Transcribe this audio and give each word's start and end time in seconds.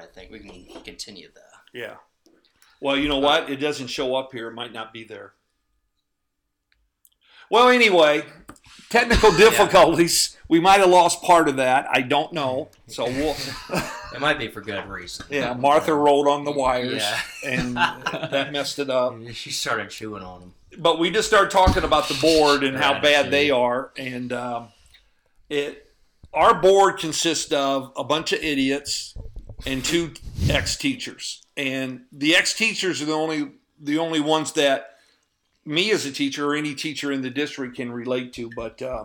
I 0.00 0.06
think 0.06 0.30
we 0.30 0.40
can 0.40 0.82
continue 0.82 1.28
the. 1.32 1.40
Yeah. 1.78 1.96
Well, 2.80 2.96
you 2.96 3.08
know 3.08 3.18
what? 3.18 3.50
It 3.50 3.56
doesn't 3.56 3.88
show 3.88 4.14
up 4.16 4.32
here. 4.32 4.48
It 4.48 4.54
might 4.54 4.72
not 4.72 4.92
be 4.92 5.04
there. 5.04 5.32
Well, 7.50 7.68
anyway, 7.68 8.24
technical 8.90 9.32
difficulties. 9.36 10.36
We 10.48 10.60
might 10.60 10.80
have 10.80 10.88
lost 10.90 11.22
part 11.22 11.48
of 11.48 11.56
that. 11.56 11.86
I 11.90 12.02
don't 12.02 12.32
know. 12.32 12.68
So 12.86 13.04
we'll. 13.10 13.36
It 14.14 14.20
might 14.20 14.38
be 14.38 14.48
for 14.48 14.60
good 14.60 14.86
reason. 14.86 15.26
Yeah, 15.30 15.54
Martha 15.54 15.94
rolled 15.94 16.28
on 16.28 16.44
the 16.44 16.52
wires, 16.52 17.02
Yeah. 17.02 17.20
and 17.44 17.76
that 17.76 18.52
messed 18.52 18.78
it 18.78 18.90
up. 18.90 19.16
She 19.32 19.50
started 19.50 19.90
chewing 19.90 20.22
on 20.22 20.40
them. 20.40 20.54
But 20.78 20.98
we 20.98 21.10
just 21.10 21.28
started 21.28 21.50
talking 21.50 21.82
about 21.84 22.08
the 22.08 22.14
board 22.20 22.62
and 22.62 22.76
how 22.76 23.00
bad 23.00 23.30
they 23.30 23.50
are, 23.50 23.92
and 23.96 24.32
um, 24.32 24.68
it. 25.48 25.84
Our 26.34 26.60
board 26.60 26.98
consists 26.98 27.50
of 27.52 27.90
a 27.96 28.04
bunch 28.04 28.34
of 28.34 28.40
idiots 28.42 29.14
and 29.66 29.84
two 29.84 30.12
ex-teachers, 30.48 31.42
and 31.56 32.02
the 32.12 32.36
ex-teachers 32.36 33.02
are 33.02 33.06
the 33.06 33.12
only 33.12 33.52
the 33.80 33.98
only 33.98 34.20
ones 34.20 34.52
that 34.52 34.94
me 35.64 35.90
as 35.90 36.06
a 36.06 36.12
teacher 36.12 36.50
or 36.50 36.54
any 36.54 36.74
teacher 36.74 37.12
in 37.12 37.22
the 37.22 37.30
district 37.30 37.76
can 37.76 37.92
relate 37.92 38.32
to. 38.34 38.50
But 38.56 38.80
uh, 38.82 39.04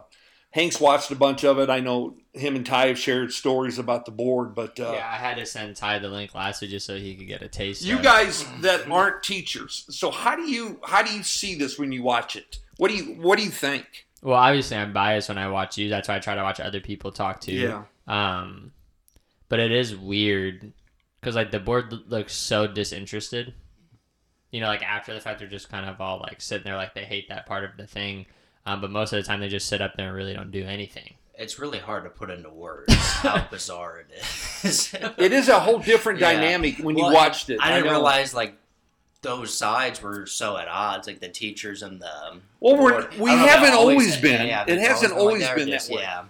Hank's 0.51 0.79
watched 0.79 1.11
a 1.11 1.15
bunch 1.15 1.43
of 1.43 1.59
it. 1.59 1.69
I 1.69 1.79
know 1.79 2.15
him 2.33 2.55
and 2.55 2.65
Ty 2.65 2.87
have 2.87 2.99
shared 2.99 3.33
stories 3.33 3.77
about 3.77 4.05
the 4.05 4.11
board, 4.11 4.55
but 4.55 4.79
uh, 4.79 4.93
yeah, 4.95 5.09
I 5.11 5.17
had 5.17 5.37
to 5.37 5.45
send 5.45 5.75
Ty 5.75 5.99
the 5.99 6.09
link 6.09 6.33
last 6.33 6.61
week 6.61 6.71
just 6.71 6.85
so 6.85 6.97
he 6.97 7.15
could 7.15 7.27
get 7.27 7.41
a 7.41 7.47
taste. 7.47 7.83
you 7.83 7.95
of 7.95 8.01
it. 8.01 8.03
guys 8.03 8.45
that 8.61 8.89
aren't 8.89 9.23
teachers, 9.23 9.85
so 9.89 10.11
how 10.11 10.35
do 10.35 10.43
you 10.43 10.79
how 10.85 11.01
do 11.01 11.13
you 11.13 11.23
see 11.23 11.55
this 11.55 11.79
when 11.79 11.91
you 11.91 12.03
watch 12.03 12.35
it? 12.35 12.59
What 12.77 12.89
do 12.89 12.97
you 12.97 13.15
what 13.21 13.37
do 13.37 13.45
you 13.45 13.51
think? 13.51 13.85
Well, 14.21 14.39
obviously, 14.39 14.77
I'm 14.77 14.93
biased 14.93 15.29
when 15.29 15.37
I 15.37 15.49
watch 15.49 15.77
you. 15.77 15.89
That's 15.89 16.07
why 16.07 16.15
I 16.15 16.19
try 16.19 16.35
to 16.35 16.43
watch 16.43 16.59
other 16.59 16.79
people 16.79 17.11
talk 17.11 17.41
too. 17.41 17.83
Um, 18.07 18.72
but 19.53 19.59
it 19.59 19.71
is 19.71 19.95
weird 19.95 20.73
because 21.19 21.35
like 21.35 21.51
the 21.51 21.59
board 21.59 21.93
looks 22.09 22.33
so 22.33 22.65
disinterested. 22.65 23.53
You 24.49 24.61
know, 24.61 24.65
like 24.67 24.81
after 24.81 25.13
the 25.13 25.19
fact, 25.19 25.37
they're 25.37 25.47
just 25.47 25.69
kind 25.69 25.87
of 25.87 26.01
all 26.01 26.19
like 26.19 26.41
sitting 26.41 26.63
there 26.65 26.75
like 26.75 26.95
they 26.95 27.03
hate 27.05 27.29
that 27.29 27.45
part 27.45 27.63
of 27.63 27.77
the 27.77 27.85
thing. 27.85 28.25
Um, 28.65 28.81
but 28.81 28.89
most 28.89 29.13
of 29.13 29.17
the 29.17 29.27
time, 29.27 29.41
they 29.41 29.47
just 29.49 29.67
sit 29.67 29.79
up 29.79 29.93
there 29.95 30.07
and 30.07 30.15
really 30.15 30.33
don't 30.33 30.49
do 30.49 30.63
anything. 30.63 31.13
It's 31.35 31.59
really 31.59 31.77
hard 31.77 32.03
to 32.05 32.09
put 32.09 32.31
into 32.31 32.49
words 32.49 32.95
how 32.95 33.45
bizarre 33.51 33.99
it 33.99 34.07
is. 34.63 34.91
It 35.17 35.33
is 35.33 35.49
a 35.49 35.59
whole 35.59 35.77
different 35.77 36.19
Yeah. 36.19 36.33
dynamic 36.33 36.77
when 36.79 36.95
Well, 36.95 37.09
you 37.09 37.13
watched 37.13 37.51
it. 37.51 37.59
I 37.61 37.69
didn't 37.73 37.85
know. 37.85 37.91
realize 37.91 38.33
like 38.33 38.55
those 39.21 39.55
sides 39.55 40.01
were 40.01 40.25
so 40.25 40.57
at 40.57 40.67
odds, 40.67 41.05
like 41.05 41.19
the 41.19 41.29
teachers 41.29 41.83
and 41.83 42.01
the. 42.01 42.39
Well, 42.59 42.75
we're, 42.81 42.91
board. 43.03 43.13
we 43.19 43.29
I 43.29 43.35
don't 43.35 43.39
know 43.39 43.45
if 43.45 43.51
haven't 43.59 43.73
always 43.75 44.17
been. 44.17 44.47
yeah, 44.47 44.65
it 44.67 44.79
hasn't 44.79 45.13
always 45.13 45.43
like 45.43 45.55
been 45.57 45.67
just- 45.69 45.89
that 45.89 45.95
way. 45.95 46.01
Yeah, 46.01 46.23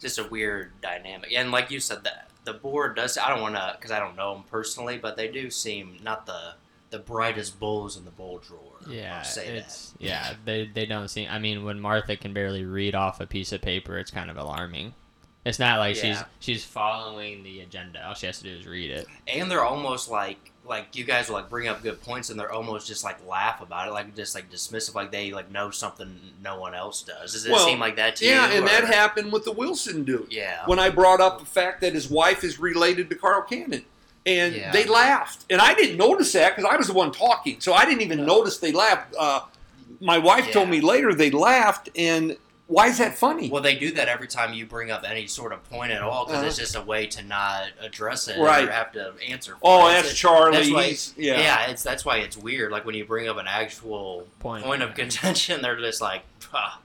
just 0.00 0.18
a 0.18 0.24
weird 0.24 0.72
dynamic, 0.80 1.30
and 1.36 1.50
like 1.50 1.70
you 1.70 1.78
said, 1.80 2.04
that 2.04 2.29
the 2.44 2.54
board 2.54 2.96
does. 2.96 3.18
I 3.18 3.28
don't 3.28 3.42
want 3.42 3.54
to 3.54 3.74
because 3.76 3.90
I 3.90 3.98
don't 3.98 4.16
know 4.16 4.34
them 4.34 4.44
personally, 4.50 4.98
but 4.98 5.16
they 5.16 5.28
do 5.28 5.50
seem 5.50 5.98
not 6.02 6.26
the 6.26 6.54
the 6.90 6.98
brightest 6.98 7.60
bulls 7.60 7.96
in 7.96 8.04
the 8.04 8.10
bull 8.10 8.38
drawer. 8.38 8.60
Yeah, 8.88 9.20
it's 9.36 9.94
yeah. 9.98 10.34
They 10.44 10.66
they 10.66 10.86
don't 10.86 11.08
seem. 11.08 11.28
I 11.30 11.38
mean, 11.38 11.64
when 11.64 11.80
Martha 11.80 12.16
can 12.16 12.32
barely 12.32 12.64
read 12.64 12.94
off 12.94 13.20
a 13.20 13.26
piece 13.26 13.52
of 13.52 13.60
paper, 13.62 13.98
it's 13.98 14.10
kind 14.10 14.30
of 14.30 14.36
alarming. 14.36 14.94
It's 15.44 15.58
not 15.58 15.78
like 15.78 15.94
she's 15.96 16.04
Yeah. 16.04 16.24
she's 16.38 16.64
following 16.64 17.42
the 17.42 17.60
agenda. 17.60 18.06
All 18.06 18.14
she 18.14 18.26
has 18.26 18.38
to 18.38 18.44
do 18.44 18.50
is 18.56 18.66
read 18.66 18.90
it. 18.90 19.06
And 19.28 19.50
they're 19.50 19.64
almost 19.64 20.10
like 20.10 20.49
like 20.64 20.94
you 20.94 21.04
guys 21.04 21.28
will 21.28 21.34
like 21.36 21.48
bring 21.50 21.68
up 21.68 21.82
good 21.82 22.00
points, 22.02 22.30
and 22.30 22.38
they're 22.38 22.52
almost 22.52 22.86
just 22.86 23.02
like 23.02 23.16
laugh 23.26 23.60
about 23.60 23.88
it, 23.88 23.92
like 23.92 24.14
just 24.14 24.34
like 24.34 24.50
dismissive, 24.50 24.94
like 24.94 25.10
they 25.10 25.32
like 25.32 25.50
know 25.50 25.70
something 25.70 26.18
no 26.42 26.60
one 26.60 26.74
else 26.74 27.02
does. 27.02 27.32
Does 27.32 27.46
it 27.46 27.52
Well, 27.52 27.66
seem 27.66 27.78
like 27.80 27.96
that 27.96 28.16
to 28.16 28.24
Yeah, 28.26 28.46
you? 28.46 28.52
Yeah, 28.52 28.58
and 28.58 28.66
that 28.68 28.84
happened 28.84 29.32
with 29.32 29.44
the 29.44 29.52
Wilson 29.52 30.04
dude. 30.04 30.28
Yeah. 30.30 30.62
When 30.66 30.78
I 30.78 30.90
brought 30.90 31.20
up 31.20 31.38
the 31.40 31.46
fact 31.46 31.80
that 31.80 31.94
his 31.94 32.08
wife 32.10 32.44
is 32.44 32.60
related 32.60 33.08
to 33.10 33.16
Carl 33.16 33.42
Cannon. 33.42 33.84
And 34.26 34.54
Yeah. 34.54 34.70
they 34.70 34.84
laughed. 34.84 35.46
And 35.48 35.62
I 35.62 35.72
didn't 35.72 35.96
notice 35.96 36.30
that 36.34 36.54
because 36.54 36.70
I 36.70 36.76
was 36.76 36.88
the 36.88 36.92
one 36.92 37.10
talking. 37.10 37.58
So 37.60 37.72
I 37.72 37.86
didn't 37.86 38.02
even 38.02 38.26
notice 38.26 38.58
they 38.58 38.70
laughed. 38.70 39.14
Uh, 39.18 39.40
my 39.98 40.18
wife 40.18 40.52
told 40.52 40.68
me 40.68 40.82
later 40.82 41.14
they 41.14 41.30
laughed. 41.30 41.88
And 41.96 42.36
why 42.70 42.86
is 42.86 42.98
that 42.98 43.18
funny? 43.18 43.50
Well, 43.50 43.62
they 43.62 43.74
do 43.74 43.90
that 43.92 44.06
every 44.08 44.28
time 44.28 44.54
you 44.54 44.64
bring 44.64 44.90
up 44.90 45.02
any 45.04 45.26
sort 45.26 45.52
of 45.52 45.68
point 45.68 45.90
at 45.92 46.02
all 46.02 46.24
because 46.24 46.42
it's 46.44 46.56
Uh-huh. 46.56 46.62
just 46.62 46.76
a 46.76 46.82
way 46.82 47.06
to 47.08 47.22
not 47.24 47.64
address 47.80 48.28
it 48.28 48.38
Right. 48.38 48.68
or 48.68 48.70
have 48.70 48.92
to 48.92 49.12
answer. 49.28 49.52
For 49.52 49.58
oh, 49.64 49.88
it. 49.88 49.92
that's 49.92 50.06
It's- 50.06 50.18
Charlie. 50.18 50.56
That's 50.56 50.70
why, 50.70 51.22
yeah. 51.22 51.40
yeah. 51.40 51.70
it's 51.70 51.82
that's 51.82 52.04
why 52.04 52.18
it's 52.18 52.36
weird. 52.36 52.70
Like 52.72 52.84
when 52.86 52.94
you 52.94 53.04
bring 53.04 53.28
up 53.28 53.36
an 53.38 53.46
actual 53.48 54.26
Point. 54.38 54.64
point 54.64 54.82
of 54.82 54.94
contention, 54.94 55.62
they're 55.62 55.76
just 55.78 56.00
like, 56.00 56.22
"Ah, 56.54 56.80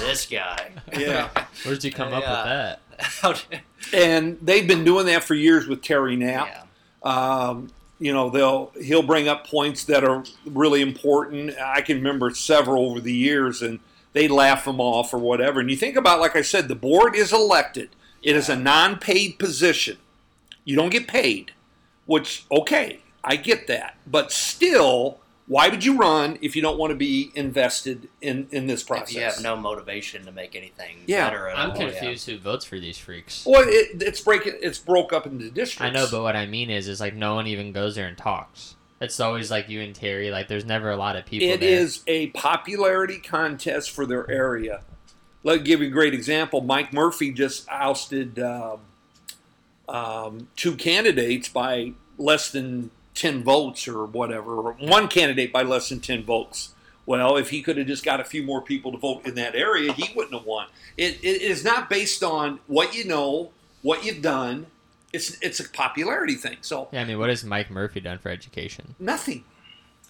"This 0.00 0.26
guy." 0.26 0.70
Yeah. 0.98 1.28
Where 1.64 1.74
did 1.74 1.84
you 1.84 1.92
come 1.92 2.12
up 2.14 2.22
with 2.22 2.80
that? 3.22 3.44
And 3.92 4.38
they've 4.42 4.66
been 4.66 4.84
doing 4.84 5.06
that 5.06 5.22
for 5.22 5.34
years 5.34 5.66
with 5.68 5.82
Terry 5.82 6.16
Knapp. 6.16 6.48
yeah. 6.48 6.62
Um, 7.08 7.68
you 8.00 8.12
know, 8.12 8.30
they'll 8.30 8.72
he'll 8.82 9.02
bring 9.02 9.28
up 9.28 9.46
points 9.46 9.84
that 9.84 10.02
are 10.04 10.24
really 10.44 10.82
important. 10.82 11.54
I 11.58 11.80
can 11.82 11.98
remember 11.98 12.30
several 12.34 12.90
over 12.90 13.00
the 13.00 13.12
years, 13.14 13.62
and 13.62 13.78
they 14.16 14.28
laugh 14.28 14.64
them 14.64 14.80
off 14.80 15.12
or 15.12 15.18
whatever. 15.18 15.60
And 15.60 15.68
you 15.70 15.76
think 15.76 15.94
about, 15.94 16.20
like 16.20 16.34
I 16.34 16.40
said, 16.42 16.68
the 16.68 16.74
board 16.74 17.14
is 17.14 17.32
elected. 17.34 17.90
It 18.22 18.34
is 18.34 18.48
a 18.48 18.56
non-paid 18.56 19.38
position. 19.38 19.98
You 20.64 20.74
don't 20.74 20.88
get 20.88 21.06
paid, 21.06 21.52
which 22.06 22.44
okay, 22.50 23.00
I 23.22 23.36
get 23.36 23.66
that, 23.66 23.96
but 24.06 24.32
still, 24.32 25.18
why 25.46 25.68
would 25.68 25.84
you 25.84 25.96
run 25.96 26.38
if 26.40 26.56
you 26.56 26.62
don't 26.62 26.78
want 26.78 26.90
to 26.92 26.96
be 26.96 27.30
invested 27.34 28.08
in 28.22 28.48
in 28.50 28.66
this 28.66 28.82
process? 28.82 29.10
If 29.10 29.16
you 29.16 29.22
have 29.22 29.42
no 29.42 29.54
motivation 29.54 30.24
to 30.24 30.32
make 30.32 30.56
anything 30.56 30.96
Yeah. 31.06 31.28
better 31.28 31.48
at 31.48 31.58
I'm 31.58 31.70
all, 31.72 31.76
yeah. 31.76 31.90
confused 31.90 32.26
who 32.26 32.38
votes 32.38 32.64
for 32.64 32.80
these 32.80 32.98
freaks. 32.98 33.44
Well, 33.46 33.62
it, 33.68 34.02
it's 34.02 34.20
breaking. 34.20 34.54
It's 34.62 34.78
broke 34.78 35.12
up 35.12 35.26
into 35.26 35.50
districts. 35.50 35.82
I 35.82 35.90
know, 35.90 36.08
but 36.10 36.22
what 36.22 36.34
I 36.36 36.46
mean 36.46 36.70
is, 36.70 36.88
is 36.88 37.00
like 37.00 37.14
no 37.14 37.34
one 37.34 37.46
even 37.46 37.70
goes 37.72 37.94
there 37.94 38.08
and 38.08 38.16
talks. 38.16 38.74
It's 39.00 39.20
always 39.20 39.50
like 39.50 39.68
you 39.68 39.80
and 39.82 39.94
Terry. 39.94 40.30
Like 40.30 40.48
there's 40.48 40.64
never 40.64 40.90
a 40.90 40.96
lot 40.96 41.16
of 41.16 41.26
people. 41.26 41.48
It 41.48 41.60
there. 41.60 41.68
is 41.68 42.02
a 42.06 42.28
popularity 42.28 43.18
contest 43.18 43.90
for 43.90 44.06
their 44.06 44.30
area. 44.30 44.82
Let 45.42 45.58
me 45.58 45.64
give 45.64 45.80
you 45.80 45.88
a 45.88 45.90
great 45.90 46.14
example. 46.14 46.60
Mike 46.60 46.92
Murphy 46.92 47.30
just 47.30 47.68
ousted 47.68 48.38
um, 48.38 48.80
um, 49.88 50.48
two 50.56 50.74
candidates 50.74 51.48
by 51.48 51.92
less 52.18 52.50
than 52.50 52.90
10 53.14 53.44
votes 53.44 53.86
or 53.86 54.06
whatever, 54.06 54.56
or 54.56 54.72
one 54.72 55.08
candidate 55.08 55.52
by 55.52 55.62
less 55.62 55.88
than 55.88 56.00
10 56.00 56.24
votes. 56.24 56.74
Well, 57.06 57.36
if 57.36 57.50
he 57.50 57.62
could 57.62 57.76
have 57.76 57.86
just 57.86 58.04
got 58.04 58.20
a 58.20 58.24
few 58.24 58.42
more 58.42 58.60
people 58.60 58.90
to 58.92 58.98
vote 58.98 59.26
in 59.26 59.36
that 59.36 59.54
area, 59.54 59.92
he 59.92 60.12
wouldn't 60.14 60.34
have 60.34 60.44
won. 60.44 60.66
It, 60.96 61.18
it 61.22 61.40
is 61.42 61.64
not 61.64 61.88
based 61.88 62.24
on 62.24 62.58
what 62.66 62.96
you 62.96 63.04
know, 63.04 63.52
what 63.82 64.04
you've 64.04 64.22
done. 64.22 64.66
It's 65.16 65.38
it's 65.40 65.60
a 65.60 65.68
popularity 65.68 66.34
thing. 66.34 66.58
So 66.60 66.88
Yeah, 66.92 67.00
I 67.02 67.04
mean, 67.04 67.18
what 67.18 67.28
has 67.30 67.42
Mike 67.44 67.70
Murphy 67.70 68.00
done 68.00 68.18
for 68.18 68.28
education? 68.30 68.94
nothing. 68.98 69.44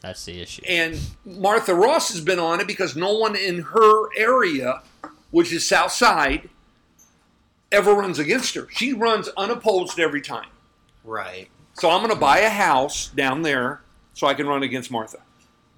That's 0.02 0.24
the 0.26 0.40
issue. 0.40 0.62
And 0.68 1.00
Martha 1.24 1.74
Ross 1.74 2.12
has 2.12 2.20
been 2.20 2.38
on 2.38 2.60
it 2.60 2.66
because 2.66 2.94
no 2.94 3.14
one 3.14 3.34
in 3.34 3.62
her 3.62 4.14
area, 4.16 4.82
which 5.30 5.52
is 5.52 5.66
South 5.66 5.90
Side, 5.90 6.48
ever 7.72 7.92
runs 7.94 8.18
against 8.18 8.54
her. 8.54 8.68
She 8.70 8.92
runs 8.92 9.28
unopposed 9.36 9.98
every 9.98 10.20
time. 10.20 10.48
Right. 11.02 11.48
So 11.74 11.90
I'm 11.90 12.00
going 12.02 12.12
to 12.14 12.20
buy 12.20 12.38
a 12.40 12.50
house 12.50 13.08
down 13.08 13.42
there 13.42 13.80
so 14.12 14.26
I 14.26 14.34
can 14.34 14.46
run 14.46 14.62
against 14.62 14.90
Martha. 14.90 15.18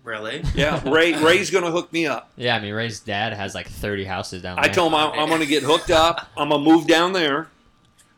Really? 0.04 0.42
Yeah, 0.54 0.82
Ray 0.88 1.12
Ray's 1.22 1.50
going 1.50 1.64
to 1.64 1.70
hook 1.70 1.92
me 1.92 2.06
up. 2.06 2.30
Yeah, 2.36 2.56
I 2.56 2.60
mean, 2.60 2.74
Ray's 2.74 3.00
dad 3.00 3.32
has 3.34 3.54
like 3.54 3.68
30 3.68 4.04
houses 4.04 4.42
down 4.42 4.56
there. 4.56 4.64
I 4.64 4.68
told 4.68 4.92
him 4.92 4.98
I'm, 4.98 5.18
I'm 5.18 5.28
going 5.28 5.40
to 5.40 5.46
get 5.46 5.62
hooked 5.62 5.90
up. 5.90 6.28
I'm 6.36 6.48
going 6.48 6.64
to 6.64 6.70
move 6.70 6.86
down 6.86 7.12
there. 7.12 7.48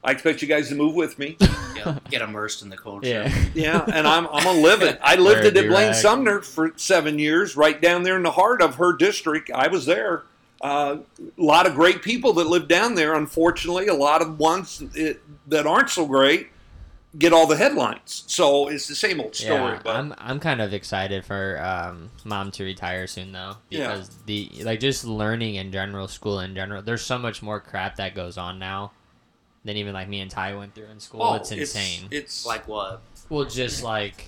I 0.03 0.13
expect 0.13 0.41
you 0.43 0.49
guys 0.49 0.69
to 0.71 0.75
move 0.75 0.95
with 0.95 1.19
me. 1.19 1.37
Get, 1.75 2.11
get 2.11 2.21
immersed 2.23 2.61
in 2.61 2.69
the 2.69 2.77
culture. 2.77 3.09
Yeah. 3.09 3.45
Yeah, 3.55 3.85
and 3.95 4.07
I'm 4.07 4.27
I'm 4.27 4.45
gonna 4.45 4.61
live 4.61 4.83
it. 4.91 4.99
I 5.03 5.17
lived 5.17 5.37
Wear 5.41 5.45
a 5.45 5.47
at 5.47 5.55
Blaine 5.55 5.65
do-rag. 5.67 5.95
Sumner 5.95 6.43
for 6.43 6.73
seven 6.77 7.19
years, 7.19 7.57
right 7.57 7.81
down 7.81 8.03
there 8.03 8.17
in 8.17 8.23
the 8.23 8.33
heart 8.33 8.61
of 8.61 8.75
her 8.75 8.93
district. 8.95 9.51
I 9.51 9.69
was 9.69 9.87
there. 9.87 10.25
Uh, 10.61 10.99
a 11.19 11.43
lot 11.43 11.67
of 11.67 11.75
great 11.75 12.03
people 12.03 12.35
that 12.35 12.47
live 12.49 12.69
down 12.69 12.97
there. 12.97 13.15
Unfortunately, 13.15 13.87
a 13.87 13.95
lot 13.95 14.21
of 14.21 14.39
ones 14.39 14.83
it, 14.95 15.23
that 15.49 15.67
aren't 15.67 15.89
so 15.89 16.05
great 16.07 16.49
get 17.19 17.33
all 17.33 17.47
the 17.47 17.57
headlines. 17.57 18.25
So 18.27 18.69
it's 18.69 18.87
the 18.87 18.95
same 18.95 19.21
old 19.21 19.35
story. 19.35 19.55
Yeah, 19.55 19.81
but 19.83 19.97
I'm 19.97 20.15
I'm 20.19 20.39
kind 20.39 20.61
of 20.61 20.73
excited 20.73 21.25
for 21.25 21.61
um, 21.63 22.11
mom 22.25 22.51
to 22.53 22.65
retire 22.65 23.07
soon 23.07 23.33
though 23.33 23.57
Yeah. 23.69 23.89
because 23.93 24.09
the 24.27 24.51
like 24.63 24.81
just 24.81 25.05
learning 25.05 25.55
in 25.57 25.73
general, 25.73 26.09
school 26.09 26.41
in 26.41 26.55
general. 26.55 26.83
There's 26.83 27.03
so 27.03 27.19
much 27.19 27.43
more 27.43 27.59
crap 27.59 27.97
that 27.97 28.15
goes 28.15 28.37
on 28.39 28.59
now 28.59 28.93
than 29.65 29.77
even 29.77 29.93
like 29.93 30.09
me 30.09 30.21
and 30.21 30.31
Ty 30.31 30.55
went 30.57 30.75
through 30.75 30.87
in 30.87 31.01
school. 31.01 31.23
oh, 31.23 31.35
it's 31.35 31.53
insane. 31.53 32.09
It's, 32.11 32.47
Like 32.47 32.67
what? 32.69 33.03
well, 33.29 33.45
just 33.45 33.83
like. 33.83 34.27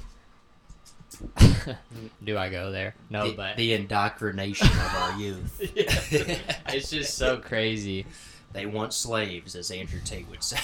Do 2.25 2.39
I 2.39 2.49
go 2.49 2.73
there? 2.73 2.95
No, 3.11 3.29
the, 3.31 3.37
but 3.37 3.57
the 3.57 3.75
indoctrination 3.75 4.67
of 4.67 4.95
our 4.97 5.19
youth. 5.19 5.59
it's 5.77 6.91
just 6.91 7.17
so 7.17 7.37
crazy. 7.37 8.07
They 8.53 8.67
want 8.67 8.93
slaves, 8.93 9.55
as 9.55 9.71
Andrew 9.71 10.01
Tate 10.05 10.29
would 10.29 10.43
say. 10.43 10.59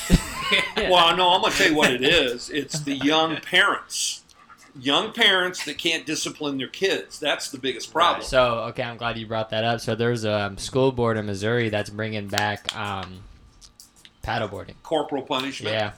well, 0.76 1.16
no, 1.16 1.30
I'm 1.30 1.42
gonna 1.42 1.54
tell 1.54 1.70
you 1.70 1.76
what 1.76 1.90
it 1.92 2.02
is. 2.02 2.50
It's 2.50 2.80
the 2.80 2.94
young 2.94 3.36
parents, 3.36 4.24
young 4.78 5.12
parents 5.12 5.64
that 5.64 5.78
can't 5.78 6.04
discipline 6.04 6.58
their 6.58 6.66
kids. 6.68 7.18
That's 7.18 7.50
the 7.50 7.58
biggest 7.58 7.92
problem. 7.92 8.24
So 8.24 8.60
okay, 8.70 8.82
I'm 8.82 8.96
glad 8.96 9.16
you 9.16 9.26
brought 9.26 9.50
that 9.50 9.64
up. 9.64 9.80
So 9.80 9.94
there's 9.94 10.24
a 10.24 10.52
school 10.58 10.92
board 10.92 11.16
in 11.16 11.26
Missouri 11.26 11.68
that's 11.68 11.90
bringing 11.90 12.28
back 12.28 12.74
um, 12.76 13.20
paddleboarding. 14.28 14.75
Corporal 14.82 15.22
punishment. 15.22 15.75
Yeah. 15.75 15.92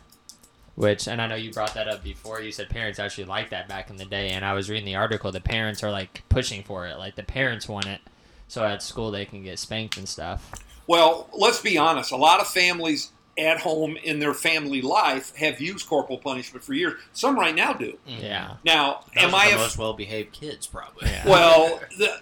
Which, 0.76 1.08
and 1.08 1.20
I 1.20 1.26
know 1.26 1.34
you 1.34 1.52
brought 1.52 1.74
that 1.74 1.88
up 1.88 2.02
before. 2.02 2.40
You 2.40 2.52
said 2.52 2.70
parents 2.70 2.98
actually 2.98 3.24
liked 3.24 3.50
that 3.50 3.68
back 3.68 3.90
in 3.90 3.96
the 3.96 4.04
day, 4.04 4.30
and 4.30 4.44
I 4.44 4.54
was 4.54 4.70
reading 4.70 4.86
the 4.86 4.94
article. 4.94 5.30
The 5.30 5.40
parents 5.40 5.82
are 5.82 5.90
like 5.90 6.22
pushing 6.28 6.62
for 6.62 6.86
it. 6.86 6.96
Like 6.96 7.16
the 7.16 7.22
parents 7.22 7.68
want 7.68 7.86
it, 7.86 8.00
so 8.48 8.64
at 8.64 8.82
school 8.82 9.10
they 9.10 9.26
can 9.26 9.42
get 9.42 9.58
spanked 9.58 9.98
and 9.98 10.08
stuff. 10.08 10.50
Well, 10.86 11.28
let's 11.36 11.60
be 11.60 11.76
honest. 11.76 12.12
A 12.12 12.16
lot 12.16 12.40
of 12.40 12.46
families 12.46 13.10
at 13.36 13.60
home 13.60 13.96
in 14.02 14.18
their 14.20 14.34
family 14.34 14.80
life 14.80 15.34
have 15.36 15.60
used 15.60 15.88
corporal 15.88 16.18
punishment 16.18 16.64
for 16.64 16.72
years. 16.72 16.94
Some 17.12 17.38
right 17.38 17.54
now 17.54 17.72
do. 17.72 17.98
Mm. 18.08 18.22
Yeah. 18.22 18.56
Now, 18.64 19.04
Those 19.14 19.24
am 19.24 19.34
are 19.34 19.40
I 19.40 19.50
the 19.50 19.56
a 19.56 19.58
most 19.58 19.78
well-behaved 19.78 20.32
kids, 20.32 20.66
probably. 20.66 21.08
Yeah. 21.08 21.24
Well, 21.28 21.80
the 21.98 22.20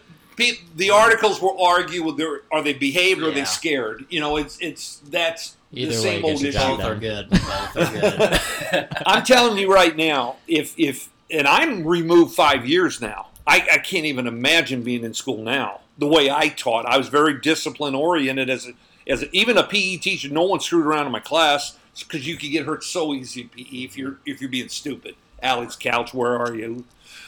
the 0.77 0.91
articles 0.91 1.41
will 1.41 1.61
argue 1.63 2.03
with 2.05 2.17
their 2.17 2.43
are 2.53 2.63
they 2.63 2.73
behaved 2.73 3.23
or 3.23 3.29
are 3.29 3.33
they 3.33 3.45
scared? 3.45 4.07
You 4.09 4.21
know, 4.21 4.37
it's 4.37 4.59
it's 4.61 4.99
that's 4.99 5.57
Either 5.73 5.93
the 5.93 5.99
way 5.99 6.03
same 6.03 6.23
gets 6.23 6.31
old 6.31 6.41
the 6.41 6.49
issue. 6.49 6.59
job 6.59 6.79
Both 6.79 6.87
are 6.87 6.95
good. 6.97 7.31
Both 7.31 7.77
are 7.77 8.01
good. 8.01 8.89
I'm 9.07 9.25
telling 9.25 9.59
you 9.59 9.73
right 9.73 9.97
now, 9.97 10.37
if 10.47 10.75
if 10.79 11.11
and 11.31 11.47
I'm 11.47 11.87
removed 11.87 12.35
five 12.35 12.67
years 12.67 13.01
now. 13.01 13.29
I, 13.47 13.67
I 13.73 13.79
can't 13.79 14.05
even 14.05 14.27
imagine 14.27 14.83
being 14.83 15.05
in 15.05 15.15
school 15.15 15.43
now. 15.43 15.81
The 15.97 16.07
way 16.07 16.31
I 16.31 16.49
taught, 16.49 16.85
I 16.85 16.99
was 16.99 17.09
very 17.09 17.41
discipline 17.41 17.95
oriented 17.95 18.51
as 18.51 18.67
a, 18.67 18.73
as 19.07 19.23
a, 19.23 19.37
even 19.37 19.57
a 19.57 19.65
PE 19.65 19.97
teacher. 19.97 20.29
No 20.29 20.43
one 20.45 20.61
screwed 20.61 20.85
around 20.85 21.07
in 21.07 21.13
my 21.13 21.21
class 21.21 21.79
because 21.99 22.27
you 22.27 22.37
could 22.37 22.51
get 22.51 22.67
hurt 22.67 22.85
so 22.85 23.15
easy 23.15 23.43
in 23.43 23.49
PE 23.49 23.63
if 23.63 23.97
you're 23.97 24.19
if 24.27 24.41
you're 24.41 24.51
being 24.51 24.69
stupid. 24.69 25.17
Alex 25.43 25.77
Couch, 25.77 26.13
where 26.13 26.39
are 26.39 26.55
you? 26.55 26.85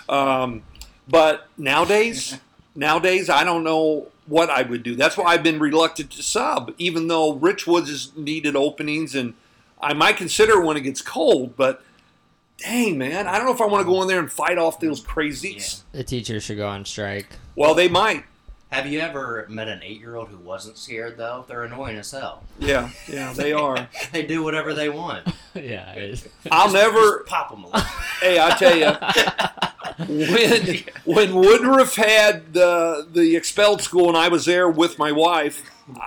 Um, 0.08 0.62
but 1.08 1.48
nowadays, 1.56 2.38
nowadays 2.74 3.28
I 3.28 3.44
don't 3.44 3.64
know 3.64 4.08
what 4.26 4.50
I 4.50 4.62
would 4.62 4.82
do. 4.82 4.94
That's 4.94 5.16
why 5.16 5.26
I've 5.26 5.42
been 5.42 5.58
reluctant 5.58 6.10
to 6.12 6.22
sub, 6.22 6.74
even 6.78 7.08
though 7.08 7.36
Richwoods 7.36 7.88
has 7.88 8.12
needed 8.16 8.54
openings, 8.56 9.14
and 9.14 9.34
I 9.80 9.92
might 9.92 10.16
consider 10.16 10.60
when 10.60 10.76
it 10.76 10.82
gets 10.82 11.02
cold. 11.02 11.56
But 11.56 11.82
dang, 12.58 12.98
man, 12.98 13.26
I 13.26 13.36
don't 13.36 13.46
know 13.46 13.54
if 13.54 13.60
I 13.60 13.66
want 13.66 13.86
to 13.86 13.92
go 13.92 14.00
in 14.02 14.08
there 14.08 14.20
and 14.20 14.30
fight 14.30 14.58
off 14.58 14.80
those 14.80 15.02
crazies. 15.02 15.82
The 15.92 16.04
teachers 16.04 16.44
should 16.44 16.58
go 16.58 16.68
on 16.68 16.84
strike. 16.84 17.26
Well, 17.56 17.74
they 17.74 17.88
might. 17.88 18.24
Have 18.70 18.86
you 18.86 19.00
ever 19.00 19.46
met 19.48 19.66
an 19.66 19.80
eight-year-old 19.82 20.28
who 20.28 20.36
wasn't 20.38 20.78
scared 20.78 21.16
though? 21.16 21.44
They're 21.48 21.64
annoying 21.64 21.96
as 21.96 22.10
hell. 22.12 22.44
Yeah, 22.60 22.90
yeah, 23.08 23.32
they 23.32 23.52
are. 23.66 23.88
They 24.12 24.24
do 24.24 24.44
whatever 24.44 24.74
they 24.74 24.88
want. 24.88 25.26
yeah. 25.54 25.90
it- 25.92 26.30
I'll 26.52 26.72
never. 26.72 27.18
Just 27.18 27.26
pop 27.26 27.50
them. 27.50 27.64
A 27.72 27.80
Hey, 28.20 28.38
I 28.38 28.50
tell 28.56 28.76
you, 28.76 28.92
when 30.06 30.84
when 31.04 31.34
Woodruff 31.34 31.96
had 31.96 32.52
the 32.52 33.06
the 33.12 33.34
expelled 33.36 33.82
school 33.82 34.08
and 34.08 34.16
I 34.16 34.28
was 34.28 34.44
there 34.44 34.68
with 34.68 34.98
my 34.98 35.10
wife, 35.10 35.62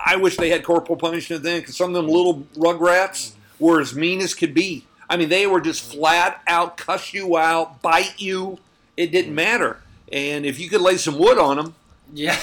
I 0.06 0.16
wish 0.16 0.36
they 0.36 0.48
had 0.50 0.64
corporal 0.64 0.96
punishment 0.96 1.42
then 1.42 1.60
because 1.60 1.76
some 1.76 1.90
of 1.90 1.94
them 1.94 2.06
little 2.08 2.46
rugrats 2.56 3.32
were 3.58 3.80
as 3.80 3.94
mean 3.94 4.20
as 4.20 4.32
could 4.34 4.54
be. 4.54 4.86
I 5.10 5.16
mean, 5.18 5.28
they 5.28 5.46
were 5.46 5.60
just 5.60 5.82
flat 5.92 6.40
out 6.46 6.76
cuss 6.76 7.12
you 7.12 7.36
out, 7.36 7.82
bite 7.82 8.14
you. 8.18 8.58
It 8.96 9.12
didn't 9.12 9.34
matter. 9.34 9.80
And 10.10 10.46
if 10.46 10.58
you 10.58 10.68
could 10.70 10.80
lay 10.80 10.96
some 10.96 11.18
wood 11.18 11.36
on 11.38 11.56
them, 11.56 11.74
yeah. 12.14 12.38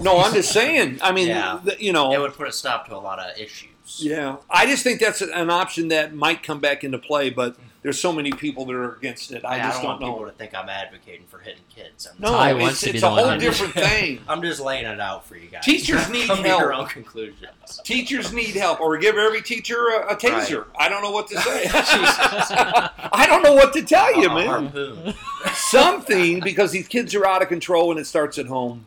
no, 0.00 0.18
I'm 0.18 0.34
just 0.34 0.52
saying. 0.52 0.98
I 1.02 1.12
mean, 1.12 1.28
Yeah. 1.28 1.60
th- 1.64 1.80
you 1.80 1.92
know, 1.92 2.12
It 2.12 2.20
would 2.20 2.34
put 2.34 2.48
a 2.48 2.52
stop 2.52 2.86
to 2.88 2.96
a 2.96 2.98
lot 2.98 3.18
of 3.18 3.38
issues. 3.38 3.70
yeah, 3.98 4.36
I 4.50 4.66
just 4.66 4.82
think 4.84 5.00
that's 5.00 5.22
an 5.22 5.48
option 5.50 5.88
that 5.88 6.14
might 6.14 6.42
come 6.42 6.60
back 6.60 6.84
into 6.84 6.98
play. 6.98 7.30
But 7.30 7.56
there's 7.82 8.00
so 8.00 8.12
many 8.12 8.30
people 8.30 8.64
that 8.66 8.74
are 8.76 8.94
against 8.94 9.32
it. 9.32 9.44
I, 9.44 9.56
I, 9.56 9.58
I 9.58 9.58
just 9.70 9.82
don't 9.82 9.98
don't, 9.98 10.00
want 10.10 10.14
people 10.20 10.30
to 10.30 10.36
think 10.38 10.54
I'm 10.54 10.68
advocating 10.68 11.26
for 11.26 11.38
hitting 11.40 11.62
kids. 11.74 12.06
I'm, 12.08 12.14
No, 12.20 12.30
Ty 12.30 12.50
it's, 12.52 12.60
wants 12.60 12.80
to 12.82 12.90
it's 12.90 13.02
a 13.02 13.08
whole 13.10 13.26
that- 13.26 13.40
different 13.40 13.72
thing. 13.88 14.20
I'm 14.28 14.40
just 14.40 14.60
laying 14.60 14.84
it 14.86 15.00
out 15.00 15.26
for 15.26 15.36
you 15.36 15.48
guys. 15.48 15.64
Teachers 15.64 16.08
need 16.10 16.28
Come 16.28 16.42
to 16.42 16.48
help. 16.48 16.60
your 16.60 16.72
own 16.74 16.86
conclusions. 16.86 17.80
Teachers 17.84 18.32
need 18.32 18.54
help, 18.54 18.80
or 18.80 18.96
give 18.98 19.16
every 19.16 19.42
teacher 19.42 19.88
a, 19.88 20.12
a 20.12 20.16
taser. 20.16 20.66
I 20.78 20.88
don't 20.88 21.02
know 21.02 21.10
what 21.10 21.26
to 21.28 21.40
say. 21.40 21.64
I 21.72 23.26
don't 23.28 23.42
know 23.42 23.54
what 23.54 23.72
to 23.72 23.82
tell 23.82 24.14
you, 24.20 24.28
A 24.30 24.34
man. 24.34 24.46
harpoon. 24.46 25.14
Something 25.54 26.40
because 26.40 26.70
these 26.72 26.86
kids 26.88 27.14
are 27.14 27.26
out 27.26 27.42
of 27.42 27.48
control, 27.48 27.90
and 27.90 27.98
it 27.98 28.06
starts 28.06 28.38
at 28.38 28.46
home. 28.46 28.86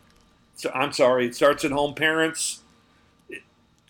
So 0.56 0.72
I'm 0.74 0.92
sorry, 0.94 1.26
it 1.28 1.36
starts 1.36 1.66
at 1.66 1.72
home. 1.72 1.94
Parents, 1.94 2.62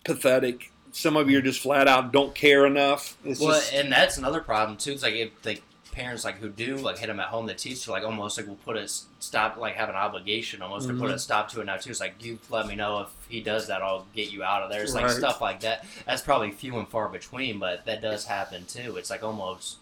pathetic. 0.04 0.70
Some 0.92 1.16
of 1.16 1.28
you 1.30 1.38
are 1.38 1.42
just 1.42 1.60
flat 1.60 1.88
out 1.88 2.12
don't 2.12 2.34
care 2.34 2.64
enough. 2.66 3.16
It's 3.24 3.40
Well, 3.40 3.50
just, 3.58 3.72
and 3.74 3.92
that's 3.92 4.16
another 4.18 4.40
problem 4.40 4.78
too. 4.78 4.92
It's 4.92 5.02
like 5.02 5.14
if 5.14 5.42
the 5.42 5.60
parents 5.92 6.24
like 6.24 6.36
who 6.38 6.48
do 6.50 6.76
like 6.76 6.98
hit 6.98 7.06
them 7.06 7.20
at 7.20 7.28
home, 7.28 7.46
the 7.46 7.54
teacher 7.54 7.90
like 7.90 8.02
almost 8.02 8.36
like 8.38 8.46
will 8.46 8.56
put 8.56 8.76
a 8.76 8.88
stop, 9.20 9.56
like 9.58 9.74
have 9.76 9.88
an 9.88 9.94
obligation 9.94 10.62
almost 10.62 10.88
to 10.88 10.94
put 10.94 11.04
Mm-hmm. 11.04 11.14
a 11.14 11.18
stop 11.18 11.50
to 11.52 11.60
it 11.60 11.64
now 11.66 11.76
too. 11.76 11.90
It's 11.90 12.00
like 12.00 12.22
you 12.24 12.38
let 12.50 12.66
me 12.66 12.74
know 12.74 13.00
if 13.00 13.08
he 13.28 13.40
does 13.42 13.66
that, 13.68 13.82
I'll 13.82 14.06
get 14.14 14.30
you 14.32 14.42
out 14.42 14.62
of 14.62 14.70
there. 14.70 14.82
It's 14.82 14.94
like 14.94 15.08
stuff 15.10 15.40
like 15.40 15.60
that. 15.60 15.84
That's 16.06 16.22
probably 16.22 16.50
few 16.50 16.78
and 16.78 16.88
far 16.88 17.08
between, 17.08 17.58
but 17.58 17.84
that 17.86 18.00
does 18.02 18.24
happen 18.26 18.64
too. 18.66 18.96
It's 18.96 19.10
like 19.10 19.22
almost, 19.22 19.76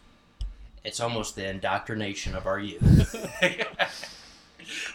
it's 0.84 1.00
almost 1.00 1.36
the 1.36 1.48
indoctrination 1.48 2.34
of 2.34 2.46
our 2.46 2.58
youth. 2.58 3.14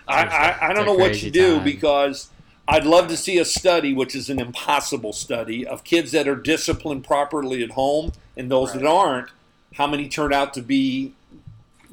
I, 0.07 0.25
I, 0.25 0.69
I 0.69 0.74
don't 0.74 0.86
know 0.86 0.94
what 0.94 1.21
you 1.21 1.31
do 1.31 1.56
time. 1.56 1.63
because 1.63 2.30
I'd 2.68 2.86
love 2.86 3.07
to 3.07 3.18
see 3.18 3.38
a 3.38 3.45
study, 3.45 3.94
which 3.94 4.16
is 4.16 4.30
an 4.30 4.39
impossible 4.39 5.13
study, 5.13 5.66
of 5.66 5.83
kids 5.83 6.12
that 6.12 6.27
are 6.27 6.36
disciplined 6.36 7.04
properly 7.04 7.63
at 7.63 7.71
home 7.71 8.12
and 8.38 8.50
those 8.51 8.74
that 8.74 8.86
aren't. 8.86 9.30
How 9.74 9.88
many 9.88 10.07
turn 10.10 10.33
out 10.33 10.54
to 10.56 10.62
be 10.62 11.13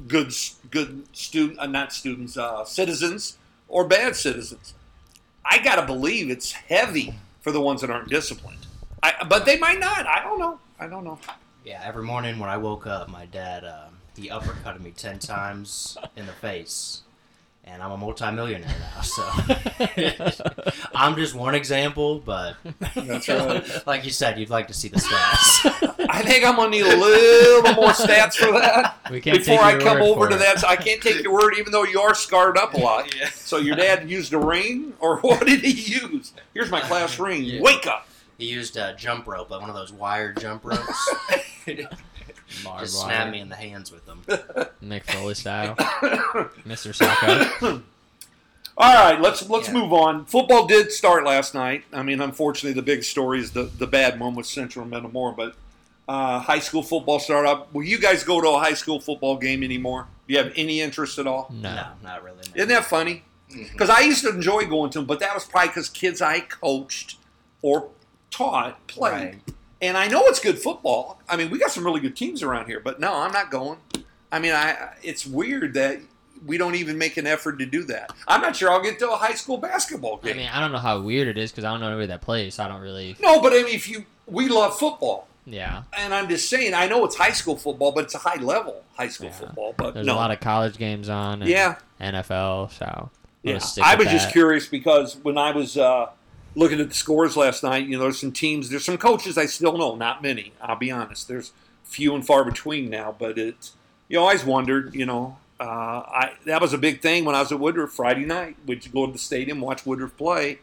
good, 0.08 0.32
good 0.70 1.06
student, 1.16 1.58
uh, 1.58 1.66
not 1.66 1.92
students, 1.92 2.36
uh, 2.36 2.64
citizens 2.64 3.38
or 3.68 3.86
bad 3.86 4.16
citizens? 4.16 4.74
I 5.44 5.58
gotta 5.58 5.86
believe 5.86 6.30
it's 6.30 6.52
heavy 6.52 7.14
for 7.40 7.52
the 7.52 7.60
ones 7.60 7.80
that 7.82 7.90
aren't 7.90 8.08
disciplined. 8.08 8.66
I, 9.02 9.24
but 9.28 9.46
they 9.46 9.58
might 9.58 9.78
not. 9.78 10.06
I 10.06 10.22
don't 10.22 10.38
know. 10.38 10.58
I 10.80 10.86
don't 10.88 11.04
know. 11.04 11.18
Yeah, 11.64 11.82
every 11.84 12.02
morning 12.02 12.38
when 12.38 12.50
I 12.50 12.56
woke 12.56 12.86
up, 12.86 13.08
my 13.08 13.26
dad 13.26 13.64
uh, 13.64 13.86
he 14.16 14.28
uppercutted 14.28 14.80
me 14.80 14.90
ten 14.90 15.18
times 15.18 15.96
in 16.16 16.26
the 16.26 16.32
face, 16.32 17.02
and 17.66 17.82
I'm 17.82 17.90
a 17.90 17.96
multimillionaire 17.96 18.68
now. 18.68 19.00
So 19.02 19.28
I'm 20.94 21.16
just 21.16 21.34
one 21.34 21.54
example, 21.54 22.20
but 22.20 22.56
That's 22.94 23.28
right. 23.28 23.64
like 23.86 24.04
you 24.04 24.10
said, 24.10 24.38
you'd 24.38 24.50
like 24.50 24.68
to 24.68 24.74
see 24.74 24.88
the 24.88 24.98
stats. 24.98 26.06
I 26.08 26.22
think 26.22 26.44
I'm 26.44 26.56
gonna 26.56 26.70
need 26.70 26.86
a 26.86 26.96
little 26.96 27.74
more 27.74 27.90
stats 27.90 28.34
for 28.36 28.52
that. 28.52 28.96
We 29.10 29.20
can't 29.20 29.38
before 29.38 29.58
take 29.58 29.64
I 29.64 29.78
come 29.78 30.00
over 30.00 30.28
to 30.28 30.36
it. 30.36 30.38
that. 30.38 30.60
So 30.60 30.68
I 30.68 30.76
can't 30.76 31.02
take 31.02 31.22
your 31.22 31.32
word, 31.32 31.54
even 31.58 31.72
though 31.72 31.84
you 31.84 32.00
are 32.00 32.14
scarred 32.14 32.56
up 32.56 32.74
a 32.74 32.78
lot. 32.78 33.14
yeah. 33.14 33.28
So 33.30 33.58
your 33.58 33.76
dad 33.76 34.08
used 34.08 34.32
a 34.32 34.38
ring, 34.38 34.94
or 35.00 35.18
what 35.18 35.46
did 35.46 35.60
he 35.60 35.94
use? 35.94 36.32
Here's 36.54 36.70
my 36.70 36.80
class 36.80 37.18
ring. 37.18 37.42
Yeah. 37.42 37.60
Wake 37.60 37.86
up! 37.86 38.08
He 38.38 38.46
used 38.46 38.76
a 38.76 38.94
jump 38.96 39.26
rope, 39.26 39.50
like 39.50 39.60
one 39.60 39.70
of 39.70 39.76
those 39.76 39.92
wired 39.92 40.38
jump 40.40 40.64
ropes. 40.64 41.14
Barbed 42.64 42.80
just 42.84 42.96
wire. 43.02 43.08
snap 43.14 43.30
me 43.32 43.40
in 43.40 43.48
the 43.48 43.56
hands 43.56 43.90
with 43.92 44.04
them. 44.06 44.22
Mick 44.84 45.04
Foley 45.04 45.34
style. 45.34 45.74
Mr. 46.66 46.94
Sacco. 46.94 47.82
All 48.78 48.94
right, 48.94 49.20
let's 49.20 49.48
let's 49.48 49.68
Yeah. 49.68 49.74
move 49.74 49.92
on. 49.92 50.26
Football 50.26 50.66
did 50.66 50.92
start 50.92 51.24
last 51.24 51.54
night. 51.54 51.84
I 51.92 52.02
mean, 52.02 52.20
unfortunately, 52.20 52.74
the 52.74 52.84
big 52.84 53.04
story 53.04 53.40
is 53.40 53.52
the 53.52 53.64
the 53.64 53.86
bad 53.86 54.20
one 54.20 54.34
with 54.34 54.46
Central 54.46 54.84
Metamora, 54.84 55.32
but 55.32 55.54
uh, 56.08 56.40
high 56.40 56.58
school 56.58 56.82
football 56.82 57.18
started 57.18 57.48
up. 57.48 57.72
Will 57.72 57.84
you 57.84 57.98
guys 57.98 58.22
go 58.22 58.40
to 58.40 58.48
a 58.50 58.58
high 58.58 58.74
school 58.74 59.00
football 59.00 59.38
game 59.38 59.62
anymore? 59.62 60.06
Do 60.28 60.34
you 60.34 60.42
have 60.42 60.52
any 60.56 60.80
interest 60.82 61.18
at 61.18 61.26
all? 61.26 61.48
No. 61.50 61.74
No, 61.74 61.86
not 62.02 62.22
really. 62.22 62.36
no. 62.48 62.52
Isn't 62.54 62.68
that 62.68 62.84
funny? 62.84 63.22
Because 63.48 63.88
I 63.88 64.00
used 64.00 64.22
to 64.24 64.30
enjoy 64.30 64.66
going 64.66 64.90
to 64.90 64.98
them, 64.98 65.06
but 65.06 65.20
that 65.20 65.32
was 65.32 65.44
probably 65.46 65.68
because 65.68 65.88
kids 65.88 66.20
I 66.20 66.40
coached 66.40 67.16
or 67.62 67.88
taught 68.30 68.86
played. 68.88 69.12
Right. 69.12 69.38
And 69.86 69.96
I 69.96 70.08
know 70.08 70.24
it's 70.26 70.40
good 70.40 70.58
football. 70.58 71.20
I 71.28 71.36
mean, 71.36 71.50
we 71.50 71.58
got 71.58 71.70
some 71.70 71.84
really 71.84 72.00
good 72.00 72.16
teams 72.16 72.42
around 72.42 72.66
here, 72.66 72.80
but 72.80 72.98
no, 73.00 73.14
I'm 73.14 73.32
not 73.32 73.50
going. 73.50 73.78
I 74.32 74.38
mean, 74.38 74.52
I 74.52 74.90
it's 75.02 75.24
weird 75.26 75.74
that 75.74 76.00
we 76.44 76.58
don't 76.58 76.74
even 76.74 76.98
make 76.98 77.16
an 77.16 77.26
effort 77.26 77.58
to 77.58 77.66
do 77.66 77.84
that. 77.84 78.10
I'm 78.28 78.40
not 78.40 78.56
sure 78.56 78.70
I'll 78.70 78.82
get 78.82 78.98
to 78.98 79.10
a 79.10 79.16
high 79.16 79.34
school 79.34 79.58
basketball 79.58 80.18
game. 80.18 80.34
I 80.34 80.36
mean, 80.36 80.48
I 80.52 80.60
don't 80.60 80.72
know 80.72 80.78
how 80.78 81.00
weird 81.00 81.28
it 81.28 81.38
is 81.38 81.50
because 81.50 81.64
I 81.64 81.70
don't 81.70 81.80
know 81.80 81.86
anybody 81.88 82.08
that 82.08 82.20
plays, 82.20 82.54
so 82.56 82.64
I 82.64 82.68
don't 82.68 82.80
really. 82.80 83.16
no, 83.20 83.40
but 83.40 83.52
I 83.52 83.62
mean, 83.62 83.74
if 83.74 83.88
you 83.88 84.04
we 84.26 84.48
love 84.48 84.78
football, 84.78 85.28
Yeah. 85.46 85.84
and 85.96 86.12
I'm 86.12 86.28
just 86.28 86.50
saying, 86.50 86.74
I 86.74 86.88
know 86.88 87.04
it's 87.04 87.16
high 87.16 87.30
school 87.30 87.56
football, 87.56 87.92
but 87.92 88.04
it's 88.04 88.14
a 88.14 88.18
high 88.18 88.40
level 88.42 88.82
high 88.96 89.08
school 89.08 89.28
Yeah. 89.28 89.34
football. 89.34 89.74
But 89.76 89.94
There's 89.94 90.06
no, 90.06 90.14
a 90.14 90.16
lot 90.16 90.30
of 90.32 90.40
college 90.40 90.76
games 90.78 91.08
on. 91.08 91.42
And 91.42 91.50
yeah, 91.50 91.76
NFL, 92.00 92.72
so. 92.72 92.84
I'm 93.44 93.50
Yeah, 93.52 93.60
I 93.84 93.94
was 93.94 94.08
just 94.08 94.32
curious 94.32 94.66
because 94.66 95.16
when 95.22 95.38
I 95.38 95.52
was 95.52 95.78
uh, 95.78 96.06
looking 96.56 96.80
at 96.80 96.88
the 96.88 96.94
scores 96.94 97.36
last 97.36 97.62
night, 97.62 97.86
you 97.86 97.96
know, 97.96 98.02
there's 98.04 98.18
some 98.18 98.32
teams, 98.32 98.70
there's 98.70 98.84
some 98.84 98.98
coaches 98.98 99.38
I 99.38 99.46
still 99.46 99.78
know, 99.78 99.94
not 99.94 100.22
many. 100.22 100.52
I'll 100.60 100.76
be 100.76 100.90
honest. 100.90 101.28
There's 101.28 101.52
few 101.84 102.14
and 102.16 102.26
far 102.26 102.44
between 102.44 102.90
now, 102.90 103.14
but 103.16 103.38
it's 103.38 103.74
you 104.08 104.18
always 104.18 104.44
wondered, 104.44 104.94
you 104.94 105.06
know. 105.06 105.38
Uh, 105.58 105.64
I 105.64 106.32
that 106.44 106.60
was 106.60 106.72
a 106.72 106.78
big 106.78 107.00
thing 107.00 107.24
when 107.24 107.34
I 107.34 107.40
was 107.40 107.52
at 107.52 107.60
Woodruff 107.60 107.92
Friday 107.92 108.24
night. 108.24 108.56
We'd 108.66 108.92
go 108.92 109.06
to 109.06 109.12
the 109.12 109.18
stadium, 109.18 109.60
watch 109.60 109.86
Woodruff 109.86 110.16
play, 110.16 110.58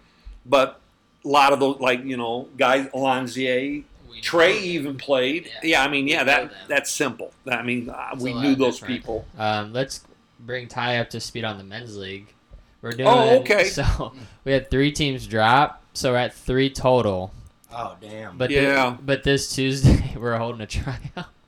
but 0.45 0.79
a 1.23 1.27
lot 1.27 1.53
of 1.53 1.59
those, 1.59 1.79
like 1.79 2.03
you 2.03 2.17
know, 2.17 2.49
guys, 2.57 2.87
Alonzier, 2.87 3.83
Trey 4.21 4.59
know 4.59 4.59
even 4.59 4.97
played. 4.97 5.45
Yeah. 5.45 5.59
Yeah, 5.63 5.83
I 5.83 5.87
mean, 5.87 6.07
yeah, 6.07 6.23
that 6.23 6.49
them. 6.49 6.59
that's 6.67 6.91
simple. 6.91 7.31
I 7.47 7.63
mean, 7.63 7.89
uh, 7.89 8.15
we 8.19 8.33
knew 8.33 8.55
those 8.55 8.79
different. 8.79 8.95
people. 8.95 9.25
Um, 9.37 9.73
let's 9.73 10.01
bring 10.39 10.67
Ty 10.67 10.99
up 10.99 11.09
to 11.11 11.19
speed 11.19 11.43
on 11.43 11.57
the 11.57 11.63
men's 11.63 11.97
league. 11.97 12.33
We're 12.81 12.91
doing. 12.91 13.07
Oh, 13.07 13.39
okay. 13.39 13.63
So 13.69 14.13
we 14.43 14.51
had 14.51 14.69
three 14.69 14.91
teams 14.91 15.25
drop, 15.25 15.82
so 15.93 16.11
we're 16.11 16.17
at 16.17 16.33
three 16.33 16.69
total. 16.69 17.31
Oh 17.75 17.95
damn! 18.01 18.37
But 18.37 18.51
Yeah. 18.51 18.91
thi- 18.95 19.01
but 19.03 19.23
this 19.23 19.53
Tuesday 19.55 20.13
we're 20.17 20.37
holding 20.37 20.61
a 20.61 20.67
tryout. 20.67 20.99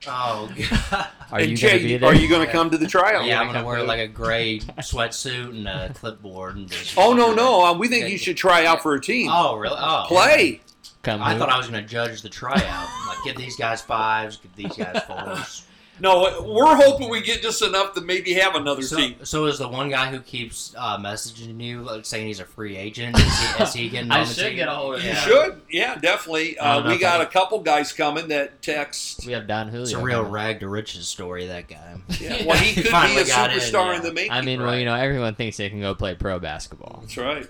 Oh 0.08 0.50
god. 0.56 1.08
Are 1.32 1.38
And 1.40 1.50
you 1.50 1.56
Jay, 1.56 1.68
gonna 1.78 1.82
be 1.82 1.96
there? 1.98 2.08
Are 2.10 2.14
you 2.14 2.28
going 2.28 2.44
to 2.46 2.52
come 2.52 2.70
to 2.70 2.78
the 2.78 2.86
tryout? 2.86 3.24
Yeah, 3.24 3.40
I'm 3.40 3.46
gonna 3.48 3.64
wear 3.66 3.82
like 3.82 3.98
a 4.00 4.06
gray 4.06 4.58
sweatsuit 4.78 5.50
and 5.50 5.66
a 5.68 5.92
clipboard 5.94 6.56
and 6.56 6.70
just. 6.70 6.96
Oh 6.96 7.12
no, 7.12 7.34
no. 7.34 7.64
Uh, 7.64 7.76
we 7.78 7.88
think 7.88 8.08
you 8.08 8.18
should 8.18 8.36
try 8.36 8.66
out 8.66 8.82
for 8.82 8.94
a 8.94 9.00
team. 9.00 9.28
Oh 9.32 9.56
really? 9.56 9.76
Oh. 9.78 10.04
Play. 10.06 10.60
Come 11.02 11.22
I 11.22 11.32
who? 11.32 11.38
thought 11.38 11.48
I 11.50 11.56
was 11.56 11.66
gonna 11.66 11.82
judge 11.82 12.22
the 12.22 12.28
tryout. 12.28 12.88
like, 13.08 13.18
give 13.24 13.36
these 13.36 13.56
guys 13.56 13.82
fives, 13.82 14.36
give 14.36 14.54
these 14.56 14.76
guys 14.76 15.02
fours. 15.04 15.65
No, 15.98 16.42
we're 16.46 16.76
hoping 16.76 17.08
we 17.08 17.22
get 17.22 17.40
just 17.40 17.62
enough 17.62 17.94
to 17.94 18.02
maybe 18.02 18.34
have 18.34 18.54
another 18.54 18.82
So, 18.82 18.96
team. 18.96 19.14
so 19.24 19.46
is 19.46 19.58
the 19.58 19.68
one 19.68 19.88
guy 19.88 20.10
who 20.10 20.20
keeps 20.20 20.74
uh, 20.76 20.98
messaging 20.98 21.58
you 21.62 21.82
like, 21.82 22.04
saying 22.04 22.26
he's 22.26 22.40
a 22.40 22.44
free 22.44 22.76
agent? 22.76 23.16
Is 23.18 23.24
he, 23.56 23.62
is 23.62 23.72
he 23.72 23.88
getting? 23.88 24.10
I 24.12 24.24
the 24.24 24.30
should 24.34 24.46
team? 24.48 24.56
get 24.56 24.68
a 24.68 24.72
hold 24.72 24.96
of 24.96 25.02
You 25.02 25.08
Yeah. 25.10 25.14
should. 25.20 25.60
Yeah, 25.70 25.94
definitely. 25.94 26.58
Uh, 26.58 26.86
we 26.88 26.98
got 26.98 27.22
a 27.22 27.26
couple 27.26 27.60
guys 27.60 27.92
coming 27.92 28.28
that 28.28 28.60
text. 28.60 29.24
We 29.26 29.32
have 29.32 29.46
Don 29.46 29.68
Julio. 29.68 29.82
It's 29.84 29.92
a 29.92 29.98
real 29.98 30.22
rag 30.24 30.60
to 30.60 30.68
riches 30.68 31.08
story. 31.08 31.46
That 31.46 31.66
guy. 31.68 31.96
Yeah, 32.20 32.44
well, 32.46 32.58
he 32.58 32.74
could 32.74 32.82
be 32.84 32.88
a 32.90 32.92
finally 32.92 33.24
got 33.24 33.52
in, 33.52 33.58
superstar 33.58 33.96
in, 33.96 34.02
the 34.02 34.12
making. 34.12 34.32
I 34.32 34.42
mean, 34.42 34.60
well, 34.62 34.76
you 34.78 34.84
know, 34.84 34.94
everyone 34.94 35.34
thinks 35.34 35.56
they 35.56 35.70
can 35.70 35.80
go 35.80 35.94
play 35.94 36.14
pro 36.14 36.38
basketball. 36.38 36.98
That's 37.02 37.16
right. 37.16 37.48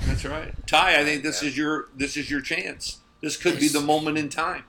That's 0.00 0.24
right. 0.24 0.54
Ty, 0.66 0.98
I 1.00 1.04
think 1.04 1.22
this 1.22 1.42
is 1.42 1.56
your 1.58 1.88
this 1.94 2.16
is 2.16 2.30
your 2.30 2.40
chance. 2.40 2.98
This 3.20 3.36
could 3.36 3.60
be 3.60 3.68
the 3.68 3.80
moment 3.80 4.16
in 4.18 4.28
time. 4.30 4.64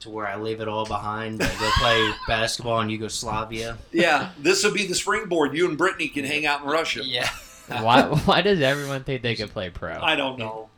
To 0.00 0.10
where 0.10 0.26
I 0.26 0.36
leave 0.36 0.60
it 0.60 0.68
all 0.68 0.86
behind, 0.86 1.42
I 1.42 1.46
go 1.58 1.70
play 1.78 2.10
basketball 2.26 2.80
in 2.80 2.88
Yugoslavia. 2.88 3.76
Yeah, 3.92 4.30
this 4.38 4.64
will 4.64 4.72
be 4.72 4.86
the 4.86 4.94
springboard. 4.94 5.54
You 5.54 5.68
and 5.68 5.76
Brittany 5.76 6.08
can 6.08 6.24
hang 6.24 6.46
out 6.46 6.62
in 6.62 6.68
Russia. 6.68 7.02
Yeah. 7.04 7.28
why? 7.68 8.02
Why 8.02 8.40
does 8.40 8.60
everyone 8.60 9.04
think 9.04 9.20
they 9.22 9.34
could 9.36 9.50
play 9.50 9.68
pro? 9.68 10.00
I 10.00 10.16
don't 10.16 10.38
know. 10.38 10.70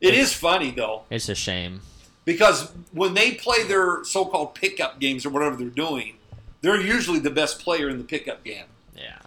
It 0.00 0.14
is 0.14 0.32
funny 0.32 0.70
though 0.70 1.02
It's 1.10 1.28
a 1.28 1.34
shame. 1.34 1.80
because 2.24 2.70
when 2.92 3.14
they 3.14 3.32
play 3.32 3.64
their 3.64 4.04
so-called 4.04 4.54
pickup 4.54 5.00
games 5.00 5.26
or 5.26 5.30
whatever 5.30 5.56
they're 5.56 5.68
doing, 5.68 6.14
they're 6.60 6.80
usually 6.80 7.18
the 7.18 7.30
best 7.30 7.58
player 7.60 7.88
in 7.88 7.98
the 7.98 8.04
pickup 8.04 8.44
game. 8.44 8.64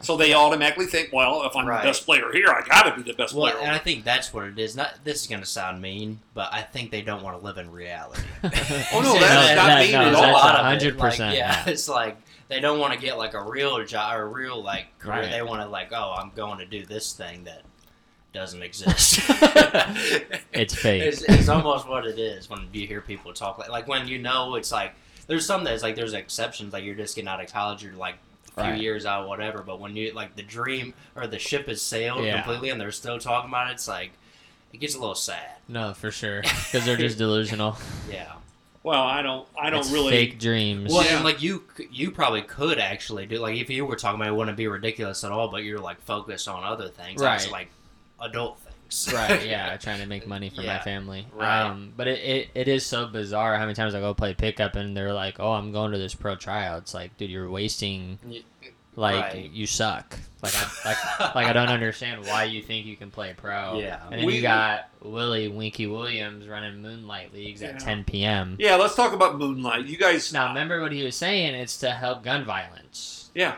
Yeah. 0.01 0.05
So 0.05 0.17
they 0.17 0.33
automatically 0.33 0.85
think, 0.85 1.09
well, 1.13 1.43
if 1.45 1.55
I'm 1.55 1.65
Right. 1.65 1.81
the 1.81 1.89
best 1.89 2.05
player 2.05 2.31
here, 2.33 2.47
I 2.49 2.61
got 2.67 2.83
to 2.83 2.95
be 3.01 3.09
the 3.09 3.15
best 3.17 3.33
Well, 3.33 3.51
player. 3.51 3.61
and 3.63 3.71
I 3.71 3.77
think 3.77 4.03
that's 4.03 4.33
what 4.33 4.45
it 4.45 4.57
is. 4.59 4.75
Not 4.75 5.03
this 5.03 5.21
is 5.21 5.27
gonna 5.27 5.45
sound 5.45 5.81
mean, 5.81 6.19
but 6.33 6.53
I 6.53 6.61
think 6.61 6.91
they 6.91 7.01
don't 7.01 7.23
want 7.23 7.37
to 7.39 7.43
live 7.45 7.57
in 7.57 7.71
reality. 7.71 8.21
Oh, 8.43 9.01
no, 9.01 9.13
No, 9.13 9.19
that's 9.19 9.55
not 9.55 9.67
that- 9.67 9.81
mean 9.83 9.91
no, 9.93 10.01
at 10.07 10.13
all. 10.15 10.25
a 10.25 10.31
lot 10.31 10.55
of 10.59 10.81
100%. 10.81 10.83
it. 10.87 10.97
Like, 10.97 11.17
yeah, 11.19 11.29
yeah. 11.33 11.63
it's 11.67 11.87
like 11.89 12.17
they 12.47 12.59
don't 12.59 12.79
want 12.79 12.93
to 12.93 12.99
get 12.99 13.17
like 13.17 13.33
a 13.33 13.41
real 13.43 13.83
job 13.85 14.17
or 14.17 14.23
a 14.23 14.27
real 14.27 14.61
like 14.61 14.87
career. 14.99 15.21
Right. 15.21 15.31
They 15.31 15.41
want 15.41 15.61
to 15.61 15.67
like, 15.67 15.91
oh, 15.93 16.15
I'm 16.17 16.31
going 16.35 16.57
to 16.59 16.65
do 16.65 16.85
this 16.85 17.13
thing 17.13 17.45
that 17.45 17.61
doesn't 18.33 18.61
exist. 18.63 19.19
It's 20.53 20.75
fake. 20.75 21.01
It's, 21.03 21.21
it's 21.23 21.49
almost 21.49 21.87
what 21.87 22.05
it 22.05 22.19
is 22.19 22.49
when 22.49 22.67
you 22.73 22.87
hear 22.87 23.01
people 23.01 23.33
talk 23.33 23.57
like 23.57 23.69
like 23.69 23.87
when 23.87 24.07
you 24.07 24.19
know 24.19 24.55
it's 24.55 24.71
like 24.71 24.93
there's 25.27 25.45
some 25.45 25.63
that's 25.63 25.83
like 25.83 25.95
there's 25.95 26.13
exceptions 26.13 26.73
like 26.73 26.83
you're 26.83 26.95
just 26.95 27.15
getting 27.15 27.27
out 27.27 27.41
of 27.43 27.51
college 27.51 27.83
you're 27.83 27.93
like 27.93 28.15
a 28.57 28.61
few 28.63 28.71
Right. 28.71 28.81
years 28.81 29.05
out 29.05 29.27
whatever 29.27 29.61
but 29.63 29.79
when 29.79 29.95
you 29.95 30.11
like 30.13 30.35
the 30.35 30.43
dream 30.43 30.93
or 31.15 31.27
the 31.27 31.39
ship 31.39 31.67
has 31.67 31.81
sailed 31.81 32.23
Yeah. 32.25 32.41
completely 32.41 32.69
and 32.69 32.79
they're 32.79 32.91
still 32.91 33.19
talking 33.19 33.49
about 33.49 33.69
it 33.69 33.73
it's 33.73 33.87
like 33.87 34.11
it 34.73 34.79
gets 34.79 34.95
a 34.95 34.99
little 34.99 35.15
sad 35.15 35.57
No, 35.67 35.93
for 35.93 36.11
sure. 36.11 36.41
Because 36.41 36.85
they're 36.85 36.97
just 36.97 37.17
delusional. 37.25 37.77
yeah 38.09 38.33
well, 38.83 39.03
I 39.03 39.21
don't. 39.21 39.47
I 39.61 39.69
don't 39.69 39.81
It's 39.81 39.91
really. 39.91 40.09
fake 40.09 40.39
dreams. 40.39 40.91
well 40.91 41.03
Yeah. 41.05 41.17
and 41.17 41.23
like 41.23 41.41
you 41.41 41.63
you 41.91 42.09
probably 42.11 42.41
could 42.41 42.79
actually 42.79 43.25
do 43.27 43.37
like 43.37 43.55
if 43.57 43.69
you 43.69 43.85
were 43.85 43.95
talking 43.95 44.19
about 44.19 44.29
it, 44.29 44.33
it 44.33 44.37
wouldn't 44.37 44.57
be 44.57 44.67
ridiculous 44.67 45.23
at 45.23 45.31
all 45.31 45.49
but 45.49 45.63
you're 45.63 45.79
like 45.79 46.01
focused 46.01 46.47
on 46.47 46.63
other 46.63 46.87
things 46.89 47.21
Right. 47.21 47.47
like 47.51 47.69
adult 48.19 48.59
things 48.59 48.70
right 49.13 49.45
yeah 49.47 49.75
trying 49.77 49.99
to 49.99 50.05
make 50.05 50.27
money 50.27 50.49
for 50.49 50.61
my 50.61 50.79
family 50.79 51.25
Right. 51.33 51.61
um 51.63 51.93
but 51.95 52.07
it, 52.07 52.19
it, 52.19 52.49
it 52.55 52.67
is 52.67 52.85
so 52.85 53.07
bizarre 53.07 53.55
how 53.55 53.61
many 53.61 53.73
times 53.73 53.95
i 53.95 53.99
go 53.99 54.13
play 54.13 54.33
pickup 54.33 54.75
and 54.75 54.95
they're 54.95 55.13
like 55.13 55.39
oh 55.39 55.51
i'm 55.53 55.71
going 55.71 55.91
to 55.93 55.97
this 55.97 56.13
pro 56.13 56.35
tryout 56.35 56.79
it's 56.83 56.93
like 56.93 57.15
dude 57.17 57.29
you're 57.29 57.49
wasting 57.49 58.19
like 58.97 59.33
Right. 59.33 59.49
you 59.51 59.65
suck 59.65 60.17
like 60.43 60.53
I, 60.55 60.67
like 60.85 61.35
like 61.35 61.47
i 61.47 61.53
don't 61.53 61.69
understand 61.79 62.25
why 62.25 62.43
you 62.43 62.61
think 62.61 62.85
you 62.85 62.97
can 62.97 63.09
play 63.09 63.33
pro 63.35 63.79
Yeah. 63.79 64.01
and 64.11 64.19
then 64.19 64.25
We- 64.25 64.35
you 64.37 64.41
got 64.41 64.89
willie 65.01 65.47
winky 65.47 65.87
williams 65.87 66.47
running 66.47 66.81
moonlight 66.81 67.33
leagues 67.33 67.61
at 67.63 67.79
10 67.79 68.03
p.m 68.03 68.57
Yeah, 68.59 68.75
let's 68.75 68.95
talk 68.95 69.13
about 69.13 69.37
Moonlight. 69.37 69.85
You 69.85 69.97
guys. 69.97 70.31
now 70.33 70.49
remember 70.49 70.81
what 70.81 70.91
he 70.91 71.03
was 71.03 71.15
saying 71.15 71.55
it's 71.55 71.77
to 71.77 71.91
help 71.91 72.23
gun 72.23 72.43
violence 72.45 73.31
Yeah. 73.33 73.55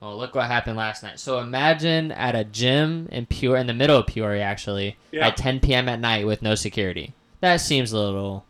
Well 0.00 0.16
look 0.16 0.34
what 0.34 0.46
happened 0.46 0.76
last 0.76 1.02
night 1.02 1.18
so 1.20 1.38
imagine 1.40 2.10
at 2.12 2.34
a 2.34 2.44
gym 2.44 3.08
in 3.12 3.26
pure 3.26 3.56
in 3.56 3.66
the 3.66 3.74
middle 3.74 3.96
of 3.98 4.06
peoria 4.06 4.42
actually 4.42 4.96
Yeah. 5.12 5.28
at 5.28 5.36
10 5.36 5.60
p.m 5.60 5.88
at 5.88 6.00
night 6.00 6.26
with 6.26 6.42
no 6.42 6.54
security 6.54 7.12
that 7.40 7.56
seems 7.58 7.92
a 7.92 7.98
little 7.98 8.44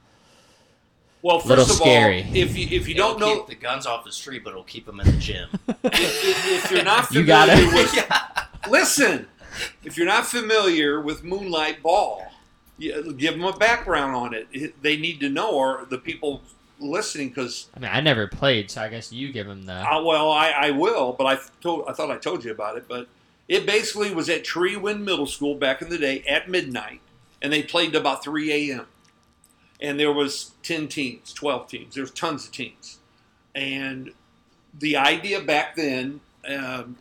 Well, 1.22 1.38
first 1.38 1.48
Little 1.48 1.64
of 1.64 1.70
scary. 1.70 2.22
all, 2.22 2.34
if 2.36 2.56
you 2.56 2.66
if 2.76 2.88
you 2.88 2.94
It'll 2.94 3.10
don't 3.10 3.20
know 3.20 3.36
keep 3.40 3.46
the 3.48 3.54
guns 3.66 3.86
off 3.86 4.04
the 4.04 4.12
street 4.12 4.42
but 4.44 4.50
it'll 4.50 4.62
keep 4.64 4.86
them 4.86 5.00
in 5.00 5.06
the 5.06 5.16
gym 5.18 5.48
if, 5.68 6.24
if, 6.24 6.64
if 6.64 6.70
you're 6.70 6.84
not 6.84 7.10
You 7.12 7.24
got 7.24 7.48
it. 7.50 7.72
with 7.74 7.94
yeah. 7.96 8.44
listen, 8.68 9.26
if 9.84 9.96
you're 9.96 10.06
not 10.06 10.26
familiar 10.26 11.00
with 11.00 11.22
Moonlight 11.24 11.82
Ball, 11.82 12.24
you, 12.78 13.12
give 13.14 13.34
them 13.34 13.44
a 13.44 13.52
background 13.56 14.14
on 14.16 14.32
it. 14.34 14.48
It- 14.52 14.82
They 14.82 14.96
need 14.96 15.20
to 15.20 15.28
know, 15.28 15.50
or 15.50 15.86
the 15.90 15.98
people 15.98 16.40
listening, 16.80 17.28
because 17.28 17.68
I 17.76 17.80
mean, 17.80 17.90
I 17.92 18.00
never 18.00 18.26
played, 18.26 18.70
so 18.70 18.82
I 18.82 18.88
guess 18.88 19.12
you 19.12 19.32
give 19.32 19.46
him 19.46 19.64
the. 19.66 19.74
uh, 19.74 20.02
well, 20.02 20.30
I, 20.30 20.50
I 20.50 20.70
will, 20.70 21.12
but 21.12 21.26
I 21.26 21.38
told 21.60 21.84
I 21.88 21.92
thought 21.92 22.10
I 22.10 22.18
told 22.18 22.44
you 22.44 22.50
about 22.50 22.76
it, 22.76 22.86
but 22.88 23.08
it 23.48 23.66
basically 23.66 24.14
was 24.14 24.28
at 24.28 24.44
Trewyn 24.44 25.02
Middle 25.02 25.26
School 25.26 25.54
back 25.54 25.82
in 25.82 25.88
the 25.88 25.98
day 25.98 26.22
at 26.28 26.48
midnight, 26.48 27.00
and 27.42 27.52
they 27.52 27.62
played 27.62 27.92
to 27.92 27.98
about 27.98 28.22
3 28.22 28.70
a.m. 28.70 28.86
And 29.82 29.98
there 29.98 30.12
was 30.12 30.52
10 30.62 30.88
teams, 30.88 31.32
12 31.32 31.66
teams. 31.66 31.94
There 31.94 32.02
was 32.02 32.10
tons 32.10 32.46
of 32.46 32.52
teams, 32.52 32.98
and 33.54 34.12
the 34.78 34.96
idea 34.96 35.40
back 35.40 35.74
then, 35.74 36.20
um, 36.46 36.96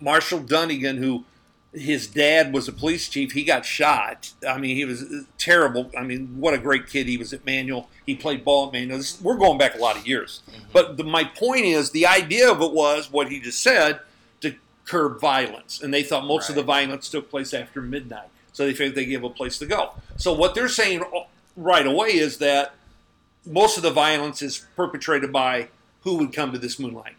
Marshall 0.00 0.40
Dunnigan, 0.40 0.98
who 0.98 1.24
his 1.72 2.06
dad 2.06 2.52
was 2.52 2.66
a 2.66 2.72
police 2.72 3.08
chief, 3.08 3.32
he 3.32 3.44
got 3.44 3.64
shot. 3.64 4.32
I 4.48 4.58
mean, 4.58 4.76
he 4.76 4.84
was 4.84 5.02
uh, 5.02 5.22
terrible. 5.36 5.90
I 5.96 6.02
mean, 6.02 6.40
what 6.40 6.54
a 6.54 6.58
great 6.58 6.88
kid 6.88 7.06
he 7.06 7.16
was 7.16 7.32
at 7.32 7.44
Manual. 7.44 7.88
He 8.06 8.14
played 8.14 8.44
ball 8.44 8.68
at 8.68 8.72
Manual. 8.72 8.98
This, 8.98 9.20
we're 9.20 9.36
going 9.36 9.58
back 9.58 9.74
a 9.74 9.78
lot 9.78 9.96
of 9.96 10.06
years. 10.06 10.42
But 10.72 10.96
the, 10.96 11.04
my 11.04 11.24
point 11.24 11.66
is, 11.66 11.90
the 11.90 12.06
idea 12.06 12.50
of 12.50 12.62
it 12.62 12.72
was 12.72 13.12
what 13.12 13.30
he 13.30 13.40
just 13.40 13.62
said 13.62 14.00
to 14.40 14.54
curb 14.86 15.20
violence, 15.20 15.82
and 15.82 15.92
they 15.92 16.02
thought 16.02 16.24
most 16.24 16.48
of 16.48 16.54
the 16.54 16.62
violence 16.62 17.08
took 17.08 17.30
place 17.30 17.52
after 17.52 17.82
midnight, 17.82 18.28
so 18.52 18.64
they 18.64 18.72
figured 18.72 18.94
they 18.94 19.04
gave 19.04 19.24
a 19.24 19.30
place 19.30 19.58
to 19.58 19.66
go. 19.66 19.92
So 20.16 20.32
what 20.32 20.54
they're 20.54 20.68
saying 20.68 21.02
uh, 21.02 21.24
right 21.56 21.86
away 21.86 22.08
is 22.08 22.38
that 22.38 22.74
most 23.44 23.76
of 23.76 23.82
the 23.82 23.90
violence 23.90 24.42
is 24.42 24.66
perpetrated 24.76 25.32
by 25.32 25.68
who 26.02 26.16
would 26.16 26.32
come 26.32 26.52
to 26.52 26.58
this 26.58 26.78
moonlight. 26.78 27.14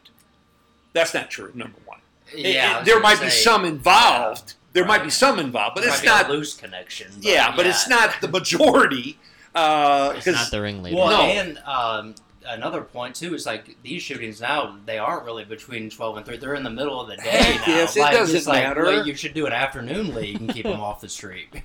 That's 0.94 1.14
not 1.14 1.30
true. 1.30 1.52
Number 1.54 1.78
one, 1.86 1.89
Yeah, 2.36 2.76
I 2.78 2.80
it- 2.82 2.86
there 2.86 2.96
gonna 2.96 3.04
might 3.04 3.22
be 3.22 3.30
some 3.30 3.66
involved. 3.66 4.54
There 4.74 4.86
might 4.86 5.04
be 5.04 5.10
some 5.10 5.40
involved, 5.40 5.76
but 5.76 5.84
Might 5.84 5.92
it's 5.94 6.02
be 6.02 6.08
a 6.08 6.12
not. 6.12 6.30
loose 6.30 6.54
connection. 6.56 7.08
but 7.16 7.24
Yeah, 7.24 7.56
but 7.56 7.66
it's 7.66 7.88
not 7.90 8.22
the 8.22 8.28
majority. 8.28 9.18
Uh, 9.56 10.14
it's 10.16 10.26
'cause- 10.26 10.36
not 10.36 10.52
the 10.52 10.62
ringleader. 10.62 10.96
Well, 10.96 11.10
No. 11.10 11.22
and 11.24 11.58
um, 11.66 12.16
another 12.48 12.82
point 12.82 13.16
too 13.16 13.34
is 13.34 13.46
like 13.48 13.82
these 13.84 14.02
shootings 14.04 14.40
now 14.40 14.78
they 14.86 15.00
aren't 15.00 15.24
really 15.26 15.44
between 15.44 15.90
twelve 15.90 16.18
and 16.18 16.26
three. 16.26 16.38
They're 16.38 16.54
in 16.54 16.64
the 16.64 16.70
middle 16.70 17.02
of 17.02 17.08
the 17.10 17.16
day 17.24 17.58
now. 17.58 17.64
yes, 17.68 17.98
it 17.98 18.02
like, 18.02 18.14
doesn't 18.14 18.36
it's 18.36 18.48
like, 18.48 18.64
matter. 18.64 18.84
well, 18.84 19.08
you 19.08 19.16
should 19.16 19.34
do 19.34 19.48
an 19.48 19.54
afternoon 19.54 20.14
league 20.14 20.40
and 20.40 20.54
keep 20.54 20.66
them 20.66 20.80
off 20.90 21.02
the 21.02 21.10
street. 21.10 21.50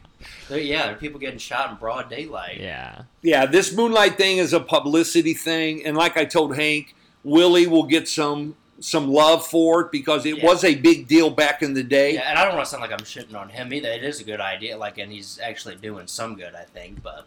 There- 0.48 0.58
yeah, 0.58 0.84
there 0.86 0.92
are 0.94 0.96
people 0.98 1.20
getting 1.20 1.38
shot 1.38 1.68
in 1.70 1.76
broad 1.76 2.08
daylight. 2.08 2.58
yeah, 2.58 3.02
yeah, 3.20 3.44
this 3.44 3.74
moonlight 3.74 4.16
thing 4.16 4.38
is 4.38 4.54
a 4.54 4.60
publicity 4.60 5.34
thing, 5.34 5.84
and 5.84 5.94
like 5.98 6.16
I 6.16 6.24
told 6.24 6.56
Hank, 6.56 6.94
Willie 7.22 7.66
will 7.66 7.82
get 7.82 8.08
some 8.08 8.56
some 8.86 9.08
love 9.10 9.46
for 9.46 9.80
it 9.80 9.90
because 9.90 10.26
it 10.26 10.36
Yeah. 10.36 10.44
was 10.46 10.62
a 10.62 10.74
big 10.74 11.08
deal 11.08 11.30
back 11.30 11.62
in 11.62 11.72
the 11.72 11.82
day. 11.82 12.14
Yeah, 12.14 12.28
and 12.28 12.38
I 12.38 12.44
don't 12.44 12.54
want 12.54 12.66
to 12.66 12.70
sound 12.70 12.82
like 12.82 12.92
I'm 12.92 12.98
shitting 12.98 13.34
on 13.34 13.48
him 13.48 13.72
either. 13.72 13.88
It 13.88 14.04
is 14.04 14.20
a 14.20 14.24
good 14.24 14.42
idea, 14.42 14.76
like, 14.76 14.98
and 14.98 15.10
he's 15.10 15.38
actually 15.42 15.76
doing 15.76 16.06
some 16.06 16.34
good, 16.34 16.54
I 16.54 16.64
think. 16.64 17.02
But 17.02 17.26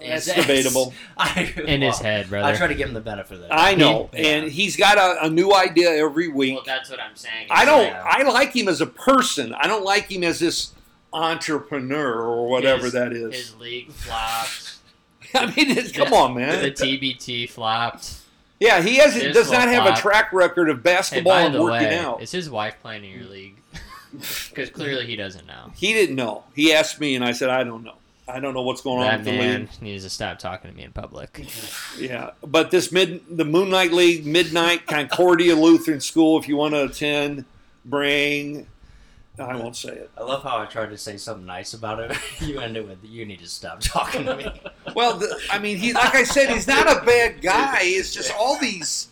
That's 0.00 0.26
it's- 0.26 0.46
debatable. 0.46 0.92
in 1.16 1.16
I, 1.16 1.26
his 1.86 2.00
well, 2.00 2.02
head, 2.02 2.34
I 2.34 2.56
try 2.56 2.66
to 2.66 2.74
give 2.74 2.88
him 2.88 2.94
the 2.94 3.00
benefit 3.00 3.34
of 3.36 3.40
that. 3.42 3.54
I 3.56 3.76
know, 3.76 4.10
Yeah. 4.12 4.26
and 4.26 4.50
he's 4.50 4.76
got 4.76 4.98
a, 4.98 5.26
a 5.26 5.30
new 5.30 5.54
idea 5.54 5.90
every 5.92 6.26
week. 6.26 6.54
well, 6.56 6.64
that's 6.66 6.90
what 6.90 6.98
I'm 6.98 7.14
saying. 7.14 7.46
I 7.50 7.64
don't. 7.64 7.84
Yeah. 7.84 8.02
I 8.04 8.24
like 8.24 8.52
him 8.54 8.66
as 8.66 8.80
a 8.80 8.86
person. 8.86 9.54
I 9.54 9.68
don't 9.68 9.84
like 9.84 10.10
him 10.10 10.24
as 10.24 10.40
this 10.40 10.72
entrepreneur 11.12 12.20
or 12.20 12.48
whatever 12.48 12.82
His- 12.84 12.92
that 12.94 13.12
is. 13.12 13.32
His 13.34 13.56
league 13.58 13.92
flopped. 13.92 14.74
I 15.34 15.46
mean, 15.46 15.70
it's, 15.78 15.92
come 15.92 16.12
on, 16.12 16.34
man. 16.34 16.62
the. 16.64 16.72
TBT 16.72 17.48
flopped. 17.48 18.17
Yeah, 18.60 18.82
he 18.82 18.96
has 18.96 19.14
His 19.14 19.34
does 19.34 19.50
not 19.50 19.68
have 19.68 19.86
a 19.86 19.94
track 20.00 20.32
record 20.32 20.68
of 20.68 20.78
Hey, 20.78 20.82
basketball 20.82 21.32
by 21.32 21.40
and 21.42 21.54
working 21.54 21.88
way, 21.88 21.98
out. 21.98 22.20
is 22.22 22.30
his 22.32 22.50
wife 22.50 22.76
playing 22.82 23.04
in 23.04 23.10
your 23.20 23.28
league? 23.30 23.56
Because 24.12 24.70
clearly 24.70 25.06
he 25.06 25.16
doesn't 25.16 25.46
know. 25.46 25.70
He 25.76 25.92
didn't 25.92 26.16
know. 26.16 26.44
He 26.54 26.72
asked 26.72 26.98
me, 26.98 27.14
and 27.14 27.24
I 27.24 27.32
said, 27.32 27.50
I 27.50 27.62
don't 27.62 27.84
know. 27.84 27.94
I 28.26 28.40
don't 28.40 28.52
know 28.54 28.62
what's 28.62 28.82
going 28.82 28.98
on 28.98 29.04
That 29.06 29.16
with 29.18 29.24
the 29.26 29.32
man 29.32 29.60
league. 29.60 29.82
needs 29.82 30.04
to 30.04 30.10
stop 30.10 30.38
talking 30.38 30.70
to 30.70 30.76
me 30.76 30.82
in 30.82 30.92
public. 30.92 31.46
Yeah, 31.98 32.30
but 32.46 32.70
this 32.70 32.92
mid 32.92 33.22
the 33.34 33.44
Moonlight 33.44 33.92
League 33.92 34.24
midnight 34.26 34.86
Concordia 34.86 35.56
Lutheran 35.56 36.00
School. 36.00 36.38
If 36.38 36.46
you 36.48 36.56
want 36.56 36.74
to 36.74 36.84
attend, 36.84 37.44
bring 37.84 38.66
I 39.40 39.56
won't 39.56 39.76
say 39.76 39.90
it. 39.90 40.10
I 40.16 40.22
love 40.22 40.42
how 40.42 40.58
I 40.58 40.66
tried 40.66 40.90
to 40.90 40.98
say 40.98 41.16
something 41.16 41.46
nice 41.46 41.74
about 41.74 42.00
it. 42.00 42.16
you 42.40 42.60
end 42.60 42.76
it 42.76 42.86
with, 42.86 42.98
"You 43.04 43.24
need 43.26 43.40
to 43.40 43.46
stop 43.48 43.80
talking 43.80 44.24
to 44.26 44.36
me." 44.36 44.46
Well, 44.94 45.18
the, 45.18 45.38
I 45.50 45.58
mean, 45.58 45.76
he 45.76 45.92
like 45.92 46.14
I 46.14 46.24
said, 46.24 46.48
he's 46.50 46.66
not 46.66 46.86
a 46.90 47.04
bad 47.04 47.40
guy. 47.42 47.80
It's 47.82 48.12
just 48.12 48.32
all 48.34 48.58
these. 48.58 49.08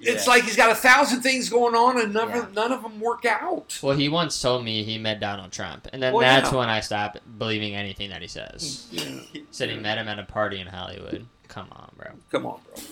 It's 0.00 0.24
Yeah. 0.26 0.32
like 0.32 0.44
he's 0.44 0.56
got 0.56 0.70
a 0.70 0.74
thousand 0.74 1.20
things 1.20 1.50
going 1.50 1.74
on, 1.74 2.00
and 2.00 2.14
none, 2.14 2.30
Yeah. 2.30 2.38
of, 2.44 2.54
none 2.54 2.72
of 2.72 2.82
them 2.82 2.98
work 2.98 3.26
out. 3.26 3.78
Well, 3.82 3.94
he 3.96 4.08
once 4.08 4.40
told 4.40 4.64
me 4.64 4.82
he 4.82 4.96
met 4.96 5.20
Donald 5.20 5.52
Trump, 5.52 5.86
and 5.92 6.02
then 6.02 6.14
Well, 6.14 6.22
that's 6.22 6.50
yeah. 6.50 6.58
when 6.58 6.70
I 6.70 6.80
stopped 6.80 7.18
believing 7.38 7.74
anything 7.76 8.08
that 8.08 8.22
he 8.22 8.26
says. 8.28 8.86
Said 9.50 9.68
he 9.68 9.76
met 9.76 9.98
him 9.98 10.08
at 10.08 10.18
a 10.18 10.24
party 10.24 10.58
in 10.58 10.66
Hollywood. 10.68 11.26
Come 11.48 11.68
on, 11.72 11.92
bro. 11.96 12.12
Come 12.30 12.46
on, 12.46 12.60
bro. 12.74 12.82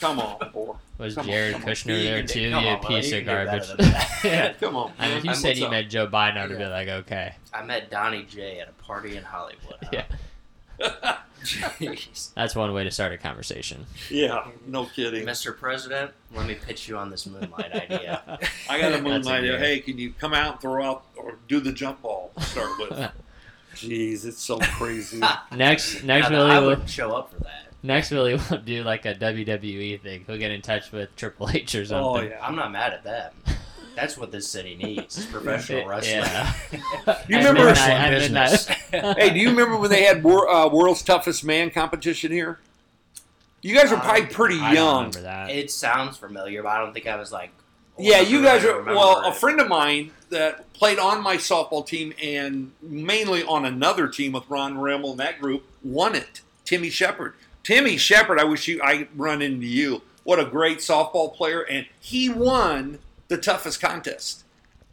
Come 0.00 0.18
on, 0.18 0.50
boy. 0.52 0.74
Was 0.98 1.14
Come 1.14 1.26
Jared 1.26 1.54
on. 1.54 1.62
Kushner 1.62 1.98
You 1.98 2.02
there 2.04 2.22
too? 2.22 2.40
You 2.40 2.54
on, 2.54 2.80
piece 2.80 3.12
of 3.12 3.24
can 3.24 3.46
do 3.46 3.50
better 3.50 3.76
garbage. 3.76 3.94
yeah. 4.24 4.52
Come 4.54 4.76
on. 4.76 4.92
I 4.98 5.08
mean, 5.08 5.18
if 5.18 5.24
you 5.24 5.30
man. 5.30 5.36
said 5.36 5.58
you 5.58 5.66
up? 5.66 5.70
met 5.70 5.90
Joe 5.90 6.06
Biden, 6.06 6.36
I 6.36 6.46
would 6.46 6.58
be 6.58 6.64
like, 6.64 6.88
okay. 6.88 7.34
I 7.52 7.62
met 7.62 7.90
Donnie 7.90 8.24
J 8.24 8.60
at 8.60 8.68
a 8.68 8.72
party 8.82 9.16
in 9.16 9.24
Hollywood. 9.24 9.76
huh? 9.82 9.88
Yeah. 9.92 10.04
Jeez. 11.42 12.34
That's 12.34 12.54
one 12.54 12.72
way 12.74 12.84
to 12.84 12.90
start 12.90 13.12
a 13.12 13.18
conversation. 13.18 13.86
Yeah, 14.10 14.46
no 14.66 14.84
kidding. 14.84 15.24
Mr. 15.26 15.56
President, 15.56 16.10
let 16.34 16.46
me 16.46 16.54
pitch 16.54 16.86
you 16.86 16.98
on 16.98 17.10
this 17.10 17.26
moonlight 17.26 17.72
idea. 17.72 18.38
I 18.68 18.78
got 18.80 18.92
a 18.92 19.00
moonlight. 19.00 19.40
idea. 19.44 19.58
Hey, 19.58 19.80
can 19.80 19.96
you 19.98 20.12
come 20.12 20.34
out 20.34 20.52
and 20.52 20.60
throw 20.60 20.84
out 20.84 21.04
or 21.16 21.38
do 21.48 21.60
the 21.60 21.72
jump 21.72 22.02
ball 22.02 22.30
to 22.36 22.42
start 22.44 22.70
with? 22.78 23.10
Jeez, 23.74 24.26
it's 24.26 24.42
so 24.42 24.58
crazy. 24.58 25.20
Next, 25.54 26.02
next 26.04 26.28
Now, 26.28 26.28
Billy 26.28 26.50
I 26.50 26.58
would 26.60 26.88
show 26.90 27.12
up 27.14 27.32
for 27.32 27.40
that. 27.44 27.69
Next 27.82 28.10
Billy 28.10 28.34
will 28.34 28.58
do 28.64 28.82
like 28.82 29.06
a 29.06 29.14
WWE 29.14 30.00
thing. 30.00 30.24
He'll 30.26 30.38
get 30.38 30.50
in 30.50 30.62
touch 30.62 30.92
with 30.92 31.14
Triple 31.16 31.48
H 31.50 31.74
or 31.74 31.84
something. 31.84 32.24
oh 32.24 32.28
yeah. 32.34 32.44
I'm 32.44 32.56
not 32.56 32.70
mad 32.72 32.92
at 32.92 33.04
that. 33.04 33.34
That's 33.96 34.16
what 34.16 34.30
this 34.32 34.48
city 34.48 34.76
needs: 34.76 35.26
professional 35.32 35.86
wrestling. 35.86 36.16
Yeah. 36.22 36.52
You 37.28 37.36
remember- 37.38 37.64
midnight- 37.64 37.64
Wrestling 37.66 37.96
at 37.96 38.10
business. 38.10 38.68
midnight. 38.92 39.18
Hey, 39.18 39.30
do 39.30 39.38
you 39.40 39.50
remember 39.50 39.76
when 39.76 39.90
they 39.90 40.04
had 40.04 40.22
wor- 40.22 40.48
uh, 40.48 40.68
World's 40.68 41.02
Toughest 41.02 41.44
Man 41.44 41.70
competition 41.70 42.30
here? 42.32 42.58
You 43.62 43.74
guys 43.74 43.90
were 43.90 43.98
probably 43.98 44.26
pretty 44.26 44.58
I 44.58 44.74
don't 44.74 44.74
young. 44.74 44.96
remember 44.98 45.20
that. 45.22 45.50
It 45.50 45.70
sounds 45.70 46.16
familiar, 46.16 46.62
but 46.62 46.70
I 46.70 46.78
don't 46.78 46.94
think 46.94 47.06
I 47.06 47.16
was 47.16 47.30
like. 47.32 47.50
Yeah, 47.98 48.20
you 48.20 48.42
guys 48.42 48.62
really 48.62 48.74
are. 48.74 48.78
remember 48.78 48.98
Well, 48.98 49.28
a 49.28 49.34
friend 49.34 49.60
of 49.60 49.68
mine 49.68 50.12
that 50.30 50.72
played 50.72 50.98
on 50.98 51.22
my 51.22 51.36
softball 51.36 51.86
team 51.86 52.14
and 52.22 52.72
mainly 52.80 53.42
on 53.42 53.66
another 53.66 54.08
team 54.08 54.32
with 54.32 54.48
Ron 54.48 54.78
Rimmel 54.78 55.10
and 55.10 55.20
that 55.20 55.38
group 55.38 55.64
won 55.84 56.14
it. 56.14 56.40
Timmy 56.64 56.88
Shepard. 56.88 57.34
Timmy 57.70 57.96
Shepard. 57.98 58.40
I 58.40 58.42
wish 58.42 58.66
you. 58.66 58.80
I 58.82 59.06
run 59.14 59.40
into 59.42 59.64
you. 59.64 60.02
What 60.24 60.40
a 60.40 60.44
great 60.44 60.78
softball 60.78 61.32
player, 61.32 61.62
and 61.62 61.86
he 62.00 62.28
won 62.28 62.98
the 63.28 63.36
toughest 63.36 63.80
contest. 63.80 64.42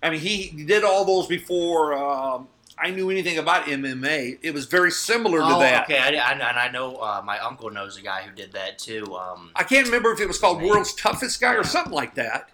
I 0.04 0.12
mean, 0.12 0.20
he 0.20 0.64
did 0.64 0.84
all 0.84 1.04
those 1.04 1.26
before 1.26 1.96
um, 1.96 2.48
I 2.78 2.92
knew 2.92 3.10
anything 3.10 3.40
about 3.40 3.66
MMA. 3.66 4.38
It 4.44 4.54
was 4.54 4.68
very 4.68 4.92
similar 4.92 5.40
to 5.40 5.46
Oh, 5.56 5.60
that. 5.60 5.86
okay. 5.86 5.98
I, 5.98 6.10
I, 6.10 6.32
and 6.34 6.44
I 6.44 6.70
know 6.70 6.98
uh, 6.98 7.24
my 7.26 7.40
uncle 7.40 7.72
knows 7.72 7.98
a 7.98 8.02
guy 8.04 8.22
who 8.22 8.32
did 8.36 8.54
that 8.54 8.78
too. 8.78 9.16
Um, 9.16 9.50
I 9.56 9.64
can't 9.64 9.88
remember 9.88 10.12
if 10.12 10.20
it 10.20 10.28
was 10.28 10.38
called 10.38 10.60
Name. 10.60 10.70
World's 10.70 10.94
Toughest 10.94 11.42
Guy 11.42 11.56
or 11.56 11.64
something 11.64 11.94
like 11.94 12.14
that. 12.14 12.52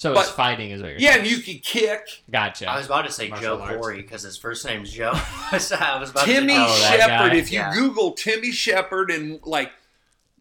So 0.00 0.18
it's 0.18 0.30
fighting 0.30 0.70
is 0.70 0.80
what 0.80 0.92
you're 0.92 0.98
Yeah, 0.98 1.12
saying. 1.14 1.26
and 1.26 1.30
you 1.30 1.38
could 1.42 1.62
kick. 1.62 2.22
Gotcha. 2.30 2.66
I 2.68 2.76
was 2.78 2.86
about 2.86 3.02
to 3.06 3.12
say 3.12 3.28
Martial 3.28 3.58
Joe 3.58 3.62
arts. 3.62 3.76
Corey 3.76 3.96
because 4.00 4.22
his 4.22 4.36
first 4.38 4.64
name's 4.64 4.90
Joe. 4.92 5.12
So 5.58 5.76
I 5.80 5.98
was 6.00 6.10
about 6.10 6.24
Timmy 6.24 6.54
to 6.54 6.64
Oh, 6.66 6.74
say, 6.74 6.96
that 6.96 7.08
Shepard. 7.08 7.34
If 7.36 7.52
you 7.52 7.58
Yeah. 7.58 7.74
Google 7.74 8.12
Timmy 8.12 8.50
Shepard 8.50 9.10
and 9.10 9.40
like 9.44 9.70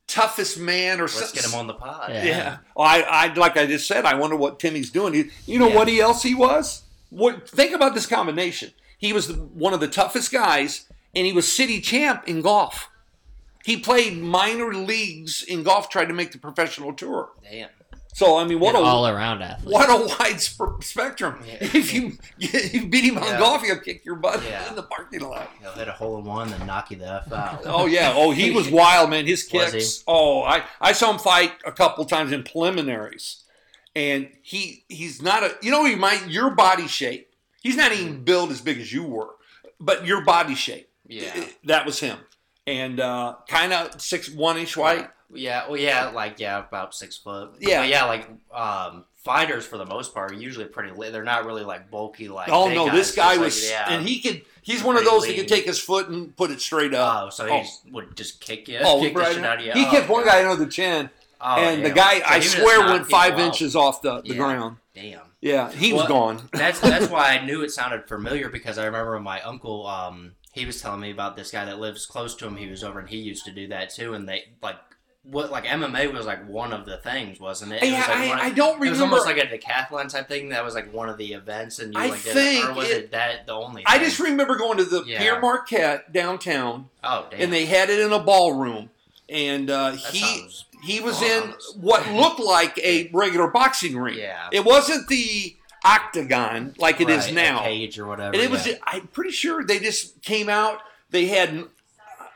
toughest 0.08 0.58
man 0.60 1.00
or 1.00 1.04
Let's 1.04 1.14
something. 1.20 1.36
get 1.42 1.46
him 1.52 1.60
on 1.60 1.68
the 1.68 1.74
pod. 1.74 2.10
Yeah. 2.12 2.24
Yeah. 2.24 2.58
Well, 2.76 2.88
I, 2.88 3.02
I 3.02 3.34
like 3.34 3.58
I 3.58 3.66
just 3.66 3.88
said. 3.88 4.06
I 4.06 4.16
wonder 4.16 4.36
what 4.36 4.60
Timmy's 4.60 4.90
doing. 4.92 5.14
You, 5.14 5.30
you 5.46 5.60
know 5.60 5.68
Yeah. 5.70 5.76
what 5.76 5.88
he 5.88 6.00
else 6.00 6.24
he 6.24 6.34
was? 6.34 6.84
What? 7.10 7.48
Think 7.50 7.74
about 7.74 7.94
this 7.94 8.06
combination. 8.06 8.72
He 8.98 9.14
was 9.14 9.28
the, 9.28 9.34
one 9.34 9.74
of 9.74 9.80
the 9.80 9.88
toughest 9.88 10.32
guys, 10.32 10.86
and 11.16 11.26
he 11.26 11.34
was 11.34 11.52
city 11.52 11.80
champ 11.82 12.24
in 12.28 12.42
golf. 12.42 12.90
He 13.66 13.78
played 13.78 14.18
minor 14.18 14.74
leagues 14.74 15.44
in 15.44 15.64
golf, 15.64 15.90
tried 15.90 16.06
to 16.06 16.14
make 16.14 16.32
the 16.32 16.38
professional 16.38 16.94
tour. 16.94 17.30
Damn. 17.44 17.70
So 18.14 18.38
I 18.38 18.44
mean, 18.44 18.60
what 18.60 18.76
An 18.76 18.82
a 18.82 18.86
all-around 18.86 19.42
athlete. 19.44 19.74
what 19.74 19.90
a 19.90 20.08
wide 20.20 20.42
sp- 20.42 20.82
spectrum. 20.82 21.42
Yeah. 21.48 21.58
If 21.62 21.94
you 21.94 22.18
you 22.38 22.88
beat 22.88 23.06
him 23.06 23.18
on 23.18 23.24
Yeah. 23.24 23.38
golf, 23.40 23.62
he'll 23.64 23.80
kick 23.80 24.04
your 24.04 24.16
butt 24.16 24.44
Yeah. 24.44 24.68
in 24.70 24.76
the 24.76 24.84
parking 24.84 25.22
lot. 25.22 25.50
He'll 25.62 25.72
hit 25.72 25.88
a 25.88 25.92
hole 25.94 26.18
in 26.20 26.26
one 26.26 26.52
and 26.52 26.66
knock 26.68 26.92
you 26.92 26.98
the 26.98 27.08
f 27.26 27.32
out. 27.32 27.62
Oh 27.66 27.86
yeah. 27.86 28.14
Oh, 28.16 28.32
he 28.32 28.52
was 28.52 28.68
wild, 28.70 29.10
man. 29.12 29.26
His 29.26 29.44
kicks. 29.54 30.04
Oh, 30.08 30.42
I 30.44 30.64
I 30.82 30.92
saw 30.92 31.12
him 31.12 31.20
fight 31.20 31.54
a 31.66 31.72
couple 31.72 32.04
times 32.06 32.32
in 32.32 32.44
preliminaries, 32.44 33.44
and 33.96 34.30
he 34.42 34.84
he's 34.90 35.22
not 35.22 35.44
a 35.44 35.56
you 35.62 35.72
know 35.72 35.86
he 35.86 35.96
might 35.96 36.28
your 36.28 36.50
body 36.50 36.88
shape. 36.88 37.28
He's 37.62 37.76
not 37.78 37.92
even 37.92 38.24
built 38.24 38.50
as 38.52 38.60
big 38.62 38.80
as 38.80 38.92
you 38.92 39.04
were, 39.04 39.36
but 39.80 40.06
your 40.06 40.24
body 40.26 40.56
shape. 40.56 40.90
Yeah. 41.08 41.32
i- 41.36 41.54
that 41.66 41.86
was 41.86 42.00
him, 42.00 42.18
and 42.68 43.00
uh, 43.00 43.36
kind 43.48 43.72
of 43.72 44.02
six 44.02 44.30
one 44.30 44.58
inch 44.58 44.76
white. 44.76 45.10
Yeah, 45.34 45.68
well, 45.68 45.78
yeah, 45.78 46.10
like 46.10 46.40
yeah, 46.40 46.60
about 46.60 46.96
six 46.96 47.18
foot. 47.18 47.52
Yeah. 47.60 47.82
but 47.82 47.90
yeah, 47.90 48.06
like 48.06 48.28
um, 48.54 49.06
fighters 49.16 49.66
for 49.66 49.78
the 49.78 49.86
most 49.86 50.14
part 50.14 50.32
are 50.32 50.36
usually 50.36 50.66
pretty. 50.66 50.92
Li- 50.92 51.10
they're 51.12 51.24
not 51.24 51.46
really 51.46 51.64
like 51.64 51.92
bulky 51.92 52.28
like. 52.30 52.50
Oh 52.50 52.70
no, 52.70 52.90
this 52.90 53.16
guy 53.16 53.38
was, 53.38 53.70
yeah. 53.70 53.86
and 53.90 54.08
he 54.08 54.20
could. 54.22 54.42
He's 54.62 54.84
one 54.84 54.98
of 54.98 55.06
those 55.06 55.26
that 55.26 55.36
could 55.36 55.48
take 55.48 55.66
his 55.66 55.80
foot 55.80 56.10
and 56.10 56.36
put 56.36 56.52
it 56.52 56.62
straight 56.62 56.94
up. 56.94 57.24
Oh, 57.26 57.30
so 57.30 57.46
he 57.46 57.52
Oh. 57.54 57.66
would 57.92 58.16
just 58.16 58.40
kick 58.42 58.68
you, 58.68 58.80
Oh, 58.84 59.00
kick 59.02 59.16
right. 59.18 59.38
out 59.40 59.60
of 59.60 59.66
you. 59.66 59.72
He 59.74 59.86
oh, 59.86 59.92
kicked 59.92 60.10
one 60.10 60.26
guy 60.26 60.48
under 60.48 60.64
the 60.64 60.70
chin, 60.70 61.10
Oh, 61.42 61.56
and 61.58 61.84
the 61.86 61.90
guy, 61.92 62.20
So 62.20 62.26
I 62.28 62.40
swear, 62.40 62.86
went 62.86 63.08
five 63.08 63.34
out. 63.34 63.40
inches 63.40 63.76
off 63.76 64.02
the, 64.02 64.22
the 64.22 64.30
Yeah. 64.30 64.36
ground. 64.36 64.78
Damn. 64.94 65.22
Yeah, 65.42 65.72
he 65.72 65.94
was 65.94 66.08
gone. 66.08 66.50
That's 66.52 66.80
that's 66.80 67.08
why 67.12 67.38
I 67.38 67.46
knew 67.46 67.62
it 67.64 67.72
sounded 67.72 68.08
familiar 68.08 68.50
because 68.50 68.78
I 68.78 68.86
remember 68.86 69.18
my 69.20 69.42
uncle. 69.42 69.88
Um, 69.88 70.34
he 70.52 70.66
was 70.66 70.82
telling 70.82 71.00
me 71.00 71.12
about 71.12 71.36
this 71.38 71.52
guy 71.52 71.66
that 71.66 71.80
lives 71.80 72.06
close 72.06 72.36
to 72.36 72.48
him. 72.48 72.58
He 72.58 72.68
was 72.68 72.84
over 72.84 73.00
and 73.00 73.08
he 73.10 73.18
used 73.18 73.46
to 73.46 73.52
do 73.52 73.68
that 73.70 73.90
too. 73.92 74.14
And 74.16 74.28
they 74.28 74.50
like 74.62 74.76
what 75.24 75.52
like 75.52 75.66
MMA 75.66 76.12
was 76.14 76.26
like 76.26 76.48
one 76.48 76.72
of 76.74 76.86
the 76.86 76.98
things, 76.98 77.40
wasn't 77.40 77.74
it? 77.74 77.84
It 77.84 77.90
Yeah, 77.92 78.00
was 78.00 78.08
like 78.08 78.18
I, 78.18 78.28
one, 78.30 78.40
I 78.40 78.50
don't 78.52 78.80
remember. 78.80 78.86
It 78.86 78.90
was 78.92 79.02
almost 79.02 79.26
like 79.26 79.38
a 79.38 79.46
decathlon 79.46 80.10
type 80.10 80.28
thing. 80.28 80.50
That 80.50 80.64
was 80.64 80.74
like 80.74 80.92
one 80.94 81.10
of 81.10 81.18
the 81.18 81.34
events, 81.34 81.80
and 81.80 81.94
you 81.94 82.00
I 82.00 82.08
like 82.08 82.20
think 82.20 82.64
it, 82.66 82.70
or 82.70 82.74
was 82.74 82.90
it- 82.90 82.98
it, 83.06 83.12
that 83.12 83.46
the 83.46 83.54
only? 83.54 83.84
I 83.86 84.00
just 84.00 84.20
remember 84.20 84.56
going 84.56 84.78
to 84.78 84.86
the 84.86 85.04
Yeah. 85.06 85.20
Pere 85.20 85.40
Marquette 85.42 86.12
downtown, 86.14 86.90
oh 87.04 87.28
damn, 87.30 87.42
and 87.42 87.54
they 87.54 87.66
had 87.66 87.90
it 87.90 88.00
in 88.00 88.12
a 88.14 88.20
ballroom, 88.20 88.90
and 89.28 89.70
uh, 89.70 89.92
he 89.92 90.48
he 90.84 91.00
was 91.02 91.22
wrong. 91.22 91.54
in 91.76 91.82
what 91.82 92.10
looked 92.14 92.40
like 92.40 92.78
a 92.80 93.10
regular 93.14 93.48
boxing 93.50 93.98
ring. 93.98 94.18
yeah, 94.18 94.48
It 94.54 94.64
wasn't 94.64 95.08
the 95.10 95.56
octagon 95.84 96.74
like 96.78 97.02
it 97.02 97.10
is 97.10 97.26
Right, 97.26 97.32
a 97.32 97.36
now. 97.36 97.64
cage 97.64 98.00
or 98.00 98.06
whatever. 98.08 98.34
And 98.34 98.42
it 98.42 98.50
was. 98.50 98.68
I'm 98.84 99.08
pretty 99.08 99.32
sure 99.32 99.64
they 99.64 99.80
just 99.80 100.22
came 100.22 100.48
out. 100.50 100.80
They 101.12 101.26
had, 101.26 101.64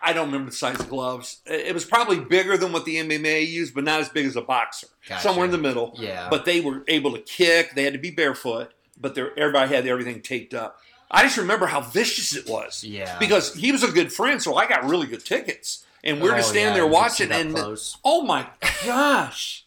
I 0.03 0.13
don't 0.13 0.25
remember 0.27 0.49
the 0.51 0.55
size 0.55 0.79
of 0.79 0.89
gloves. 0.89 1.39
It 1.45 1.73
was 1.73 1.85
probably 1.85 2.19
bigger 2.19 2.57
than 2.57 2.71
what 2.73 2.83
the 2.85 2.97
MMA 2.97 3.47
used, 3.47 3.73
but 3.73 3.83
not 3.85 4.01
as 4.01 4.09
big 4.09 4.25
as 4.25 4.35
a 4.35 4.41
boxer. 4.41 4.87
Gotcha. 5.07 5.21
Somewhere 5.23 5.45
in 5.45 5.51
the 5.51 5.57
middle. 5.57 5.95
yeah, 5.97 6.27
But 6.29 6.45
they 6.45 6.59
were 6.61 6.83
able 6.87 7.13
to 7.13 7.19
kick. 7.19 7.73
They 7.75 7.83
had 7.83 7.93
to 7.93 7.99
be 7.99 8.11
barefoot, 8.11 8.71
but 8.99 9.17
everybody 9.17 9.73
had 9.73 9.87
everything 9.87 10.21
taped 10.21 10.53
up. 10.53 10.79
I 11.09 11.23
just 11.23 11.37
remember 11.37 11.67
how 11.67 11.81
vicious 11.81 12.35
it 12.35 12.49
was 12.49 12.83
yeah, 12.83 13.17
because 13.19 13.53
he 13.53 13.71
was 13.71 13.83
a 13.83 13.91
good 13.91 14.11
friend, 14.11 14.41
so 14.41 14.55
I 14.55 14.67
got 14.67 14.83
really 14.85 15.05
good 15.07 15.23
tickets. 15.23 15.85
And 16.03 16.19
we're 16.21 16.35
just 16.35 16.49
Oh, 16.49 16.51
standing 16.53 16.73
yeah, 16.75 16.81
there 16.81 16.87
watching, 16.87 17.31
and 17.31 17.53
close. 17.55 17.97
oh 18.03 18.23
my 18.23 18.47
gosh! 18.85 19.65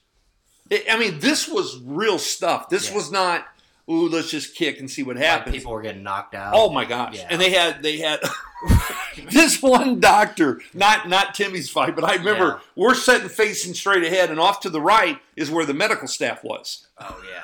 It- 0.68 0.84
I 0.90 0.98
mean, 0.98 1.18
this 1.20 1.48
was 1.48 1.78
real 1.82 2.18
stuff. 2.18 2.68
This 2.68 2.88
Yeah. 2.90 2.96
was 2.96 3.10
not, 3.10 3.46
ooh, 3.90 4.08
let's 4.08 4.30
just 4.30 4.54
kick 4.54 4.78
and 4.80 4.90
see 4.90 5.02
what 5.02 5.16
Like, 5.16 5.24
happens. 5.24 5.56
people 5.56 5.72
were 5.72 5.82
getting 5.82 6.02
knocked 6.02 6.34
out. 6.34 6.52
Oh 6.54 6.70
my 6.70 6.84
gosh! 6.84 7.16
Yeah. 7.16 7.26
And 7.30 7.40
they 7.40 7.50
had 7.50 7.82
they 7.82 7.98
had 7.98 8.20
this 9.30 9.60
one 9.62 10.00
doctor, 10.00 10.60
not 10.74 11.08
not 11.08 11.34
Timmy's 11.34 11.70
fight, 11.70 11.94
but 11.94 12.04
I 12.04 12.14
remember 12.16 12.46
Yeah. 12.46 12.58
we're 12.74 12.94
sitting 12.94 13.28
facing 13.28 13.74
straight 13.74 14.04
ahead, 14.04 14.30
and 14.30 14.40
off 14.40 14.60
to 14.60 14.70
the 14.70 14.80
right 14.80 15.18
is 15.36 15.50
where 15.50 15.64
the 15.66 15.74
medical 15.74 16.08
staff 16.08 16.42
was. 16.44 16.86
oh 16.98 17.22
yeah. 17.32 17.42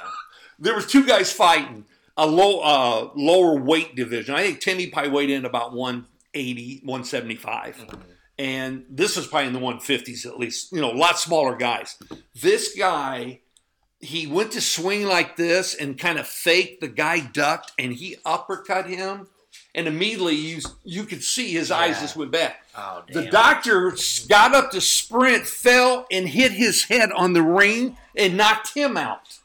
There 0.58 0.74
was 0.74 0.86
two 0.86 1.04
guys 1.04 1.32
fighting 1.32 1.84
a 2.16 2.26
low 2.26 2.60
uh, 2.60 3.10
lower 3.16 3.58
weight 3.60 3.94
division. 3.96 4.34
I 4.34 4.42
think 4.42 4.60
Timmy 4.60 4.86
probably 4.88 5.10
weighed 5.10 5.30
in 5.30 5.44
about 5.44 5.72
180, 5.74 6.80
175. 6.84 7.76
Mhm. 7.76 8.00
And 8.38 8.84
this 8.88 9.16
was 9.16 9.26
probably 9.26 9.48
in 9.48 9.52
the 9.52 9.60
150s 9.60 10.26
at 10.26 10.38
least, 10.38 10.72
you 10.72 10.80
know, 10.80 10.90
a 10.90 10.94
lot 10.96 11.18
smaller 11.18 11.54
guys. 11.56 11.96
This 12.34 12.74
guy, 12.76 13.40
he 14.02 14.26
went 14.26 14.52
to 14.52 14.60
swing 14.60 15.06
like 15.06 15.36
this 15.36 15.74
and 15.74 15.96
kind 15.96 16.18
of 16.18 16.26
faked. 16.26 16.80
The 16.80 16.88
guy 16.88 17.20
ducked 17.20 17.72
and 17.78 17.92
he 17.92 18.16
uppercut 18.26 18.86
him. 18.86 19.28
And 19.74 19.86
immediately 19.86 20.34
you, 20.34 20.60
you 20.84 21.04
could 21.04 21.22
see 21.22 21.52
his 21.52 21.70
eyes 21.70 22.00
just 22.00 22.16
went 22.16 22.30
back. 22.30 22.66
Oh 22.76 23.04
damn. 23.06 23.24
The 23.24 23.30
doctor 23.30 23.96
got 24.28 24.54
up 24.54 24.70
to 24.72 24.80
sprint, 24.80 25.46
fell, 25.46 26.06
and 26.10 26.28
hit 26.28 26.52
his 26.52 26.84
head 26.84 27.10
on 27.12 27.32
the 27.32 27.42
ring 27.42 27.96
and 28.14 28.36
knocked 28.36 28.74
him 28.74 28.96
out. 28.96 29.38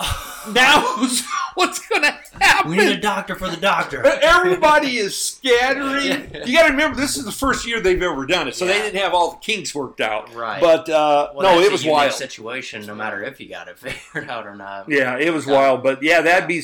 Now, 0.00 0.82
what's 1.54 1.88
going 1.88 2.02
to 2.02 2.10
happen? 2.40 2.70
We 2.70 2.76
need 2.76 2.90
a 2.98 3.00
doctor 3.00 3.34
for 3.34 3.48
the 3.48 3.56
doctor. 3.56 4.04
Everybody 4.04 4.96
is 4.98 5.18
scattering. 5.18 6.30
You 6.44 6.52
got 6.52 6.66
to 6.66 6.72
remember, 6.72 6.96
this 7.00 7.16
is 7.16 7.24
the 7.24 7.32
first 7.32 7.66
year 7.66 7.80
they've 7.80 8.02
ever 8.02 8.26
done 8.26 8.48
it, 8.48 8.54
so 8.54 8.66
they 8.66 8.74
didn't 8.74 9.00
have 9.00 9.14
all 9.14 9.30
the 9.32 9.36
kinks 9.38 9.74
worked 9.74 10.00
out. 10.02 10.34
Right. 10.34 10.60
But 10.60 10.88
uh, 10.90 11.30
Well, 11.34 11.56
no, 11.56 11.62
it 11.62 11.72
was 11.72 11.82
unique 11.84 11.96
wild. 11.96 12.12
Situation, 12.12 12.84
no 12.86 12.94
matter 12.94 13.22
if 13.22 13.40
you 13.40 13.48
got 13.48 13.68
it 13.68 13.78
figured 13.78 14.28
out 14.28 14.46
or 14.46 14.54
not. 14.54 14.88
Yeah, 14.90 15.16
it 15.16 15.32
was 15.32 15.46
wild. 15.46 15.82
But 15.82 16.02
yeah, 16.02 16.20
that'd 16.20 16.48
be. 16.48 16.62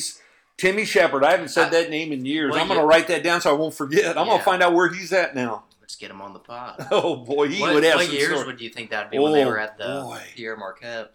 Timmy 0.57 0.85
Shepard. 0.85 1.23
I 1.23 1.31
haven't 1.31 1.47
said 1.49 1.67
I- 1.67 1.81
that 1.81 1.89
name 1.89 2.11
in 2.11 2.23
years. 2.25 2.51
Well, 2.51 2.61
I'm 2.61 2.67
going 2.67 2.79
to 2.79 2.85
write 2.85 3.07
that 3.07 3.23
down 3.23 3.41
so 3.41 3.49
I 3.49 3.53
won't 3.57 3.73
forget. 3.73 4.15
I'm 4.17 4.27
going 4.27 4.37
to 4.37 4.43
find 4.45 4.61
out 4.61 4.73
where 4.73 4.89
he's 4.93 5.11
at 5.11 5.33
now. 5.33 5.63
Let's 5.81 5.95
get 5.95 6.11
him 6.11 6.21
on 6.21 6.33
the 6.33 6.39
pod. 6.39 6.85
Oh 6.91 7.15
boy, 7.15 7.47
he 7.47 7.59
what 7.61 7.73
would 7.73 7.83
have 7.83 7.95
what 7.95 8.05
some 8.05 8.13
years 8.15 8.29
story. 8.31 8.45
would 8.45 8.61
you 8.61 8.69
think 8.69 8.91
that'd 8.91 9.09
be 9.09 9.17
when 9.17 9.33
they 9.33 9.43
Oh, 9.43 9.47
were 9.47 9.59
at 9.59 9.77
the 9.79 10.03
boy. 10.05 10.21
Pere 10.37 10.55
Marquette? 10.55 11.11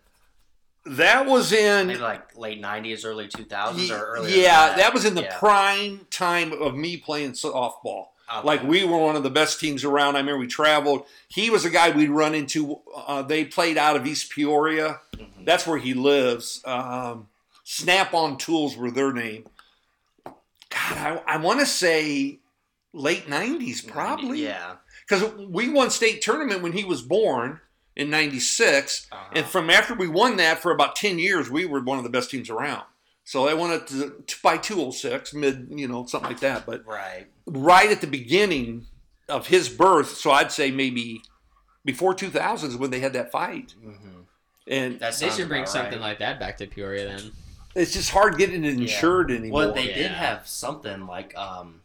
That 0.87 1.27
was 1.27 1.53
in 1.53 1.89
Maybe 1.89 1.99
like 1.99 2.37
late 2.37 2.63
'90s, 2.63 3.05
early 3.05 3.27
2000s, 3.29 3.91
or 3.91 4.05
earlier. 4.17 4.37
yeah, 4.37 4.69
than 4.69 4.79
that 4.79 4.95
was 4.95 5.05
in 5.05 5.15
the 5.15 5.23
Yeah. 5.23 5.39
prime 5.39 6.07
time 6.11 6.53
of 6.53 6.75
me 6.75 6.97
playing 6.97 7.33
softball. 7.33 8.07
Okay. 8.33 8.45
Like 8.47 8.63
we 8.63 8.85
were 8.85 8.97
one 8.99 9.17
of 9.17 9.23
the 9.23 9.31
best 9.31 9.59
teams 9.61 9.85
around. 9.85 10.17
I 10.17 10.21
remember 10.21 10.39
we 10.39 10.47
traveled. 10.47 11.07
He 11.29 11.51
was 11.51 11.65
a 11.65 11.71
guy 11.71 11.91
we'd 11.91 12.11
run 12.11 12.35
into. 12.35 12.81
Uh, 12.95 13.23
they 13.23 13.45
played 13.45 13.77
out 13.79 13.97
of 13.97 14.07
East 14.07 14.31
Peoria. 14.31 15.01
Mhm. 15.17 15.45
That's 15.45 15.67
where 15.67 15.79
he 15.79 15.93
lives. 15.95 16.61
Um, 16.65 17.29
Snap 17.65 18.15
on 18.15 18.37
Tools 18.39 18.77
were 18.77 18.91
their 18.93 19.13
name. 19.13 19.47
God, 20.25 21.23
I, 21.27 21.35
I 21.35 21.37
want 21.39 21.61
to 21.61 21.67
say 21.67 22.39
late 22.93 23.29
'90s, 23.29 23.87
probably. 23.87 24.43
Yeah. 24.45 24.77
Because 25.09 25.33
we 25.35 25.69
won 25.69 25.91
state 25.91 26.21
tournament 26.23 26.63
when 26.63 26.73
he 26.73 26.85
was 26.85 27.03
born 27.03 27.61
in 27.97 28.11
'96, 28.11 29.07
Uh-huh. 29.11 29.25
and 29.35 29.47
from 29.47 29.71
after 29.71 29.95
we 29.95 30.07
won 30.09 30.37
that 30.37 30.61
for 30.61 30.71
about 30.71 30.97
10 30.97 31.19
years, 31.19 31.51
we 31.51 31.65
were 31.65 31.81
one 31.83 31.99
of 31.99 32.05
the 32.05 32.11
best 32.11 32.31
teams 32.31 32.51
around. 32.51 32.83
So 33.25 33.49
I 33.49 33.55
won 33.55 33.73
it 33.73 33.87
to, 33.89 34.23
to, 34.25 34.37
by 34.43 34.57
206, 34.59 35.35
mid, 35.35 35.69
you 35.71 35.89
know, 35.89 36.07
something 36.07 36.31
like 36.31 36.41
that. 36.41 36.65
But 36.67 36.87
right. 36.87 37.27
right 37.47 37.91
at 37.91 38.01
the 38.01 38.07
beginning 38.07 38.87
of 39.29 39.49
his 39.49 39.69
birth, 39.69 40.17
so 40.17 40.31
I'd 40.31 40.53
say 40.53 40.71
maybe 40.71 41.23
before 41.85 42.15
2000 42.15 42.71
is 42.71 42.77
when 42.77 42.91
they 42.91 43.01
had 43.01 43.15
that 43.15 43.33
fight. 43.33 43.75
hmm 43.83 44.21
And 44.69 45.01
That 45.01 45.15
They 45.19 45.31
should 45.31 45.49
bring 45.49 45.67
something 45.67 45.99
right. 45.99 46.09
like 46.11 46.19
that 46.21 46.39
back 46.39 46.57
to 46.59 46.67
Peoria 46.67 47.07
then. 47.07 47.33
it's 47.75 47.93
just 47.93 48.11
hard 48.11 48.37
getting 48.39 48.65
it 48.65 48.75
insured 48.75 49.31
anymore. 49.33 49.59
Well, 49.67 49.73
they 49.75 49.87
did 49.87 50.11
have 50.13 50.47
something 50.47 51.07
like 51.07 51.37
um, 51.37 51.81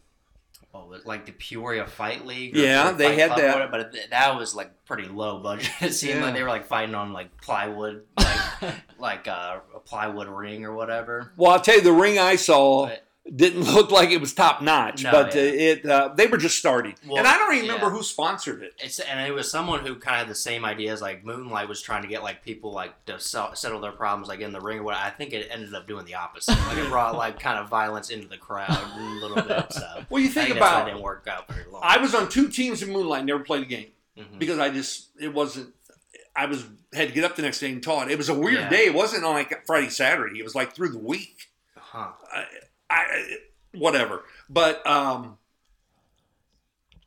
was 0.73 1.05
like 1.05 1.25
the 1.25 1.31
Peoria 1.33 1.85
Fight 1.85 2.25
League. 2.25 2.55
Yeah, 2.55 2.91
they 2.91 3.17
had 3.17 3.31
that. 3.31 3.53
whatever, 3.53 3.67
but 3.71 3.79
it, 3.95 4.09
that 4.11 4.35
was 4.37 4.55
like 4.55 4.85
pretty 4.85 5.07
low 5.07 5.39
budget. 5.39 5.69
It 5.81 5.93
seemed 5.93 6.19
Yeah. 6.19 6.25
like 6.25 6.33
they 6.33 6.43
were 6.43 6.49
like 6.49 6.65
fighting 6.65 6.95
on 6.95 7.13
like 7.13 7.39
plywood, 7.41 8.03
like 8.17 8.73
like 8.99 9.27
uh, 9.27 9.59
a 9.75 9.79
plywood 9.79 10.27
ring 10.27 10.65
or 10.65 10.73
whatever. 10.73 11.31
well, 11.37 11.51
I'll 11.51 11.59
tell 11.61 11.75
you, 11.75 11.81
the 11.81 11.91
ring 11.93 12.17
I 12.19 12.35
saw 12.35 12.87
But- 12.87 13.05
didn't 13.35 13.63
look 13.75 13.91
like 13.91 14.09
it 14.09 14.19
was 14.19 14.33
top 14.33 14.61
notch, 14.61 15.03
No, 15.03 15.11
but 15.11 15.35
yeah. 15.35 15.41
uh, 15.41 15.45
it 15.45 15.85
uh, 15.85 16.13
they 16.15 16.27
were 16.27 16.37
just 16.37 16.57
starting. 16.57 16.95
Well, 17.07 17.19
and 17.19 17.27
I 17.27 17.37
don't 17.37 17.49
remember 17.61 17.85
yeah. 17.85 17.91
who 17.91 18.01
sponsored 18.03 18.63
it. 18.63 18.73
It's 18.79 18.99
and 18.99 19.19
it 19.19 19.31
was 19.31 19.49
someone 19.49 19.85
who 19.85 19.95
kind 19.95 20.15
of 20.15 20.19
had 20.21 20.27
the 20.27 20.35
same 20.35 20.65
ideas. 20.65 21.01
Like 21.01 21.23
Moonlight 21.23 21.69
was 21.69 21.81
trying 21.81 22.01
to 22.01 22.07
get 22.07 22.23
like 22.23 22.43
people 22.43 22.71
like 22.73 23.05
to 23.05 23.19
sell, 23.19 23.53
settle 23.55 23.79
their 23.79 23.91
problems 23.91 24.27
like 24.27 24.39
in 24.39 24.51
the 24.51 24.59
ring. 24.59 24.79
or 24.79 24.83
What 24.83 24.95
I 24.95 25.11
think 25.11 25.33
it 25.33 25.47
ended 25.51 25.73
up 25.75 25.87
doing 25.87 26.05
the 26.05 26.15
opposite. 26.15 26.57
Like 26.67 26.77
it 26.77 26.89
brought 26.89 27.15
like 27.15 27.39
kind 27.39 27.59
of 27.59 27.69
violence 27.69 28.09
into 28.09 28.27
the 28.27 28.37
crowd 28.37 28.69
a 28.69 28.99
little 28.99 29.41
bit. 29.41 29.67
So 29.71 30.03
Well, 30.09 30.21
you 30.21 30.29
think 30.29 30.47
think 30.47 30.57
about 30.57 30.87
it 30.87 30.91
didn't 30.91 31.03
work 31.03 31.27
out 31.29 31.47
very 31.47 31.65
long. 31.71 31.81
I 31.85 31.97
was 31.97 32.15
on 32.15 32.27
two 32.27 32.49
teams 32.49 32.81
in 32.81 32.91
Moonlight, 32.91 33.25
never 33.25 33.43
played 33.43 33.61
a 33.63 33.65
game 33.67 33.87
Mhm. 34.17 34.39
because 34.39 34.57
I 34.59 34.69
just 34.71 35.09
it 35.19 35.33
wasn't. 35.33 35.73
I 36.35 36.45
was 36.47 36.65
had 36.93 37.07
to 37.09 37.13
get 37.13 37.23
up 37.23 37.35
the 37.35 37.41
next 37.43 37.59
day 37.59 37.71
and 37.71 37.81
taught. 37.83 38.09
It 38.09 38.17
was 38.17 38.29
a 38.29 38.33
weird 38.33 38.55
Yeah. 38.61 38.69
day. 38.69 38.85
It 38.85 38.93
wasn't 38.93 39.23
on 39.25 39.33
like 39.35 39.65
Friday, 39.65 39.89
Saturday. 39.89 40.39
It 40.39 40.43
was 40.43 40.55
like 40.55 40.73
through 40.73 40.89
the 40.89 40.97
week. 40.97 41.49
Huh. 41.77 42.09
I, 42.33 42.45
I 42.91 43.37
whatever. 43.73 44.23
But 44.49 44.85
um, 44.85 45.37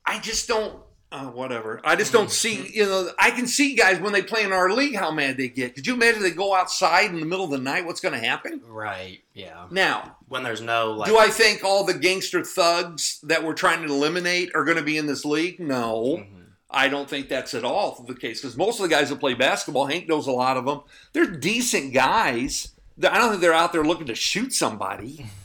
I 0.06 0.18
just 0.20 0.48
don't. 0.48 0.80
Uh, 1.12 1.26
whatever. 1.26 1.80
I 1.84 1.94
just 1.94 2.12
don't 2.12 2.30
see. 2.30 2.68
You 2.74 2.86
know, 2.86 3.08
I 3.20 3.30
can 3.30 3.46
see 3.46 3.76
guys 3.76 4.00
when 4.00 4.12
they 4.12 4.22
play 4.22 4.42
in 4.42 4.52
our 4.52 4.72
league 4.72 4.96
how 4.96 5.12
mad 5.12 5.36
they 5.36 5.46
get. 5.48 5.76
Could 5.76 5.86
you 5.86 5.94
imagine 5.94 6.22
they 6.22 6.32
go 6.32 6.52
outside 6.56 7.10
in 7.10 7.20
the 7.20 7.26
middle 7.26 7.44
of 7.44 7.52
the 7.52 7.58
night? 7.58 7.86
What's 7.86 8.00
going 8.00 8.20
to 8.20 8.26
happen? 8.26 8.60
Right. 8.66 9.20
Yeah. 9.32 9.66
Now, 9.70 10.16
When 10.26 10.42
there's 10.42 10.60
no 10.60 10.90
like. 10.90 11.08
do 11.08 11.16
I 11.16 11.28
think 11.28 11.62
all 11.62 11.84
the 11.84 11.94
gangster 11.94 12.42
thugs 12.42 13.20
that 13.22 13.44
we're 13.44 13.54
trying 13.54 13.86
to 13.86 13.92
eliminate 13.92 14.50
are 14.56 14.64
going 14.64 14.76
to 14.78 14.82
be 14.82 14.98
in 14.98 15.06
this 15.06 15.24
league? 15.24 15.60
No. 15.60 16.16
Mhm. 16.18 16.26
I 16.68 16.88
don't 16.88 17.08
think 17.08 17.28
that's 17.28 17.54
at 17.54 17.62
all 17.62 18.02
the 18.08 18.16
case 18.16 18.40
because 18.40 18.56
most 18.56 18.80
of 18.80 18.82
the 18.82 18.92
guys 18.92 19.08
that 19.10 19.20
play 19.20 19.34
basketball, 19.34 19.86
Hank 19.86 20.08
knows 20.08 20.26
a 20.26 20.32
lot 20.32 20.56
of 20.56 20.64
them. 20.64 20.80
They're 21.12 21.26
decent 21.30 21.94
guys. 21.94 22.72
I 22.98 23.18
don't 23.18 23.28
think 23.30 23.40
they're 23.40 23.52
out 23.52 23.72
there 23.72 23.84
looking 23.84 24.06
to 24.08 24.16
shoot 24.16 24.52
somebody. 24.52 25.26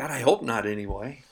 God, 0.00 0.10
I 0.10 0.20
hope 0.20 0.42
not. 0.42 0.66
Anyway, 0.66 1.22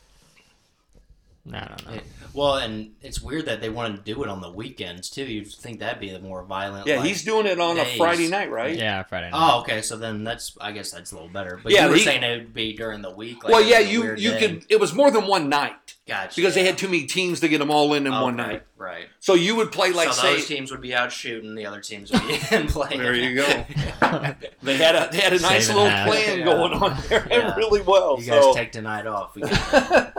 I 1.52 1.60
don't 1.66 1.86
know. 1.86 1.92
Yeah. 1.94 2.00
Well, 2.34 2.56
and 2.56 2.90
it's 3.00 3.22
weird 3.22 3.46
that 3.46 3.62
they 3.62 3.70
want 3.70 3.96
to 3.96 4.02
do 4.14 4.22
it 4.22 4.28
on 4.28 4.42
the 4.42 4.50
weekends 4.50 5.08
too. 5.08 5.24
You'd 5.24 5.48
think 5.50 5.80
that'd 5.80 5.98
be 6.00 6.10
the 6.10 6.18
more 6.20 6.42
violent. 6.42 6.86
yeah, 6.86 6.96
like- 6.96 7.06
he's 7.06 7.24
doing 7.24 7.46
it 7.46 7.58
on 7.58 7.78
a. 7.78 7.96
Friday 7.96 8.28
night, 8.28 8.50
right? 8.50 8.76
Yeah, 8.76 9.02
Friday 9.04 9.30
night. 9.30 9.38
Oh, 9.54 9.60
okay. 9.60 9.80
So 9.80 9.96
then 9.96 10.24
that's 10.24 10.54
I 10.60 10.72
guess 10.72 10.90
that's 10.90 11.12
a 11.12 11.14
little 11.14 11.30
better. 11.30 11.58
But 11.62 11.72
Yeah, 11.72 11.84
you 11.84 11.90
were 11.92 11.96
he- 11.96 12.04
saying 12.04 12.22
it 12.22 12.36
would 12.38 12.54
be 12.54 12.74
during 12.74 13.00
the 13.00 13.10
week. 13.10 13.42
Like 13.44 13.52
well, 13.54 13.62
yeah, 13.64 13.78
you 13.78 14.02
weird 14.02 14.20
you 14.20 14.32
day. 14.32 14.38
could. 14.40 14.66
It 14.68 14.78
was 14.78 14.92
more 14.92 15.10
than 15.10 15.26
one 15.26 15.48
night 15.48 15.94
Gotcha. 16.06 16.36
because 16.36 16.54
they 16.54 16.64
had 16.66 16.76
too 16.76 16.88
many 16.88 17.06
teams 17.06 17.40
to 17.40 17.48
get 17.48 17.58
them 17.58 17.70
all 17.70 17.94
in 17.94 18.06
in 18.06 18.12
one 18.12 18.36
night. 18.36 18.64
Right. 18.78 19.06
So 19.18 19.34
you 19.34 19.56
would 19.56 19.72
play 19.72 19.90
like 19.90 20.12
so 20.12 20.22
say 20.22 20.34
those 20.36 20.46
teams 20.46 20.70
would 20.70 20.80
be 20.80 20.94
out 20.94 21.10
shooting, 21.10 21.56
the 21.56 21.66
other 21.66 21.80
teams 21.80 22.12
would 22.12 22.22
be 22.28 22.38
in 22.52 22.68
playing. 22.68 23.00
There 23.00 23.12
you 23.14 23.34
go. 23.34 23.44
they 24.62 24.76
had 24.76 24.94
a 24.94 25.08
they 25.10 25.18
had 25.18 25.32
a 25.32 25.40
nice 25.40 25.66
little 25.68 25.84
half. 25.88 26.06
plan 26.08 26.38
Yeah. 26.38 26.44
going 26.44 26.72
on 26.74 26.96
there 27.08 27.26
Yeah. 27.28 27.54
really 27.56 27.82
well. 27.82 28.20
you 28.20 28.26
guys 28.30 28.42
so. 28.44 28.54
take 28.54 28.70
tonight 28.70 29.06
off. 29.06 29.34
We 29.34 29.42
can- 29.42 30.12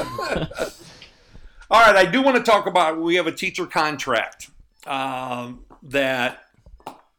All 1.68 1.80
right, 1.80 1.96
I 1.96 2.04
do 2.04 2.22
want 2.22 2.36
to 2.36 2.42
talk 2.42 2.66
about. 2.66 3.00
We 3.00 3.16
have 3.16 3.26
a 3.26 3.32
teacher 3.32 3.66
contract 3.66 4.50
um, 4.86 5.64
that. 5.82 6.42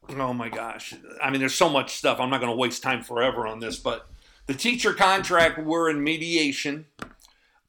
Oh 0.09 0.33
my 0.33 0.47
gosh! 0.47 0.93
I 1.21 1.29
mean, 1.29 1.39
there's 1.41 1.53
so 1.55 1.67
much 1.69 1.95
stuff. 1.95 2.19
I'm 2.19 2.29
not 2.29 2.39
going 2.39 2.51
to 2.51 2.55
waste 2.55 2.81
time 2.81 3.03
forever 3.03 3.45
on 3.45 3.59
this, 3.59 3.77
but 3.77 4.07
the 4.45 4.53
teacher 4.53 4.93
contract. 4.93 5.59
We're 5.61 5.89
in 5.89 6.01
mediation, 6.01 6.85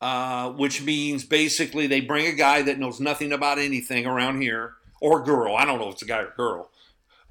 uh, 0.01 0.51
which 0.51 0.83
means 0.83 1.25
basically 1.25 1.87
they 1.87 2.01
bring 2.01 2.27
a 2.27 2.33
guy 2.33 2.63
that 2.63 2.79
knows 2.79 3.01
nothing 3.01 3.33
about 3.33 3.59
anything 3.59 4.07
around 4.07 4.41
here, 4.41 4.75
or 5.01 5.23
girl. 5.23 5.57
I 5.57 5.65
don't 5.65 5.79
know 5.79 5.89
if 5.89 5.95
it's 5.95 6.03
a 6.03 6.07
guy 6.07 6.21
or 6.21 6.35
girl. 6.37 6.71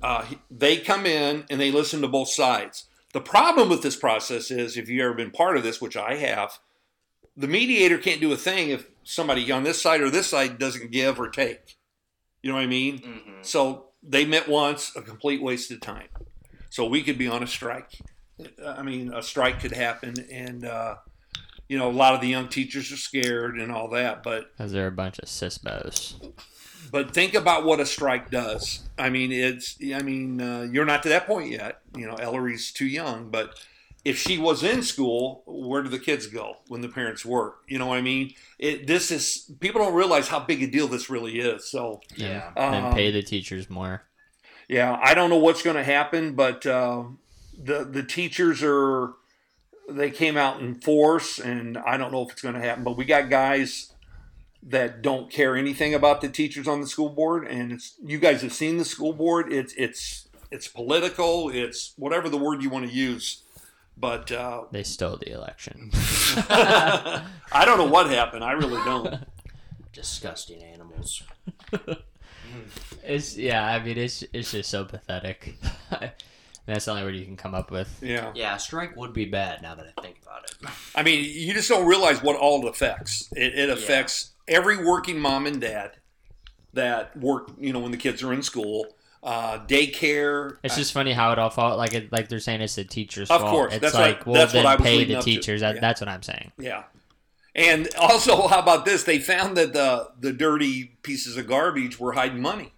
Uh, 0.01 0.25
they 0.51 0.77
come 0.77 1.05
in 1.05 1.45
and 1.49 1.59
they 1.59 1.71
listen 1.71 2.01
to 2.01 2.07
both 2.07 2.29
sides. 2.29 2.85
The 3.13 3.21
problem 3.21 3.69
with 3.69 3.81
this 3.81 3.95
process 3.95 4.51
is, 4.51 4.77
if 4.77 4.89
you've 4.89 5.03
ever 5.03 5.13
been 5.13 5.31
part 5.31 5.57
of 5.57 5.63
this, 5.63 5.81
which 5.81 5.97
I 5.97 6.15
have, 6.15 6.59
the 7.35 7.47
mediator 7.47 7.97
can't 7.97 8.21
do 8.21 8.31
a 8.31 8.37
thing 8.37 8.69
if 8.69 8.89
somebody 9.03 9.51
on 9.51 9.63
this 9.63 9.81
side 9.81 10.01
or 10.01 10.09
this 10.09 10.27
side 10.27 10.59
doesn't 10.59 10.91
give 10.91 11.19
or 11.19 11.29
take. 11.29 11.77
You 12.41 12.49
know 12.49 12.57
what 12.57 12.63
I 12.63 12.67
mean? 12.67 12.99
Mhm. 12.99 13.45
So 13.45 13.87
they 14.03 14.25
met 14.25 14.47
once, 14.47 14.95
a 14.95 15.01
complete 15.01 15.41
waste 15.41 15.71
of 15.71 15.81
time. 15.81 16.09
So 16.69 16.85
we 16.85 17.01
could 17.01 17.17
be 17.17 17.27
on 17.27 17.41
a 17.41 17.47
strike. 17.47 17.99
I 18.63 18.83
mean, 18.83 19.13
a 19.13 19.23
strike 19.23 19.61
could 19.61 19.71
happen, 19.71 20.13
and 20.31 20.63
uh, 20.65 20.95
you 21.67 21.77
know, 21.77 21.89
a 21.89 21.91
lot 21.91 22.13
of 22.13 22.21
the 22.21 22.27
young 22.27 22.47
teachers 22.47 22.91
are 22.91 22.97
scared 22.97 23.59
and 23.59 23.71
all 23.71 23.89
that. 23.89 24.23
But 24.23 24.55
Because 24.57 24.71
they're 24.71 24.87
a 24.87 24.91
bunch 24.91 25.19
of 25.19 25.27
sisbos. 25.27 26.33
but 26.91 27.13
think 27.13 27.33
about 27.33 27.65
what 27.65 27.79
a 27.79 27.85
strike 27.85 28.31
does. 28.31 28.87
I 28.97 29.09
mean, 29.09 29.31
it's. 29.31 29.77
I 29.93 30.01
mean, 30.01 30.41
uh, 30.41 30.67
you're 30.71 30.85
not 30.85 31.03
to 31.03 31.09
that 31.09 31.27
point 31.27 31.49
yet. 31.51 31.81
You 31.95 32.07
know, 32.07 32.15
Ellery's 32.15 32.71
too 32.71 32.87
young, 32.87 33.29
but 33.29 33.51
if 34.05 34.17
she 34.17 34.37
was 34.37 34.63
in 34.63 34.81
school, 34.83 35.43
where 35.45 35.83
do 35.83 35.89
the 35.89 35.99
kids 35.99 36.27
go 36.27 36.55
when 36.69 36.79
the 36.79 36.87
parents 36.87 37.25
work? 37.25 37.63
You 37.67 37.77
know 37.77 37.87
what 37.87 37.97
I 37.97 38.01
mean? 38.01 38.33
It, 38.57 38.87
this 38.87 39.11
is 39.11 39.51
people 39.59 39.81
don't 39.81 39.93
realize 39.93 40.29
how 40.29 40.39
big 40.39 40.63
a 40.63 40.67
deal 40.67 40.87
this 40.87 41.09
really 41.09 41.39
is. 41.39 41.69
So 41.69 41.99
Yeah. 42.15 42.51
And 42.55 42.85
um, 42.85 42.93
pay 42.93 43.11
the 43.11 43.21
teachers 43.21 43.69
more. 43.69 44.03
yeah, 44.69 44.97
I 45.03 45.13
don't 45.13 45.29
know 45.29 45.37
what's 45.37 45.61
going 45.61 45.75
to 45.75 45.83
happen, 45.83 46.35
but 46.35 46.65
uh, 46.65 47.03
the 47.61 47.83
the 47.83 48.03
teachers 48.03 48.63
are 48.63 49.13
they 49.89 50.11
came 50.11 50.37
out 50.37 50.59
in 50.59 50.75
force, 50.75 51.39
and 51.39 51.77
I 51.77 51.97
don't 51.97 52.11
know 52.11 52.23
if 52.23 52.31
it's 52.31 52.41
going 52.41 52.55
to 52.55 52.61
happen. 52.61 52.83
But 52.83 52.97
we 52.97 53.05
got 53.05 53.29
guys 53.29 53.93
that 54.63 55.01
don't 55.01 55.31
care 55.31 55.55
anything 55.55 55.93
about 55.93 56.21
the 56.21 56.29
teachers 56.29 56.67
on 56.67 56.81
the 56.81 56.87
school 56.87 57.09
board, 57.09 57.47
and 57.47 57.71
it's 57.71 57.95
you 58.03 58.19
guys 58.19 58.41
have 58.41 58.53
seen 58.53 58.77
the 58.77 58.85
school 58.85 59.13
board. 59.13 59.51
It's 59.51 59.73
it's 59.77 60.27
it's 60.51 60.67
political. 60.67 61.49
It's 61.49 61.93
whatever 61.97 62.29
the 62.29 62.37
word 62.37 62.61
you 62.61 62.69
want 62.69 62.87
to 62.87 62.93
use, 62.93 63.43
but 63.97 64.31
uh, 64.31 64.63
They 64.71 64.83
stole 64.83 65.17
the 65.17 65.31
election. 65.31 65.91
I 65.93 67.63
don't 67.65 67.77
know 67.77 67.85
what 67.85 68.09
happened. 68.09 68.43
I 68.43 68.51
really 68.53 68.83
don't. 68.83 69.25
Disgusting 69.93 70.63
animals. 70.63 71.23
It's 73.03 73.37
yeah. 73.37 73.65
I 73.65 73.81
mean, 73.83 73.97
it's 73.97 74.23
it's 74.33 74.51
just 74.51 74.69
so 74.69 74.83
pathetic. 74.83 75.55
That's 76.67 76.85
the 76.85 76.91
only 76.91 77.03
word 77.03 77.15
you 77.15 77.25
can 77.25 77.37
come 77.37 77.55
up 77.55 77.71
with. 77.71 77.97
Yeah, 78.03 78.31
Yeah, 78.35 78.57
strike 78.57 78.95
would 78.95 79.13
be 79.13 79.25
bad 79.25 79.61
now 79.61 79.73
that 79.75 79.87
I 79.97 80.01
think 80.01 80.17
about 80.21 80.43
it. 80.43 80.69
I 80.93 81.01
mean, 81.01 81.23
you 81.23 81.53
just 81.53 81.69
don't 81.69 81.87
realize 81.87 82.21
what 82.21 82.35
all 82.35 82.65
it 82.65 82.69
affects. 82.69 83.29
It, 83.35 83.57
it 83.57 83.69
affects 83.69 84.33
every 84.47 84.85
working 84.85 85.17
mom 85.19 85.45
and 85.47 85.59
dad 85.61 85.91
that 86.73 87.15
work, 87.17 87.51
you 87.59 87.73
know, 87.73 87.79
when 87.79 87.91
the 87.91 87.97
kids 87.97 88.21
are 88.21 88.33
in 88.33 88.43
school, 88.43 88.85
uh, 89.23 89.59
daycare. 89.65 90.57
It's 90.63 90.75
just 90.75 90.93
funny 90.93 91.13
how 91.13 91.31
it 91.31 91.39
all 91.39 91.49
falls. 91.49 91.77
Like 91.77 91.93
it, 91.93 92.11
like 92.11 92.27
they're 92.27 92.39
saying 92.39 92.61
it's 92.61 92.75
the 92.75 92.83
teacher's 92.83 93.31
Of 93.31 93.41
fault. 93.41 93.51
course, 93.51 93.73
it's 93.73 93.81
that's 93.81 93.95
like 93.95 94.19
what- 94.19 94.27
well 94.27 94.33
that's 94.41 94.53
what 94.53 94.63
then 94.63 94.67
I 94.71 94.75
was 94.75 94.83
pay 94.85 95.03
the 95.05 95.19
teachers. 95.21 95.61
That, 95.61 95.75
Yeah. 95.75 95.81
That's 95.81 96.01
what 96.01 96.07
I'm 96.09 96.21
saying. 96.23 96.51
yeah. 96.59 96.83
And 97.55 97.89
also, 97.97 98.47
how 98.47 98.59
about 98.59 98.85
this? 98.85 99.03
They 99.03 99.19
found 99.19 99.57
that 99.57 99.73
the 99.73 100.09
the 100.19 100.31
dirty 100.33 100.97
pieces 101.01 101.37
of 101.37 101.47
garbage 101.47 101.99
were 101.99 102.11
hiding 102.13 102.41
money. 102.41 102.73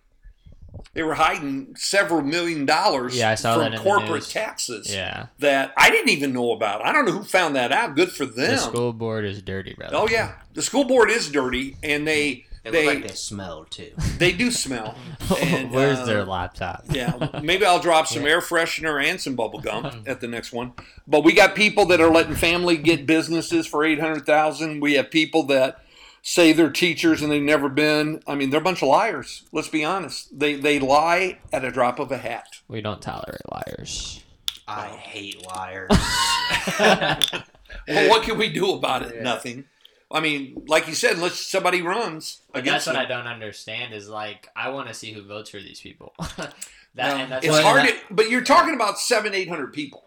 They 0.94 1.04
were 1.04 1.16
hiding 1.16 1.76
several 1.76 2.22
million 2.22 2.66
dollars 2.66 3.18
Yeah, 3.18 3.32
I 3.32 3.36
saw 3.36 3.54
from 3.54 3.62
that 3.64 3.74
in 3.74 3.78
the 3.78 3.84
corporate 3.84 4.28
taxes 4.30 4.94
Yeah. 4.94 5.28
that 5.40 5.74
I 5.78 5.90
didn't 5.90 6.10
even 6.10 6.34
know 6.34 6.52
about. 6.52 6.86
I 6.86 6.92
don't 6.92 7.06
know 7.06 7.12
who 7.14 7.24
found 7.24 7.56
that 7.56 7.72
out. 7.72 7.96
Good 7.96 8.12
for 8.12 8.26
them. 8.26 8.52
The 8.52 8.58
school 8.58 8.94
board 8.94 9.26
is 9.26 9.42
dirty, 9.42 9.74
brother. 9.74 9.96
Oh 9.96 10.08
yeah, 10.10 10.34
the 10.54 10.62
school 10.62 10.86
board 10.86 11.10
is 11.10 11.30
dirty, 11.32 11.76
and 11.84 12.08
they 12.08 12.46
They, 12.64 12.72
they 12.72 12.86
look 12.86 12.96
like 12.96 13.08
they 13.10 13.16
smell 13.16 13.66
too. 13.66 13.92
they 14.18 14.32
do 14.32 14.52
smell. 14.52 14.96
And, 15.42 15.72
Where's 15.72 16.00
uh, 16.00 16.06
their 16.06 16.26
laptop? 16.26 16.86
Yeah, 16.90 17.40
maybe 17.44 17.64
I'll 17.64 17.80
drop 17.80 18.08
some 18.08 18.26
air 18.26 18.42
freshener 18.42 19.04
and 19.04 19.22
some 19.22 19.36
bubble 19.36 19.60
gum 19.60 20.04
at 20.08 20.22
the 20.22 20.28
next 20.28 20.52
one. 20.52 20.74
But 21.08 21.24
we 21.24 21.34
got 21.34 21.54
people 21.56 21.86
that 21.86 22.02
are 22.02 22.10
letting 22.10 22.36
family 22.36 22.78
get 22.78 23.06
businesses 23.06 23.68
for 23.68 23.84
eight 23.86 24.00
hundred 24.00 24.26
thousand. 24.26 24.80
We 24.80 24.94
have 24.94 25.12
people 25.12 25.44
that 25.44 25.84
say 26.22 26.54
they're 26.54 26.70
teachers 26.70 27.22
and 27.22 27.32
they've 27.32 27.42
never 27.42 27.70
been. 27.70 28.22
I 28.28 28.36
mean, 28.36 28.50
they're 28.50 28.60
a 28.62 28.64
bunch 28.64 28.82
of 28.82 28.90
liars. 28.90 29.44
Let's 29.52 29.68
be 29.70 29.84
honest. 29.86 30.38
They 30.38 30.56
they 30.56 30.80
lie 30.80 31.40
at 31.54 31.64
a 31.66 31.72
drop 31.72 32.00
of 32.00 32.12
a 32.12 32.18
hat. 32.18 32.48
We 32.68 32.82
don't 32.82 33.02
tolerate 33.02 33.42
liars. 33.52 34.24
I 34.68 34.88
hate 34.88 35.46
liars. 35.48 35.90
Well, 37.88 38.10
what 38.10 38.24
can 38.24 38.38
we 38.38 38.50
do 38.50 38.74
about 38.74 39.04
it? 39.04 39.16
Yeah. 39.16 39.22
Nothing. 39.24 39.66
I 40.12 40.20
mean, 40.22 40.64
like 40.68 40.88
you 40.88 40.96
said, 40.96 41.14
unless 41.18 41.40
somebody 41.40 41.84
runs 41.84 42.42
But 42.52 42.60
against 42.60 42.86
that's 42.88 42.98
what 42.98 43.04
I 43.06 43.08
don't 43.08 43.28
understand 43.28 43.94
is 43.94 44.10
like 44.10 44.48
I 44.56 44.70
want 44.70 44.88
to 44.88 44.94
see 44.96 45.12
who 45.12 45.22
votes 45.24 45.52
for 45.52 45.60
these 45.60 45.80
people. 45.80 46.14
that 46.38 46.54
Well, 46.96 47.16
and 47.18 47.32
that's 47.32 47.46
it's 47.46 47.54
why- 47.54 47.62
hard, 47.62 47.88
to, 47.88 47.96
but 48.10 48.30
you're 48.30 48.42
talking 48.44 48.74
about 48.74 48.98
seven, 49.00 49.36
eight 49.36 49.50
hundred 49.50 49.72
people. 49.74 50.04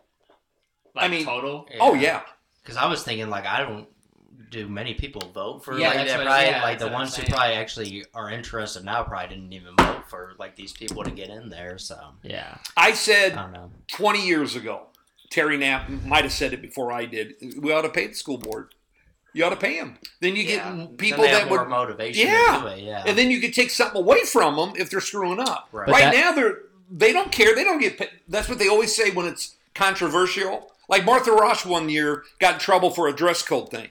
like, 0.95 1.05
I 1.05 1.09
mean- 1.09 1.25
total. 1.25 1.67
Oh 1.81 1.95
yeah, 1.95 2.23
Because 2.63 2.77
I 2.77 2.87
was 2.87 3.03
thinking, 3.05 3.31
like, 3.31 3.47
I 3.47 3.61
don't. 3.63 3.87
Do 4.53 4.69
many 4.69 4.95
people 4.95 5.23
vote 5.35 5.65
for 5.65 5.79
Yeah, 5.79 5.89
like 5.89 6.07
that? 6.07 6.19
what- 6.19 6.27
Probably, 6.27 6.47
yeah, 6.47 6.63
like 6.63 6.79
the 6.79 6.89
ones 6.89 7.17
who 7.17 7.25
probably 7.27 7.55
actually 7.55 8.05
are 8.15 8.31
interested 8.31 8.85
now 8.85 9.03
probably 9.03 9.29
didn't 9.35 9.53
even 9.53 9.75
vote 9.77 10.05
for 10.09 10.35
like 10.39 10.55
these 10.57 10.73
people 10.73 11.03
to 11.05 11.11
get 11.11 11.29
in 11.31 11.49
there. 11.49 11.79
So 11.79 11.99
Yeah. 12.23 12.59
I 12.77 12.89
I 12.89 12.93
said 12.93 13.35
don't 13.35 13.53
know. 13.53 13.71
20 13.89 14.27
years 14.27 14.55
ago, 14.55 14.89
Terry 15.31 15.57
Knapp 15.57 15.89
might 15.89 16.25
have 16.25 16.33
said 16.33 16.53
it 16.53 16.61
before 16.61 16.93
I 16.93 17.07
did. 17.07 17.35
We 17.59 17.73
ought 17.73 17.83
to 17.83 17.89
pay 17.89 18.07
the 18.09 18.15
school 18.15 18.37
board. 18.39 18.75
You 19.33 19.47
ought 19.47 19.51
to 19.51 19.57
pay 19.57 19.79
them. 19.79 19.97
Then 20.21 20.37
you 20.37 20.43
Yeah. 20.43 20.77
get 20.77 20.99
people 20.99 21.23
Then 21.23 21.33
they 21.33 21.39
have 21.39 21.45
that 21.45 21.49
more 21.49 21.61
would, 21.61 21.71
motivation. 21.71 22.27
Yeah. 22.29 22.59
To 22.63 22.69
do 22.69 22.75
it, 22.77 22.85
yeah. 22.85 23.03
and 23.07 23.17
then 23.17 23.31
you 23.31 23.41
could 23.41 23.55
take 23.55 23.71
something 23.71 23.97
away 23.99 24.25
from 24.27 24.57
them 24.57 24.75
if 24.77 24.91
they're 24.91 25.01
screwing 25.01 25.41
up. 25.41 25.69
Right. 25.73 25.89
Right 25.89 26.13
that- 26.13 26.15
now, 26.15 26.33
they're 26.33 26.59
they 26.95 27.15
don't 27.15 27.33
care. 27.33 27.55
They 27.55 27.65
don't 27.65 27.79
get. 27.81 27.97
Paid. 27.97 28.11
That's 28.29 28.51
what 28.51 28.59
they 28.59 28.69
always 28.69 28.95
say 28.95 29.11
when 29.11 29.25
it's 29.25 29.55
controversial. 29.75 30.71
Like 30.91 31.07
Martha 31.07 31.33
Ross 31.33 31.65
one 31.65 31.89
year 31.89 32.25
got 32.39 32.55
in 32.55 32.61
trouble 32.61 32.91
for 32.91 33.09
a 33.09 33.15
dress 33.15 33.43
code 33.43 33.71
thing, 33.71 33.89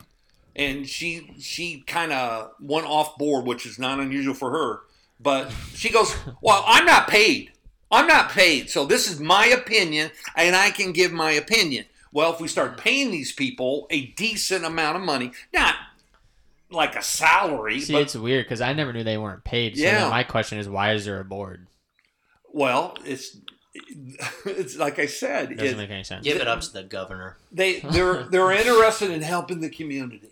and 0.55 0.87
she 0.87 1.33
she 1.39 1.81
kind 1.87 2.11
of 2.11 2.51
went 2.59 2.85
off 2.87 3.17
board, 3.17 3.45
which 3.45 3.65
is 3.65 3.79
not 3.79 3.99
unusual 3.99 4.33
for 4.33 4.51
her. 4.51 4.81
But 5.19 5.51
she 5.73 5.89
goes, 5.89 6.15
"Well, 6.41 6.63
I'm 6.67 6.85
not 6.85 7.07
paid. 7.07 7.51
I'm 7.91 8.07
not 8.07 8.29
paid. 8.31 8.69
So 8.69 8.85
this 8.85 9.09
is 9.09 9.19
my 9.19 9.45
opinion, 9.47 10.11
and 10.35 10.55
I 10.55 10.71
can 10.71 10.91
give 10.91 11.11
my 11.11 11.31
opinion." 11.31 11.85
Well, 12.13 12.33
if 12.33 12.41
we 12.41 12.47
start 12.49 12.77
paying 12.77 13.11
these 13.11 13.31
people 13.31 13.87
a 13.89 14.07
decent 14.07 14.65
amount 14.65 14.97
of 14.97 15.03
money, 15.03 15.31
not 15.53 15.75
like 16.69 16.95
a 16.95 17.01
salary, 17.03 17.79
See, 17.81 17.93
but 17.93 18.01
it's 18.01 18.15
weird 18.15 18.45
because 18.45 18.61
I 18.61 18.73
never 18.73 18.91
knew 18.93 19.03
they 19.03 19.17
weren't 19.17 19.43
paid. 19.43 19.77
So 19.77 19.83
Yeah. 19.83 20.09
my 20.09 20.23
question 20.23 20.57
is, 20.57 20.67
why 20.67 20.93
is 20.93 21.05
there 21.05 21.19
a 21.19 21.25
board? 21.25 21.67
well, 22.53 22.97
it's 23.05 23.37
it's 24.45 24.75
like 24.77 24.99
I 24.99 25.05
said, 25.05 25.51
It 25.51 25.55
doesn't 25.57 25.75
it- 25.75 25.77
make 25.77 25.89
any 25.89 26.03
sense. 26.03 26.25
Give 26.25 26.37
it 26.37 26.47
up 26.47 26.59
to 26.61 26.73
the 26.73 26.83
governor. 26.83 27.37
they 27.51 27.79
they're 27.79 28.23
they're 28.23 28.51
interested 28.61 29.11
in 29.11 29.21
helping 29.21 29.61
the 29.61 29.69
community. 29.69 30.31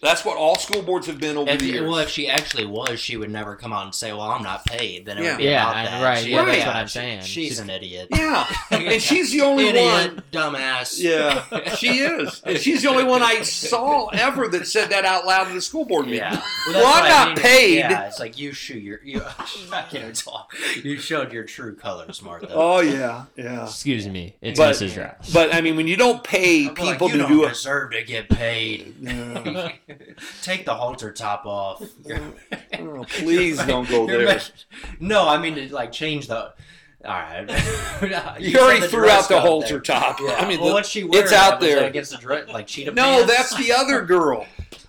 That's 0.00 0.24
what 0.24 0.36
all 0.36 0.56
school 0.56 0.82
boards 0.82 1.06
have 1.06 1.18
been 1.18 1.36
over 1.36 1.50
If, 1.50 1.58
the 1.60 1.66
years. 1.66 1.88
well, 1.88 1.98
if 1.98 2.08
she 2.08 2.28
actually 2.28 2.66
was, 2.66 3.00
she 3.00 3.16
would 3.16 3.30
never 3.30 3.56
come 3.56 3.72
out 3.72 3.84
and 3.84 3.94
say, 3.94 4.12
"Well, 4.12 4.22
I'm 4.30 4.42
not 4.42 4.64
paid." 4.66 5.06
Then 5.06 5.18
it 5.18 5.24
Yeah. 5.24 5.30
would 5.32 5.38
be 5.38 5.44
Yeah, 5.44 5.62
about 5.70 5.76
and 5.76 5.86
that. 5.86 6.04
right, 6.08 6.24
She- 6.24 6.30
yeah, 6.30 6.44
that's 6.44 6.66
what 6.66 6.76
I'm 6.76 6.86
she- 6.86 6.92
saying. 6.92 7.20
She's, 7.22 7.28
She's- 7.30 7.58
an 7.58 7.70
idiot. 7.70 8.08
yeah, 8.14 8.46
and 8.70 9.02
she's 9.02 9.32
the 9.32 9.40
only 9.42 9.68
idiot, 9.68 9.84
one. 10.14 10.22
dumbass. 10.32 10.98
Yeah, 11.00 11.74
she 11.76 11.98
is, 11.98 12.40
and 12.44 12.58
she's 12.58 12.82
the 12.82 12.88
only 12.90 13.04
one 13.04 13.22
I 13.22 13.42
saw 13.42 14.06
ever 14.08 14.48
that 14.48 14.66
said 14.66 14.90
that 14.90 15.04
out 15.04 15.26
loud 15.26 15.48
in 15.48 15.54
the 15.54 15.60
school 15.62 15.84
board 15.84 16.06
meeting. 16.06 16.20
Yeah. 16.20 16.40
Well, 16.66 16.74
that's 16.74 16.76
I'm 16.76 16.82
what 16.82 17.04
I 17.04 17.08
not 17.08 17.28
mean. 17.28 17.36
paid. 17.36 17.78
Yeah, 17.78 18.06
it's 18.06 18.20
like 18.20 18.38
you 18.38 18.52
show 18.52 18.74
your 18.74 19.00
you. 19.04 19.22
I 19.72 19.82
can't 19.90 20.14
talk. 20.14 20.54
You 20.82 20.98
showed 20.98 21.32
your 21.32 21.44
true 21.44 21.74
colors, 21.74 22.22
Martha. 22.22 22.48
Oh 22.52 22.80
yeah, 22.80 23.24
yeah. 23.36 23.64
Excuse 23.64 24.06
me, 24.06 24.36
it's 24.40 24.58
But- 24.58 24.74
Mrs. 24.76 24.96
Rouse. 24.96 25.30
But 25.32 25.54
I 25.54 25.60
mean, 25.60 25.76
when 25.76 25.86
you 25.88 25.96
don't 25.96 26.22
pay 26.22 26.60
I'm 26.68 26.74
like, 26.74 26.76
people 26.76 27.08
you 27.08 27.12
to 27.14 27.18
don't 27.20 27.28
do 27.32 27.44
it, 27.44 27.48
deserve 27.50 27.92
to 27.92 28.02
get 28.04 28.28
paid. 28.28 28.94
Yeah. 29.00 29.72
Take 30.42 30.64
the 30.64 30.74
halter 30.74 31.12
top 31.12 31.44
off. 31.46 31.82
Oh, 32.80 33.04
please 33.08 33.58
don't 33.64 33.88
go 33.88 34.06
there. 34.06 34.24
ma- 34.26 34.38
No, 35.00 35.28
I 35.28 35.38
mean 35.38 35.54
to 35.56 35.74
like 35.74 35.90
change 35.92 36.28
the. 36.28 36.52
All 37.04 37.12
right. 37.12 37.46
You 38.40 38.58
already 38.58 38.86
threw 38.86 39.08
out 39.08 39.28
the 39.28 39.40
halter 39.40 39.80
top. 39.80 40.20
Yeah. 40.20 40.36
I 40.38 40.46
mean, 40.48 40.58
well, 40.60 40.68
the- 40.68 40.74
what's 40.74 40.88
she 40.88 41.02
wearing? 41.04 41.24
it's 41.24 41.32
out 41.32 41.60
there. 41.60 41.84
against 41.86 42.12
the 42.12 42.18
dress, 42.18 42.48
like 42.48 42.66
cheetah 42.66 42.92
No, 42.92 43.02
pants? 43.24 43.26
that's 43.32 43.56
the 43.56 43.72
other 43.72 44.02
girl. 44.06 44.46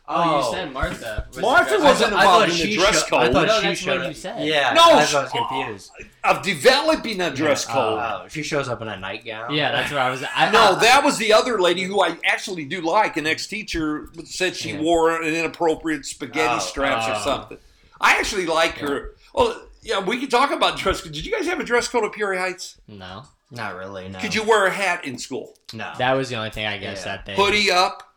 Oh, 0.09 0.23
you 0.23 0.31
Oh. 0.47 0.51
said 0.51 0.73
Martha. 0.73 1.25
Was 1.29 1.37
Martha 1.39 1.77
the- 1.77 1.83
wasn't 1.83 2.13
I 2.13 2.23
thought 2.23 2.41
involved 2.49 2.61
in 2.61 2.69
the 2.69 2.75
dress 2.77 3.07
sho- 3.07 3.17
I 3.17 3.23
code. 3.25 3.33
thought 3.33 3.47
No, 3.47 3.61
she 3.61 3.67
that's 3.67 3.79
showed 3.79 3.97
what 3.97 4.01
up- 4.01 4.07
you 4.07 4.13
said. 4.19 4.47
Yeah, 4.47 4.73
No, 4.73 4.81
I 4.83 4.95
was 4.95 5.09
sh- 5.09 5.31
confused. 5.31 5.91
Uh, 6.23 6.27
of 6.31 6.41
developing 6.43 7.21
a 7.21 7.29
dress 7.33 7.65
Yeah, 7.67 7.73
code. 7.73 7.99
Oh, 7.99 8.25
she 8.29 8.43
shows 8.43 8.67
up 8.67 8.81
in 8.81 8.87
a 8.87 8.97
nightgown. 8.97 9.53
Yeah, 9.53 9.71
that's 9.71 9.91
what 9.91 10.01
I 10.01 10.09
was. 10.09 10.23
I, 10.35 10.49
No, 10.51 10.75
that 10.79 11.03
was 11.03 11.17
the 11.17 11.31
other 11.33 11.59
lady 11.61 11.83
who 11.83 12.01
I 12.01 12.17
actually 12.25 12.65
do 12.65 12.81
like. 12.81 13.15
An 13.17 13.27
ex-teacher 13.27 14.09
said 14.25 14.55
she 14.55 14.71
Yeah. 14.71 14.79
wore 14.81 15.21
an 15.21 15.33
inappropriate 15.33 16.05
spaghetti 16.05 16.55
Oh, 16.55 16.59
straps 16.59 17.07
or 17.07 17.13
oh. 17.15 17.21
something. 17.23 17.57
I 18.01 18.17
actually 18.17 18.45
like 18.45 18.77
her. 18.79 19.11
Well, 19.33 19.61
yeah, 19.81 19.99
we 19.99 20.19
could 20.19 20.31
talk 20.31 20.51
about 20.51 20.77
dress 20.77 21.01
code. 21.01 21.13
Did 21.13 21.25
you 21.25 21.31
guys 21.31 21.45
have 21.45 21.59
a 21.59 21.63
dress 21.63 21.87
code 21.87 22.03
at 22.03 22.11
Peoria 22.11 22.39
Heights? 22.41 22.75
no. 22.87 23.23
Not 23.51 23.75
really. 23.77 24.07
No. 24.09 24.19
Could 24.19 24.35
you 24.35 24.43
wear 24.43 24.67
a 24.67 24.69
hat 24.69 25.05
in 25.05 25.17
school? 25.17 25.55
No. 25.73 25.91
That 25.97 26.13
was 26.15 26.29
the 26.29 26.35
only 26.35 26.51
thing 26.51 26.67
I 26.67 26.77
guess 26.77 26.99
Yeah. 27.03 27.15
that 27.15 27.25
day. 27.25 27.33
Hoodie 27.35 27.71
up. 27.71 28.08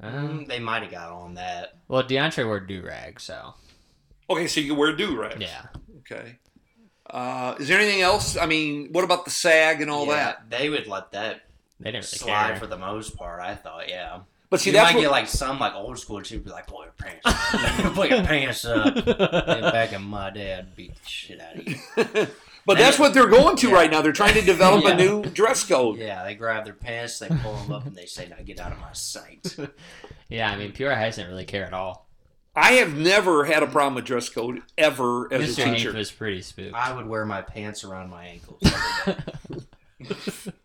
Um, 0.00 0.12
Mm, 0.40 0.48
they 0.48 0.58
might 0.58 0.82
have 0.82 0.90
got 0.92 1.10
on 1.10 1.34
that. 1.34 1.74
well, 1.88 2.02
DeAndre 2.02 2.44
wore 2.46 2.60
do 2.60 2.82
rag, 2.82 3.18
so 3.20 3.54
Okay, 4.28 4.46
so 4.46 4.60
you 4.60 4.70
can 4.70 4.76
wear 4.78 4.94
do 4.94 5.18
rag. 5.20 5.40
yeah. 5.40 5.66
Okay. 6.00 6.38
Uh, 7.08 7.54
is 7.60 7.68
there 7.68 7.78
anything 7.78 8.02
else? 8.02 8.36
I 8.36 8.46
mean, 8.46 8.88
what 8.92 9.04
about 9.04 9.24
the 9.24 9.30
SAG 9.30 9.80
and 9.80 9.90
all 9.90 10.06
Yeah, 10.06 10.14
that? 10.16 10.50
They 10.50 10.68
would 10.68 10.86
let 10.88 11.12
that 11.12 11.42
They 11.78 11.92
didn't 11.92 12.04
really 12.04 12.18
slide 12.18 12.48
care. 12.50 12.56
for 12.56 12.66
the 12.66 12.76
most 12.76 13.16
part. 13.16 13.40
I 13.40 13.54
thought. 13.54 13.88
Yeah. 13.88 14.20
But 14.50 14.60
see, 14.60 14.70
you 14.70 14.74
that's 14.74 14.90
might 14.92 14.96
what, 14.96 15.02
get 15.02 15.10
like 15.10 15.28
some 15.28 15.58
like 15.58 15.74
old 15.74 15.98
school 15.98 16.22
too, 16.22 16.38
be 16.40 16.50
like, 16.50 16.66
"Pull 16.68 16.82
your 16.84 16.92
pants, 16.92 17.20
up. 17.24 17.94
pull 17.94 18.06
your 18.06 18.22
pants 18.22 18.64
up." 18.64 18.94
And 18.96 19.06
back 19.72 19.92
in 19.92 20.02
my 20.02 20.30
day, 20.30 20.54
I'd 20.54 20.74
beat 20.76 20.94
the 20.94 21.08
shit 21.08 21.40
out 21.40 21.56
of 21.56 21.66
you. 21.66 22.26
But 22.66 22.78
that's 22.78 22.98
what 22.98 23.14
they're 23.14 23.28
going 23.28 23.56
to 23.58 23.68
Yeah. 23.68 23.74
right 23.74 23.90
now. 23.90 24.02
They're 24.02 24.12
trying 24.12 24.34
to 24.34 24.42
develop 24.54 24.84
Yeah. 24.84 24.90
a 24.90 24.96
new 24.96 25.22
dress 25.24 25.64
code. 25.64 25.98
Yeah, 25.98 26.24
they 26.24 26.34
grab 26.34 26.64
their 26.64 26.74
pants, 26.74 27.18
they 27.20 27.28
pull 27.28 27.54
them 27.56 27.72
up, 27.72 27.86
and 27.86 27.94
they 27.96 28.06
say, 28.06 28.26
"Now 28.28 28.36
get 28.44 28.60
out 28.60 28.72
of 28.72 28.80
my 28.80 28.92
sight." 28.92 29.56
yeah, 30.28 30.50
I 30.50 30.56
mean, 30.56 30.72
Peoria 30.72 30.96
Heights 30.96 31.16
didn't 31.16 31.30
really 31.30 31.44
care 31.44 31.64
at 31.64 31.72
all. 31.72 32.06
I 32.56 32.72
have 32.72 32.94
never 32.96 33.44
had 33.44 33.62
a 33.62 33.66
problem 33.66 33.94
with 33.94 34.04
dress 34.06 34.28
code 34.30 34.62
ever 34.78 35.32
as 35.32 35.56
Mr. 35.56 35.62
a 35.62 35.68
Heath 35.68 35.76
teacher. 35.76 35.92
was 35.92 36.10
pretty 36.10 36.40
spooked. 36.42 36.74
I 36.74 36.92
would 36.94 37.06
wear 37.06 37.24
my 37.26 37.42
pants 37.42 37.84
around 37.84 38.10
my 38.10 38.24
ankles. 38.26 38.62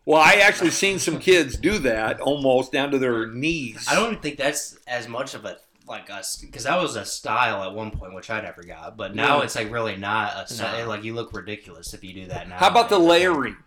Well, 0.06 0.20
I 0.22 0.34
actually 0.44 0.72
seen 0.72 1.00
some 1.00 1.18
kids 1.18 1.56
do 1.56 1.80
that 1.80 2.20
almost 2.20 2.74
down 2.74 2.92
to 2.92 3.00
their 3.00 3.28
knees. 3.28 3.88
I 3.90 3.96
don't 3.96 4.22
think 4.22 4.38
that's 4.38 4.78
as 4.88 5.08
much 5.08 5.34
of 5.36 5.46
a 5.46 5.58
like 5.92 6.10
us 6.10 6.36
because 6.38 6.64
that 6.64 6.82
was 6.82 6.96
a 6.96 7.06
style 7.06 7.64
at 7.64 7.74
one 7.76 7.92
point, 7.92 8.16
which 8.16 8.30
I 8.32 8.42
never 8.42 8.64
got. 8.64 8.98
But 8.98 9.14
now 9.16 9.38
Yeah. 9.38 9.44
it's 9.44 9.56
like 9.56 9.72
really 9.72 9.96
not 9.98 10.34
a 10.50 10.52
style. 10.52 10.80
No. 10.86 10.90
Like 10.90 11.04
you 11.04 11.14
look 11.14 11.32
ridiculous 11.34 11.94
if 11.94 12.04
you 12.04 12.14
do 12.14 12.26
that 12.28 12.50
now. 12.50 12.58
How 12.58 12.70
about 12.70 12.90
the 12.90 12.98
layering, 12.98 13.58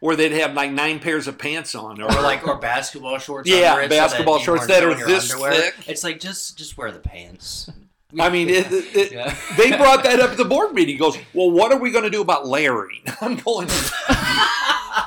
where 0.00 0.16
they'd 0.16 0.32
have 0.32 0.54
like 0.54 0.70
nine 0.70 0.98
pairs 1.00 1.26
of 1.28 1.36
pants 1.38 1.74
on, 1.74 2.00
or 2.00 2.08
like 2.08 2.46
or 2.48 2.56
basketball 2.58 3.18
shorts. 3.18 3.48
Yeah, 3.50 3.78
it 3.80 3.82
so 3.84 3.88
basketball 3.90 4.38
shorts 4.38 4.66
that 4.68 4.82
are 4.82 4.94
this 4.94 5.30
underwear. 5.30 5.52
thick. 5.52 5.74
It's 5.88 6.02
like 6.04 6.20
just 6.20 6.56
just 6.56 6.78
wear 6.78 6.90
the 6.90 7.00
pants. 7.00 7.68
I 8.18 8.28
mean, 8.28 8.48
it, 8.48 8.72
it, 8.72 8.96
it- 8.96 9.12
Yeah. 9.12 9.36
they 9.56 9.70
brought 9.76 10.02
that 10.04 10.18
up 10.18 10.30
at 10.30 10.36
the 10.36 10.44
board 10.44 10.72
meeting. 10.72 10.94
He 10.94 10.98
goes, 10.98 11.16
"Well, 11.34 11.50
what 11.50 11.70
are 11.72 11.78
we 11.78 11.90
going 11.92 12.02
to 12.04 12.10
do 12.10 12.22
about 12.22 12.46
layering?" 12.46 13.02
I'm 13.20 13.36
going. 13.36 13.68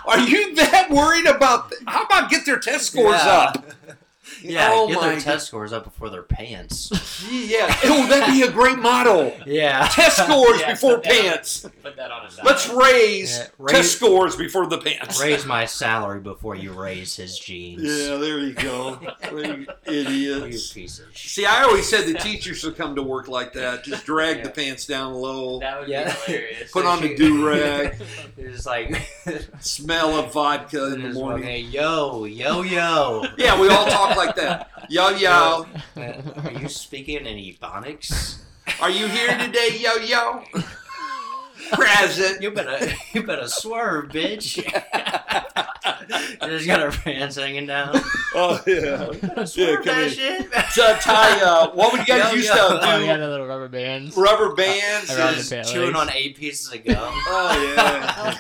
Are 0.05 0.19
you 0.19 0.55
that 0.55 0.87
worried 0.89 1.25
about? 1.25 1.69
th- 1.69 1.81
How 1.87 2.03
about 2.03 2.29
get 2.29 2.45
their 2.45 2.59
test 2.59 2.87
scores 2.87 3.15
Yeah. 3.23 3.31
up? 3.31 3.65
Yeah, 4.43 4.69
Oh 4.73 4.87
get 4.87 4.97
my 4.97 5.09
their 5.09 5.19
test 5.19 5.47
scores 5.47 5.71
up 5.73 5.83
before 5.85 6.09
their 6.09 6.23
pants. 6.23 6.91
Yeah. 7.31 7.73
Oh, 7.85 8.07
that'd 8.07 8.33
be 8.33 8.41
a 8.43 8.51
great 8.51 8.79
model. 8.79 9.33
yeah. 9.45 9.87
Test 9.91 10.17
scores 10.17 10.59
Yeah, 10.61 10.71
before 10.73 10.95
put 10.95 11.03
that 11.03 11.11
on- 11.17 11.21
pants. 11.23 11.65
Put 11.81 11.95
that 11.95 12.11
on 12.11 12.25
a 12.25 12.29
Let's 12.45 12.67
raise 12.69 13.37
Yeah, 13.39 13.67
test 13.67 13.93
scores 13.97 14.35
before 14.35 14.65
the 14.67 14.77
pants. 14.79 15.21
Raise 15.21 15.45
my 15.45 15.65
salary 15.65 16.19
before 16.19 16.55
you 16.55 16.71
raise 16.73 17.15
his 17.15 17.37
jeans. 17.39 17.81
Yeah, 17.83 18.17
there 18.17 18.39
you 18.39 18.53
go. 18.53 18.99
You 19.31 19.39
You 19.39 19.65
idiots. 19.85 20.73
piece. 20.73 21.01
See, 21.13 21.45
I 21.45 21.63
always 21.63 21.87
said 21.87 22.07
the 22.07 22.17
teachers 22.19 22.57
should 22.59 22.75
come 22.75 22.95
to 22.95 23.01
work 23.03 23.27
like 23.27 23.53
that. 23.53 23.83
Just 23.83 24.05
drag 24.05 24.43
the 24.43 24.49
pants 24.49 24.85
down 24.85 25.13
low, 25.13 25.59
That 25.59 25.79
would 25.81 25.89
Yeah. 25.89 26.13
be 26.25 26.31
hilarious. 26.33 26.71
put 26.71 26.85
on 26.85 27.01
the 27.01 27.15
do 27.15 27.47
rag, 27.47 27.95
It's 28.37 28.65
like 28.65 28.95
smell 29.59 30.17
of 30.19 30.33
vodka 30.33 30.85
in 30.93 31.01
the 31.03 31.07
Just 31.09 31.19
morning. 31.19 31.43
fucking, 31.43 31.71
yo, 31.71 32.25
yo, 32.25 32.61
yo. 32.63 33.25
Yeah, 33.37 33.59
we 33.59 33.69
all 33.69 33.85
talk 33.85 34.15
like 34.17 34.32
that. 34.35 34.69
Yo, 34.89 35.09
yo. 35.09 35.65
Are 35.97 36.51
you 36.51 36.67
speaking 36.69 37.25
in 37.25 37.37
Ebonics? 37.37 38.39
Are 38.81 38.89
you 38.89 39.07
here 39.07 39.37
today, 39.37 39.77
yo, 39.79 39.95
yo? 39.95 40.43
Present. 41.71 42.41
You 42.41 42.51
better, 42.51 42.93
you 43.13 43.23
better 43.23 43.47
swerve, 43.47 44.09
bitch. 44.09 44.57
you 44.57 44.63
just 46.49 46.67
got 46.67 46.81
her 46.81 46.91
pants 46.91 47.35
hanging 47.37 47.65
down. 47.67 47.91
Oh 48.35 48.61
yeah. 48.67 49.11
Better 49.21 49.45
swerve 49.45 49.85
come 49.85 49.95
that 49.95 50.03
in. 50.03 50.09
shit. 50.09 50.51
So 50.71 50.93
tie. 50.97 51.39
Uh, 51.41 51.69
what 51.71 51.91
would 51.93 52.01
you 52.01 52.05
guys 52.07 52.31
Yo, 52.31 52.35
used 52.35 52.49
yo. 52.49 52.55
to 52.55 52.79
Oh, 52.81 52.95
do? 52.97 53.01
we 53.01 53.07
got 53.07 53.17
the 53.17 53.27
little 53.29 53.45
rubber 53.47 53.69
bands. 53.69 54.15
Rubber 54.17 54.53
bands. 54.55 55.09
Around 55.11 55.33
the 55.35 55.39
is- 55.39 55.49
pant 55.49 55.67
Chewing 55.67 55.93
legs. 55.93 55.99
on 55.99 56.09
eight 56.15 56.35
pieces 56.37 56.71
of 56.73 56.83
gum. 56.83 56.95
Oh 57.27 57.73
yeah. 57.77 58.37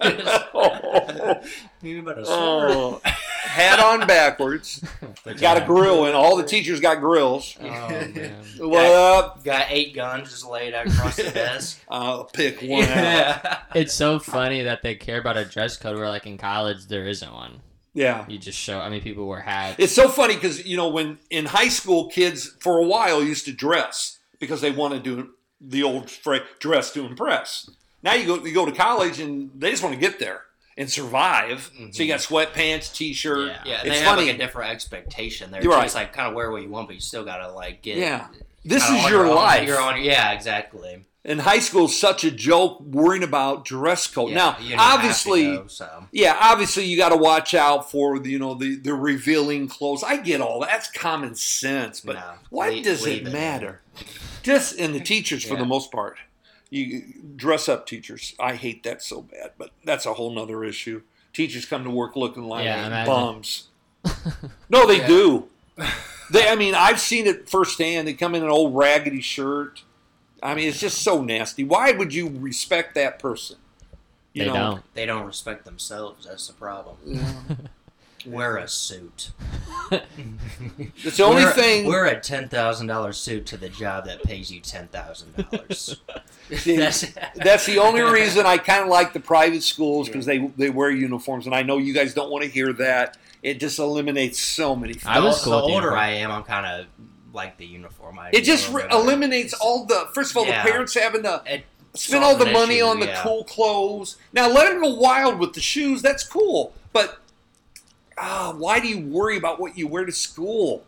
you 1.82 2.02
better 2.02 2.24
swerve. 2.24 2.70
oh. 2.72 3.00
Hat 3.42 3.80
on 3.80 4.06
backwards. 4.06 4.84
Got 5.38 5.62
a 5.62 5.64
grill, 5.64 6.04
and 6.04 6.14
all 6.14 6.36
the 6.36 6.44
teachers 6.44 6.78
got 6.78 7.00
grills. 7.00 7.56
Oh 7.60 7.88
man. 7.88 8.36
What 8.58 8.84
up? 8.84 9.38
Uh, 9.38 9.42
got 9.42 9.66
eight 9.70 9.94
guns 9.94 10.28
just 10.30 10.46
laid 10.46 10.74
out 10.74 10.86
across 10.86 11.16
the 11.16 11.30
desk. 11.30 11.82
I'll 11.88 12.24
pick 12.24 12.60
one 12.60 12.84
out. 12.84 13.58
It's 13.74 13.94
so 13.94 14.18
funny 14.18 14.62
that 14.64 14.82
they 14.82 14.94
care 14.94 15.18
about 15.18 15.38
a 15.38 15.46
dress 15.46 15.78
code 15.78 15.96
where 15.96 16.08
like 16.10 16.26
in 16.26 16.36
college 16.36 16.86
there 16.86 17.06
isn't 17.08 17.32
one. 17.32 17.62
Yeah. 17.94 18.26
You 18.28 18.38
just 18.38 18.58
show 18.58 18.78
I 18.78 18.90
mean 18.90 19.00
people 19.00 19.26
wear 19.26 19.40
hats. 19.40 19.76
It's 19.78 19.94
so 19.94 20.08
funny 20.08 20.34
because 20.34 20.66
you 20.66 20.76
know 20.76 20.88
when 20.90 21.18
in 21.30 21.46
high 21.46 21.68
school 21.68 22.08
kids 22.08 22.54
for 22.60 22.78
a 22.78 22.84
while 22.84 23.22
used 23.22 23.46
to 23.46 23.52
dress 23.52 24.18
because 24.38 24.60
they 24.60 24.70
want 24.70 24.92
to 24.92 25.00
do 25.00 25.30
the 25.60 25.82
old 25.82 26.10
phrase 26.10 26.42
dress 26.58 26.92
to 26.92 27.06
impress. 27.06 27.70
Now 28.02 28.12
you 28.14 28.26
go 28.26 28.44
you 28.44 28.52
go 28.52 28.66
to 28.66 28.72
college 28.72 29.18
and 29.20 29.50
they 29.54 29.70
just 29.70 29.82
want 29.82 29.94
to 29.94 30.00
get 30.00 30.18
there 30.18 30.42
and 30.80 30.90
survive. 30.90 31.70
So 31.74 31.82
you 31.82 31.88
mm-hmm. 31.88 32.08
got 32.08 32.20
sweatpants, 32.20 32.92
t-shirt. 32.94 33.48
Yeah. 33.48 33.62
Yeah, 33.66 33.80
It's 33.84 33.98
they 33.98 33.98
have 34.00 34.16
like 34.16 34.34
a 34.34 34.38
different 34.38 34.70
expectation. 34.70 35.50
They're 35.50 35.62
You're 35.62 35.74
just 35.74 35.94
right. 35.94 36.04
like 36.04 36.14
kind 36.14 36.28
of 36.28 36.34
wear 36.34 36.50
what 36.50 36.62
you 36.62 36.70
want, 36.70 36.88
but 36.88 36.94
you 36.94 37.02
still 37.02 37.24
gotta 37.24 37.52
like 37.52 37.82
get. 37.82 37.98
Yeah. 37.98 38.28
This 38.64 38.82
is 38.84 38.90
on 38.90 39.10
your 39.10 39.28
life. 39.28 39.68
You're 39.68 39.80
on. 39.80 40.02
Yeah, 40.02 40.32
exactly. 40.32 41.04
In 41.22 41.40
high 41.40 41.58
school, 41.58 41.84
is 41.84 41.98
such 41.98 42.24
a 42.24 42.30
joke 42.30 42.80
worrying 42.80 43.22
about 43.22 43.66
dress 43.66 44.06
code. 44.06 44.30
Yeah, 44.30 44.36
now, 44.36 44.56
you 44.58 44.70
don't 44.70 44.78
have 44.78 44.92
to 44.92 44.96
obviously, 44.96 45.44
go, 45.44 45.66
so. 45.66 46.06
yeah, 46.12 46.34
obviously 46.40 46.86
you 46.86 46.96
got 46.96 47.10
to 47.10 47.16
watch 47.16 47.52
out 47.52 47.90
for 47.90 48.18
the 48.18 48.30
you 48.30 48.38
know 48.38 48.54
the 48.54 48.76
the 48.76 48.94
revealing 48.94 49.68
clothes. 49.68 50.02
I 50.02 50.16
get 50.16 50.40
all 50.40 50.60
that. 50.60 50.70
That's 50.70 50.90
common 50.90 51.34
sense, 51.34 52.00
but 52.00 52.14
No, 52.14 52.32
why 52.48 52.70
leave- 52.70 52.84
does 52.84 53.04
leave 53.04 53.22
it 53.22 53.28
it. 53.28 53.32
matter? 53.32 53.82
Just 54.42 54.76
in 54.76 54.94
the 54.94 55.00
teachers 55.00 55.44
for 55.44 55.56
the 55.56 55.66
most 55.66 55.92
part. 55.92 56.16
You 56.70 57.02
dress 57.36 57.68
up 57.68 57.86
teachers. 57.86 58.34
I 58.38 58.54
hate 58.54 58.82
that 58.84 59.02
so 59.02 59.22
bad, 59.22 59.52
but 59.58 59.70
that's 59.84 60.06
a 60.06 60.14
whole 60.14 60.30
nother 60.30 60.62
issue. 60.64 61.02
Teachers 61.32 61.64
come 61.66 61.84
to 61.84 61.90
work 61.90 62.14
looking 62.16 62.44
like 62.44 62.64
Yeah, 62.64 63.04
bums. 63.04 63.68
No, 64.70 64.86
they 64.86 64.98
Yeah. 64.98 65.06
do. 65.06 65.48
They, 66.32 66.48
I 66.48 66.54
mean, 66.54 66.76
I've 66.76 67.00
seen 67.00 67.26
it 67.26 67.48
firsthand. 67.48 68.06
They 68.06 68.14
come 68.14 68.36
in 68.36 68.44
an 68.44 68.50
old 68.50 68.76
raggedy 68.76 69.20
shirt. 69.20 69.82
I 70.40 70.54
mean, 70.54 70.68
it's 70.68 70.78
just 70.78 71.02
so 71.02 71.22
nasty. 71.24 71.64
Why 71.64 71.90
would 71.90 72.14
you 72.14 72.28
respect 72.28 72.94
that 72.94 73.18
person? 73.18 73.56
You 74.32 74.44
they 74.44 74.48
know? 74.48 74.54
don't. 74.54 74.94
They 74.94 75.06
don't 75.06 75.26
respect 75.26 75.64
themselves. 75.64 76.26
That's 76.26 76.46
the 76.46 76.52
problem. 76.52 76.98
Wear 78.26 78.56
a 78.58 78.68
suit. 78.68 79.30
It's 81.02 81.16
the 81.16 81.24
only 81.24 81.44
wear, 81.44 81.52
thing. 81.52 81.86
Wear 81.86 82.04
a 82.06 82.20
ten 82.20 82.48
thousand 82.48 82.86
dollar 82.86 83.12
suit 83.12 83.46
to 83.46 83.56
the 83.56 83.68
job 83.68 84.04
that 84.06 84.22
pays 84.22 84.50
you 84.50 84.60
ten 84.60 84.88
thousand 84.88 85.34
dollars. 85.36 85.96
See, 86.56 86.76
That's 86.76 87.66
the 87.66 87.78
only 87.78 88.02
reason 88.12 88.46
I 88.46 88.58
kind 88.58 88.82
of 88.84 88.88
like 88.88 89.12
the 89.12 89.20
private 89.20 89.62
schools 89.62 90.08
because 90.08 90.26
they 90.26 90.38
they 90.56 90.70
wear 90.70 90.90
uniforms, 90.90 91.46
and 91.46 91.54
I 91.54 91.62
know 91.62 91.78
you 91.78 91.92
guys 91.94 92.14
don't 92.14 92.30
want 92.30 92.44
to 92.44 92.50
hear 92.50 92.72
that. 92.74 93.16
It 93.42 93.58
just 93.58 93.78
eliminates 93.78 94.38
so 94.38 94.76
many. 94.76 94.92
Things. 94.92 95.06
I 95.06 95.18
was 95.20 95.42
cool 95.42 95.52
the 95.54 95.74
older 95.74 95.96
I 95.96 96.10
am, 96.10 96.30
I'm 96.30 96.42
kind 96.44 96.66
of 96.66 96.86
like 97.32 97.56
the 97.56 97.66
uniform. 97.66 98.18
I 98.18 98.30
It 98.32 98.44
just 98.44 98.68
re- 98.68 98.82
little 98.82 98.88
bit 98.88 98.96
of- 98.98 99.04
eliminates 99.06 99.54
all 99.54 99.86
the. 99.86 100.08
First 100.12 100.32
of 100.32 100.36
all, 100.36 100.46
Yeah. 100.46 100.62
the 100.62 100.70
parents 100.70 100.94
having 100.94 101.22
to 101.22 101.42
It 101.46 101.64
spend 101.94 102.22
all 102.22 102.36
the 102.36 102.46
money 102.46 102.76
issue, 102.76 102.84
on 102.84 103.00
the 103.00 103.06
yeah. 103.06 103.22
cool 103.22 103.44
clothes. 103.44 104.16
Now 104.32 104.48
let 104.48 104.70
them 104.70 104.82
go 104.82 104.94
wild 104.94 105.38
with 105.38 105.54
the 105.54 105.60
shoes. 105.60 106.02
That's 106.02 106.22
cool, 106.24 106.74
but 106.92 107.19
ah, 108.20 108.54
why 108.56 108.80
do 108.80 108.88
you 108.88 109.00
worry 109.06 109.36
about 109.36 109.60
what 109.60 109.76
you 109.78 109.86
wear 109.88 110.04
to 110.04 110.12
school? 110.12 110.84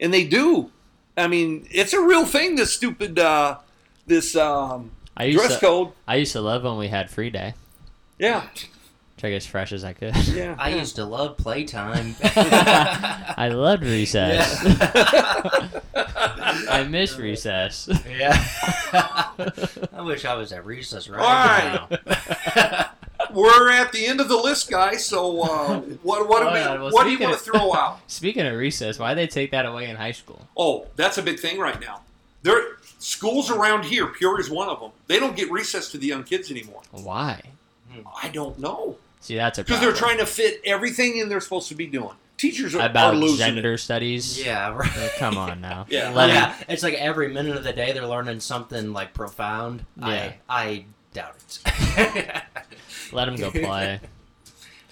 And 0.00 0.12
they 0.12 0.24
do. 0.24 0.70
I 1.16 1.28
mean, 1.28 1.66
it's 1.70 1.92
a 1.92 2.00
real 2.00 2.26
thing. 2.26 2.56
This 2.56 2.72
stupid 2.72 3.18
uh, 3.18 3.58
this 4.06 4.34
um, 4.36 4.90
I 5.16 5.24
used 5.24 5.38
dress 5.38 5.54
to 5.54 5.60
code. 5.66 5.88
I 6.08 6.16
used 6.16 6.32
to 6.32 6.40
love 6.40 6.64
when 6.64 6.78
we 6.78 6.88
had 6.88 7.10
free 7.10 7.30
day. 7.30 7.54
Yeah, 8.18 8.46
Try 9.16 9.30
as 9.32 9.46
fresh 9.46 9.72
as 9.72 9.84
I 9.84 9.92
could. 9.92 10.16
yeah. 10.28 10.56
I 10.58 10.70
used 10.70 10.96
to 10.96 11.04
love 11.04 11.36
playtime. 11.36 12.16
I 12.24 13.50
loved 13.52 13.84
recess. 13.84 14.64
Yeah. 14.64 15.68
I 16.68 16.84
miss 16.88 17.16
recess. 17.16 17.88
yeah. 18.08 18.32
I 19.92 20.00
wish 20.02 20.24
I 20.24 20.34
was 20.34 20.52
at 20.52 20.66
recess 20.66 21.08
right 21.08 21.20
All 21.20 21.26
right. 21.28 22.56
now. 22.56 22.90
We're 23.34 23.70
at 23.70 23.92
the 23.92 24.06
end 24.06 24.20
of 24.20 24.28
the 24.28 24.36
list, 24.36 24.70
guys. 24.70 25.04
So 25.06 25.42
uh, 25.42 25.80
what 26.02 26.28
what 26.28 26.40
do 26.40 26.46
Oh, 26.48 26.52
we 26.52 26.60
well, 26.82 26.90
what 26.92 27.04
do 27.04 27.10
you 27.10 27.18
want 27.18 27.34
to 27.34 27.40
throw 27.40 27.72
out? 27.74 28.00
Speaking 28.06 28.46
of 28.46 28.54
recess, 28.56 28.98
why 28.98 29.14
they 29.14 29.26
take 29.26 29.50
that 29.52 29.66
away 29.66 29.88
in 29.88 29.96
high 29.96 30.12
school? 30.12 30.46
Oh, 30.56 30.86
that's 30.96 31.18
a 31.18 31.22
big 31.22 31.38
thing 31.38 31.58
right 31.58 31.80
now. 31.80 32.02
There 32.42 32.76
schools 32.98 33.50
around 33.50 33.84
here, 33.84 34.06
Peoria 34.08 34.40
is 34.40 34.50
one 34.50 34.68
of 34.68 34.80
them. 34.80 34.90
They 35.06 35.18
don't 35.20 35.36
get 35.36 35.50
recess 35.50 35.90
to 35.92 35.98
the 35.98 36.06
young 36.08 36.24
kids 36.24 36.50
anymore. 36.50 36.82
Why? 36.90 37.40
I 38.22 38.28
don't 38.28 38.58
know 38.58 38.96
See, 39.20 39.36
that's 39.36 39.58
a 39.58 39.64
because 39.64 39.80
they're 39.80 39.92
trying 39.92 40.18
to 40.18 40.26
fit 40.26 40.60
everything 40.64 41.18
in 41.18 41.28
they're 41.28 41.40
supposed 41.40 41.68
to 41.68 41.74
be 41.74 41.86
doing. 41.86 42.14
Teachers 42.38 42.74
are, 42.74 42.84
about 42.86 43.14
are 43.14 43.16
losing 43.16 43.36
gender 43.54 43.74
it. 43.74 43.78
studies. 43.78 44.42
yeah, 44.44 44.68
right. 44.76 44.96
Uh, 44.96 45.08
Come 45.18 45.36
on 45.38 45.60
now. 45.60 45.86
Yeah. 45.88 46.10
Let 46.10 46.30
'em- 46.30 46.36
yeah, 46.36 46.54
it's 46.68 46.82
like 46.82 46.94
every 46.94 47.28
minute 47.28 47.56
of 47.56 47.62
the 47.62 47.72
day 47.72 47.92
they're 47.92 48.06
learning 48.08 48.40
something 48.40 48.92
like 48.92 49.14
profound. 49.14 49.84
Yeah. 49.96 50.06
I 50.06 50.34
I 50.48 50.84
doubt 51.12 51.36
it. 51.66 52.42
Let 53.12 53.28
'em 53.28 53.36
go 53.36 53.50
play. 53.50 54.00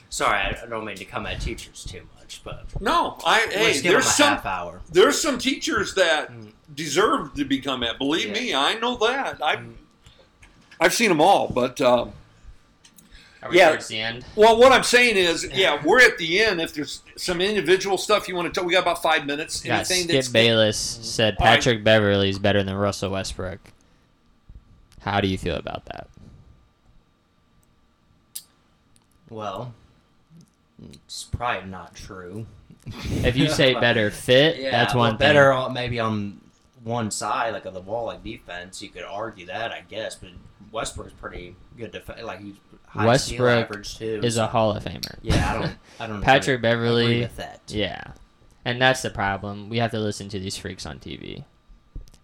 Sorry, 0.08 0.38
I 0.38 0.66
don't 0.68 0.84
mean 0.84 0.96
to 0.96 1.04
come 1.04 1.24
at 1.26 1.40
teachers 1.40 1.84
too 1.84 2.02
much, 2.18 2.40
but 2.42 2.64
No, 2.80 3.16
I 3.24 3.46
hey, 3.50 3.74
give 3.74 3.92
there's 3.92 4.06
some 4.06 4.34
half 4.34 4.46
hour. 4.46 4.80
there's 4.90 5.20
some 5.20 5.38
teachers 5.38 5.94
that 5.94 6.32
Mm. 6.32 6.52
deserve 6.74 7.34
to 7.34 7.44
become 7.44 7.82
at. 7.84 7.96
Believe 7.98 8.26
Yeah. 8.28 8.32
me, 8.32 8.54
I 8.54 8.74
know 8.74 8.96
that. 8.96 9.40
I've 9.42 9.60
Mm. 9.60 9.74
I've 10.80 10.94
seen 10.94 11.08
them 11.10 11.20
all, 11.20 11.48
but. 11.48 11.80
Um, 11.80 12.12
Are 13.42 13.48
we 13.50 13.56
Yeah. 13.56 13.68
towards 13.70 13.88
the 13.88 13.98
end? 14.00 14.22
Well, 14.36 14.58
what 14.58 14.70
I'm 14.70 14.82
saying 14.82 15.16
is, 15.16 15.48
yeah, 15.54 15.80
we're 15.82 16.00
at 16.02 16.18
the 16.18 16.42
end. 16.42 16.60
If 16.60 16.74
there's 16.74 17.00
some 17.16 17.40
individual 17.40 17.96
stuff 17.96 18.28
you 18.28 18.34
want 18.36 18.52
to 18.52 18.60
talk, 18.60 18.66
we 18.66 18.72
got 18.74 18.82
about 18.82 19.00
five 19.02 19.24
minutes. 19.24 19.64
Yeah, 19.64 19.76
Anything 19.76 20.02
Skip 20.02 20.12
that's 20.12 20.28
Bayless 20.28 20.76
said 20.78 21.36
All 21.40 21.46
right. 21.46 21.54
Patrick 21.54 21.82
Beverley 21.82 22.28
is 22.28 22.38
better 22.38 22.62
than 22.62 22.74
Russell 22.74 23.10
Westbrook. 23.12 23.60
How 25.00 25.22
do 25.22 25.28
you 25.28 25.38
feel 25.38 25.56
about 25.56 25.86
that? 25.86 26.08
Well, 29.30 29.72
it's 30.92 31.24
probably 31.24 31.70
not 31.70 31.94
true. 31.94 32.46
If 32.86 33.36
you 33.36 33.48
say 33.48 33.74
better 33.74 34.10
fit, 34.10 34.56
Yeah, 34.60 34.70
that's 34.70 34.94
well, 34.94 35.04
one 35.04 35.12
thing. 35.18 35.28
better 35.28 35.52
on, 35.52 35.72
maybe 35.72 36.00
on 36.00 36.40
one 36.82 37.10
side, 37.10 37.52
like 37.52 37.64
of 37.66 37.74
the 37.74 37.80
wall, 37.80 38.06
like 38.06 38.24
defense. 38.24 38.82
You 38.82 38.88
could 38.88 39.02
argue 39.04 39.46
that, 39.46 39.70
I 39.72 39.82
guess, 39.88 40.16
but 40.16 40.30
Westbrook's 40.72 41.12
pretty 41.12 41.54
good 41.76 41.92
defense. 41.92 42.22
Like 42.22 42.40
he's 42.40 42.54
high 42.86 43.06
Westbrook 43.06 43.64
average 43.66 43.98
too. 43.98 44.20
Is 44.22 44.34
so- 44.36 44.44
a 44.44 44.46
Hall 44.46 44.72
of 44.76 44.82
Famer. 44.84 45.16
yeah. 45.22 45.52
I 45.52 45.58
don't. 45.60 45.74
I 46.00 46.06
don't. 46.06 46.22
Patrick 46.22 46.58
agree, 46.58 46.70
agree 46.70 46.80
Beverley. 46.86 47.20
with 47.20 47.36
that. 47.36 47.60
Yeah. 47.68 48.02
And 48.64 48.80
that's 48.80 49.02
the 49.02 49.10
problem. 49.10 49.68
We 49.70 49.78
have 49.78 49.90
to 49.92 49.98
listen 50.00 50.28
to 50.30 50.38
these 50.40 50.56
freaks 50.56 50.84
on 50.86 50.98
TV. 50.98 51.44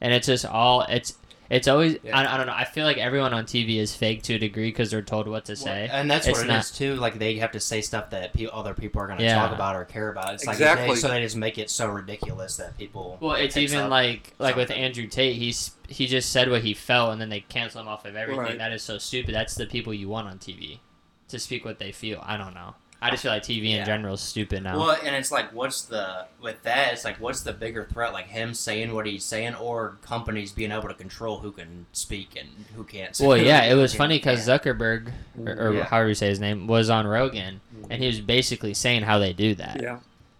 And 0.00 0.12
it's 0.12 0.26
just 0.26 0.44
all 0.44 0.82
it's 0.82 1.14
it's 1.50 1.68
always 1.68 1.96
Yeah. 2.02 2.18
I, 2.18 2.34
I 2.34 2.36
don't 2.36 2.46
know. 2.46 2.52
I 2.54 2.64
feel 2.64 2.84
like 2.84 2.98
everyone 2.98 3.32
on 3.34 3.44
TV 3.44 3.76
is 3.78 3.94
fake 3.94 4.22
to 4.24 4.34
a 4.34 4.38
degree 4.38 4.68
because 4.68 4.90
they're 4.90 5.02
told 5.02 5.28
what 5.28 5.44
to 5.46 5.56
say. 5.56 5.88
and 5.90 6.10
that's 6.10 6.26
It's 6.26 6.38
what 6.38 6.46
it 6.48 6.50
is 6.52 6.70
not- 6.72 6.76
too. 6.76 6.94
Like 6.96 7.18
they 7.18 7.36
have 7.36 7.52
to 7.52 7.60
say 7.60 7.80
stuff 7.80 8.10
that 8.10 8.32
pe- 8.32 8.46
other 8.52 8.74
people 8.74 9.00
are 9.00 9.06
going 9.06 9.18
to 9.18 9.24
Yeah. 9.24 9.34
talk 9.36 9.52
about 9.52 9.76
or 9.76 9.84
care 9.84 10.10
about. 10.10 10.34
It's 10.34 10.46
like 10.46 10.54
Exactly. 10.54 10.88
they, 10.88 10.94
so 10.96 11.08
they 11.08 11.20
just 11.20 11.36
make 11.36 11.58
it 11.58 11.70
so 11.70 11.88
ridiculous 11.88 12.56
that 12.56 12.76
people. 12.78 13.18
Well, 13.20 13.36
it's 13.36 13.56
even 13.56 13.78
up 13.80 13.90
like 13.90 14.32
like 14.38 14.56
with. 14.56 14.70
Andrew 14.70 15.06
Tate. 15.06 15.36
He's 15.36 15.72
he 15.88 16.06
just 16.06 16.30
said 16.32 16.50
what 16.50 16.62
he 16.62 16.74
felt, 16.74 17.12
and 17.12 17.20
then 17.20 17.28
they 17.28 17.40
cancel 17.40 17.80
him 17.80 17.88
off 17.88 18.04
of 18.04 18.16
everything. 18.16 18.42
Right. 18.42 18.58
That 18.58 18.72
is 18.72 18.82
so 18.82 18.98
stupid. 18.98 19.34
That's 19.34 19.54
the 19.54 19.66
people 19.66 19.94
you 19.94 20.08
want 20.08 20.26
on 20.28 20.38
TV 20.38 20.80
to 21.28 21.38
speak 21.38 21.64
what 21.64 21.78
they 21.78 21.92
feel. 21.92 22.22
I 22.26 22.36
don't 22.36 22.54
know. 22.54 22.74
I 23.06 23.10
just 23.10 23.22
feel 23.22 23.32
like 23.32 23.42
TV 23.42 23.70
Yeah. 23.70 23.76
in 23.80 23.86
general 23.86 24.14
is 24.14 24.20
stupid 24.20 24.62
now. 24.62 24.78
Well, 24.78 24.98
and 25.04 25.14
it's 25.14 25.30
like, 25.32 25.52
what's 25.52 25.82
the 25.82 26.26
with 26.42 26.62
that? 26.62 26.92
It's 26.92 27.04
like, 27.04 27.18
what's 27.20 27.40
the 27.42 27.52
bigger 27.52 27.84
threat? 27.92 28.12
Like 28.12 28.26
him 28.26 28.54
saying 28.54 28.92
what 28.94 29.06
he's 29.06 29.24
saying, 29.24 29.54
or 29.54 29.96
companies 30.02 30.52
being 30.52 30.72
able 30.72 30.88
to 30.88 30.94
control 30.94 31.38
who 31.38 31.52
can 31.52 31.86
speak 31.92 32.36
and 32.38 32.48
who 32.74 32.84
can't. 32.84 33.14
Speak. 33.16 33.28
Well, 33.28 33.36
yeah, 33.52 33.64
it 33.64 33.74
was 33.74 33.94
Yeah. 33.94 33.98
funny 33.98 34.18
because 34.18 34.46
Zuckerberg, 34.46 35.10
or, 35.44 35.52
or 35.68 35.74
Yeah. 35.74 35.84
however 35.84 36.08
you 36.08 36.14
say 36.14 36.28
his 36.28 36.40
name, 36.40 36.66
was 36.66 36.90
on 36.90 37.06
Rogan, 37.06 37.60
and 37.90 38.02
he 38.02 38.06
was 38.06 38.20
basically 38.20 38.74
saying 38.74 39.02
how 39.02 39.18
they 39.18 39.32
do 39.32 39.54
that. 39.56 39.80
yeah. 39.82 39.98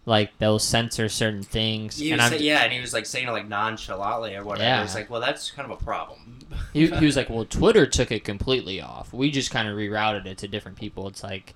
Like 0.08 0.38
they'll 0.38 0.60
censor 0.60 1.08
certain 1.08 1.42
things, 1.42 1.96
He 1.98 2.12
and 2.12 2.20
was 2.22 2.30
say- 2.30 2.38
yeah, 2.38 2.60
and 2.62 2.72
he 2.72 2.80
was 2.80 2.92
like 2.92 3.06
saying 3.06 3.26
it 3.26 3.32
like 3.32 3.48
nonchalantly 3.48 4.36
or 4.36 4.44
whatever. 4.44 4.62
Yeah. 4.64 4.84
It's 4.84 4.94
like, 4.94 5.10
well, 5.10 5.20
that's 5.20 5.50
kind 5.50 5.68
of 5.68 5.80
a 5.80 5.84
problem. 5.84 6.38
he, 6.72 6.86
he 6.86 7.04
was 7.04 7.16
like, 7.20 7.28
"Well, 7.28 7.44
Twitter 7.44 7.86
took 7.86 8.12
it 8.12 8.22
completely 8.22 8.80
off. 8.80 9.12
We 9.12 9.32
just 9.32 9.50
kind 9.50 9.66
of 9.68 9.76
rerouted 9.76 10.26
it 10.26 10.38
to 10.38 10.46
different 10.48 10.78
people." 10.78 11.08
It's 11.08 11.24
like, 11.24 11.54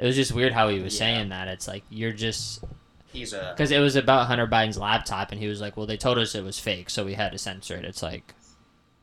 it 0.00 0.04
was 0.06 0.16
just 0.16 0.32
weird 0.32 0.52
how 0.52 0.68
he 0.68 0.80
was 0.80 0.94
Yeah. 0.94 0.98
saying 0.98 1.28
that. 1.28 1.46
It's 1.46 1.68
like 1.68 1.84
you're 1.90 2.12
just 2.12 2.64
He's 3.12 3.32
a 3.32 3.52
because 3.56 3.70
it 3.70 3.78
was 3.80 3.94
about 3.96 4.26
Hunter 4.26 4.46
Biden's 4.48 4.78
laptop, 4.78 5.30
and 5.30 5.40
he 5.40 5.46
was 5.46 5.60
like, 5.60 5.76
"Well, 5.76 5.86
they 5.86 5.96
told 5.96 6.18
us 6.18 6.34
it 6.34 6.42
was 6.42 6.58
fake, 6.58 6.90
so 6.90 7.04
we 7.04 7.14
had 7.14 7.30
to 7.32 7.38
censor 7.38 7.76
it." 7.76 7.84
It's 7.84 8.02
like, 8.02 8.34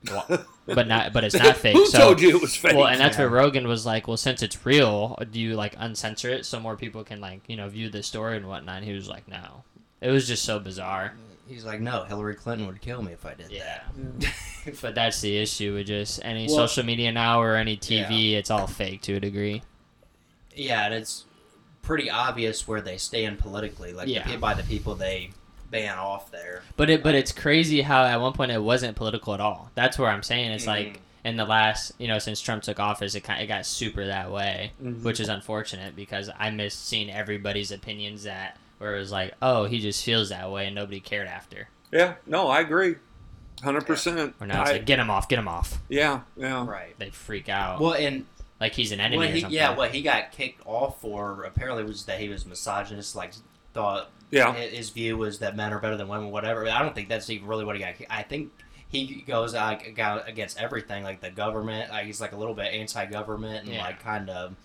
Well, 0.10 0.46
but 0.66 0.88
not. 0.88 1.12
But 1.14 1.24
it's 1.26 1.36
not 1.36 1.58
fake. 1.66 1.76
Who 1.76 1.86
so, 1.86 1.98
told 2.00 2.22
you 2.22 2.30
it 2.38 2.42
was 2.42 2.56
fake? 2.56 2.76
Well, 2.76 2.88
and 2.88 3.00
that's 3.00 3.18
Yeah. 3.18 3.24
where 3.26 3.32
Rogan 3.44 3.68
was 3.68 3.86
like, 3.86 4.08
well, 4.08 4.18
since 4.18 4.42
it's 4.42 4.66
real, 4.66 5.18
do 5.32 5.40
you 5.40 5.56
like 5.56 5.76
uncensor 5.78 6.30
it 6.30 6.46
so 6.46 6.60
more 6.60 6.76
people 6.78 7.04
can 7.04 7.20
like 7.22 7.42
you 7.48 7.56
know 7.58 7.68
view 7.70 7.90
the 7.90 8.02
story 8.04 8.38
and 8.38 8.48
whatnot? 8.48 8.78
And 8.78 8.86
he 8.86 8.94
was 8.94 9.08
like, 9.10 9.28
no. 9.28 9.64
It 10.02 10.10
was 10.12 10.28
just 10.28 10.44
so 10.46 10.60
bizarre. 10.60 11.14
He's 11.50 11.66
like, 11.66 11.80
no, 11.82 12.04
Hillary 12.04 12.36
Clinton 12.36 12.68
would 12.68 12.82
kill 12.82 13.02
me 13.02 13.14
if 13.14 13.26
I 13.26 13.34
did 13.34 13.50
Yeah. 13.52 13.80
that. 13.96 13.98
Mm. 13.98 14.80
But 14.82 14.96
that's 14.96 15.22
the 15.22 15.38
issue 15.38 15.74
with 15.76 15.88
just 15.88 16.20
any 16.24 16.48
Well- 16.48 16.68
social 16.68 16.84
media 16.86 17.12
now 17.12 17.42
or 17.42 17.56
any 17.56 17.76
TV. 17.78 18.34
It's 18.34 18.52
all 18.52 18.68
fake 18.68 19.02
to 19.04 19.16
a 19.16 19.20
degree. 19.20 19.64
Yeah, 20.58 20.86
and 20.86 20.94
it's 20.94 21.26
pretty 21.82 22.10
obvious 22.10 22.68
where 22.68 22.82
they 22.82 22.98
stand 22.98 23.40
politically, 23.40 23.94
like 23.94 24.08
Yeah. 24.08 24.28
the, 24.30 24.38
by 24.38 24.54
the 24.54 24.64
people 24.64 24.96
they 24.96 25.30
ban 25.72 25.98
off 25.98 26.32
there. 26.32 26.64
But 26.76 26.90
it 26.90 27.04
but 27.04 27.16
it's 27.16 27.32
crazy 27.32 27.82
how 27.82 28.04
at 28.04 28.20
one 28.22 28.34
point 28.34 28.52
it 28.52 28.62
wasn't 28.62 28.96
political 28.96 29.34
at 29.34 29.40
all. 29.42 29.70
That's 29.76 29.98
where 30.00 30.10
I'm 30.10 30.24
saying 30.24 30.52
it's 30.52 30.64
Mhm. 30.64 30.68
like 30.68 31.00
in 31.26 31.36
the 31.36 31.44
last 31.46 31.92
you 31.98 32.08
know 32.08 32.20
since 32.20 32.40
Trump 32.40 32.64
took 32.64 32.80
office 32.80 33.16
it 33.16 33.22
kind 33.22 33.42
it 33.42 33.48
got 33.48 33.66
super 33.66 34.06
that 34.06 34.32
way, 34.32 34.72
Mhm. 34.82 35.04
which 35.04 35.20
is 35.20 35.28
unfortunate 35.30 35.96
because 35.96 36.30
I 36.40 36.52
miss 36.52 36.74
seeing 36.74 37.10
everybody's 37.12 37.72
opinions 37.72 38.24
that 38.24 38.58
where 38.78 38.96
it 38.96 39.00
was 39.00 39.12
like 39.12 39.34
oh 39.42 39.66
he 39.66 39.80
just 39.80 40.04
feels 40.06 40.30
that 40.30 40.50
way 40.52 40.68
and 40.68 40.76
nobody 40.76 41.00
cared 41.02 41.28
after. 41.28 41.68
yeah, 41.92 42.14
no, 42.26 42.48
I 42.48 42.62
agree, 42.62 42.96
hundred 43.64 43.86
percent. 43.86 44.36
Or 44.40 44.48
now 44.48 44.62
it's 44.62 44.72
like 44.72 44.86
get 44.86 45.00
him 45.00 45.10
off, 45.10 45.28
get 45.28 45.40
him 45.40 45.48
off. 45.50 45.80
Yeah, 45.90 46.22
yeah. 46.38 46.66
Right. 46.66 46.98
They 47.00 47.10
freak 47.10 47.50
out 47.50 47.82
Well, 47.82 47.94
and 47.94 48.26
like 48.60 48.74
he's 48.74 48.92
an 48.92 49.00
enemy 49.00 49.18
what 49.18 49.30
or 49.30 49.32
he, 49.34 49.42
something. 49.42 49.56
yeah, 49.56 49.76
what 49.76 49.92
he 49.94 50.02
got 50.02 50.32
kicked 50.32 50.62
off 50.66 51.00
for 51.02 51.44
apparently 51.44 51.84
was 51.84 52.06
that 52.06 52.20
he 52.20 52.30
was 52.30 52.46
misogynist. 52.46 53.16
Like 53.16 53.34
thought 53.74 54.10
Yeah. 54.32 54.54
his 54.54 54.90
view 54.90 55.18
was 55.18 55.40
that 55.40 55.56
men 55.56 55.72
are 55.74 55.80
better 55.80 55.98
than 55.98 56.08
women, 56.08 56.32
whatever. 56.32 56.68
I 56.68 56.82
don't 56.82 56.96
think 56.96 57.10
that's 57.10 57.30
even 57.30 57.48
really 57.48 57.66
what 57.66 57.76
he 57.76 57.82
got. 57.82 57.94
I 58.10 58.24
think 58.24 58.52
he 58.90 59.22
goes 59.28 59.54
like 59.54 59.96
ag- 60.00 60.24
against 60.28 60.60
everything, 60.60 61.04
like 61.04 61.22
the 61.22 61.30
government. 61.30 61.92
Like 61.92 62.06
he's 62.06 62.20
like 62.22 62.32
a 62.32 62.38
little 62.38 62.54
bit 62.56 62.74
anti-government 62.74 63.66
and 63.66 63.74
Yeah. 63.76 63.84
like 63.84 64.02
kind 64.02 64.30
of 64.30 64.56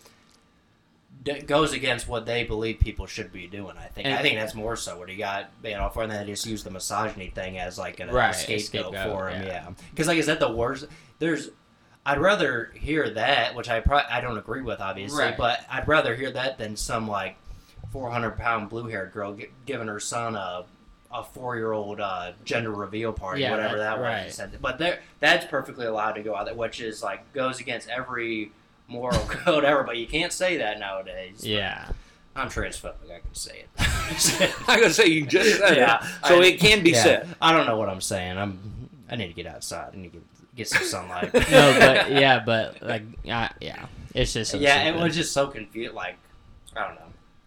goes 1.47 1.73
against 1.73 2.09
what 2.09 2.27
they 2.27 2.43
believe 2.43 2.81
people 2.81 3.07
should 3.07 3.33
be 3.33 3.47
doing. 3.47 3.77
I 3.77 3.87
think. 3.87 4.07
And- 4.07 4.15
I 4.19 4.23
think 4.23 4.37
that's 4.39 4.55
more 4.55 4.75
so 4.77 4.99
what 4.99 5.09
he 5.09 5.17
got 5.17 5.51
banned 5.63 5.81
off 5.81 5.95
for, 5.95 6.03
and 6.03 6.11
then 6.11 6.25
they 6.27 6.33
just 6.33 6.47
used 6.47 6.65
the 6.65 6.71
misogyny 6.71 7.29
thing 7.29 7.59
as 7.59 7.79
like 7.79 8.01
a, 8.01 8.07
Right, 8.07 8.29
a 8.49 8.55
a 8.55 8.59
scapegoat, 8.59 8.95
scapegoat, 8.95 9.13
for 9.19 9.29
him. 9.29 9.43
yeah. 9.47 9.53
Yeah, 9.53 9.71
because 9.91 10.09
like 10.09 10.19
is 10.19 10.27
that 10.27 10.41
the 10.41 10.51
worst? 10.51 10.87
There's. 11.19 11.51
I'd 12.05 12.19
rather 12.21 12.73
hear 12.75 13.09
that, 13.11 13.55
which 13.55 13.69
I 13.69 13.81
pro- 13.81 14.01
I 14.11 14.21
don't 14.21 14.37
agree 14.39 14.63
with, 14.63 14.81
obviously, 14.81 15.23
Right. 15.23 15.37
but 15.37 15.61
I'd 15.71 15.87
rather 15.87 16.15
hear 16.17 16.31
that 16.33 16.59
than 16.59 16.77
some 16.77 17.07
like 17.09 17.37
400 17.93 18.33
pound 18.39 18.69
blue 18.71 18.89
haired 18.89 19.13
girl 19.13 19.35
gi- 19.35 19.51
giving 19.67 19.89
her 19.89 20.01
son 20.01 20.35
a 20.37 20.65
a 21.15 21.23
four 21.23 21.57
year 21.57 21.73
old 21.73 22.01
uh, 22.01 22.33
gender 22.43 22.71
reveal 22.71 23.13
party, 23.13 23.43
Yeah, 23.43 23.51
whatever 23.51 23.77
that- 23.77 23.97
that, 23.97 24.01
right. 24.03 24.25
was. 24.25 24.35
Said. 24.35 24.57
But 24.63 24.79
there, 24.79 25.01
that's 25.21 25.45
perfectly 25.45 25.85
allowed 25.85 26.13
to 26.13 26.23
go 26.23 26.35
out 26.35 26.47
there, 26.47 26.55
which 26.55 26.81
is 26.81 27.03
like 27.03 27.31
goes 27.35 27.61
against 27.61 27.89
every 27.91 28.51
moral 28.89 29.19
code 29.29 29.63
ever. 29.65 29.83
But 29.83 29.99
you 29.99 30.07
can't 30.07 30.33
say 30.33 30.57
that 30.57 30.79
nowadays. 30.81 31.45
Yeah. 31.47 31.87
I'm 32.35 32.49
transphobic. 32.49 33.11
I 33.15 33.19
can 33.21 33.35
say 33.35 33.65
it. 33.65 33.69
I 34.69 34.81
gotta 34.81 34.91
say, 34.95 35.05
you 35.07 35.27
just 35.27 35.59
said 35.59 35.77
Yeah, 35.77 36.03
it, 36.03 36.27
so 36.27 36.41
I- 36.41 36.45
it 36.47 36.59
can 36.59 36.83
be 36.83 36.93
Yeah, 36.93 37.03
said. 37.03 37.29
I 37.43 37.53
don't 37.53 37.67
know 37.67 37.77
what 37.77 37.91
I'm 37.91 38.01
saying. 38.01 38.39
I'm. 38.39 38.89
I 39.11 39.17
need 39.17 39.29
to 39.29 39.35
get 39.35 39.47
outside. 39.47 39.91
I 39.93 39.97
need 39.99 40.13
to 40.13 40.19
get, 40.19 40.23
get 40.57 40.69
some 40.69 40.85
sunlight. 40.85 41.33
No, 41.51 41.77
but 41.79 42.11
yeah, 42.13 42.43
but 42.45 42.83
like 42.83 43.03
uh, 43.31 43.49
yeah, 43.61 43.87
it's 44.15 44.33
just 44.33 44.51
so 44.53 44.59
yeah, 44.59 44.85
it 44.89 44.95
was 45.01 45.15
just 45.15 45.33
so 45.33 45.47
confused. 45.49 45.95
Like 45.95 46.17
I 46.77 46.87
don't 46.87 46.95
know. 46.97 47.01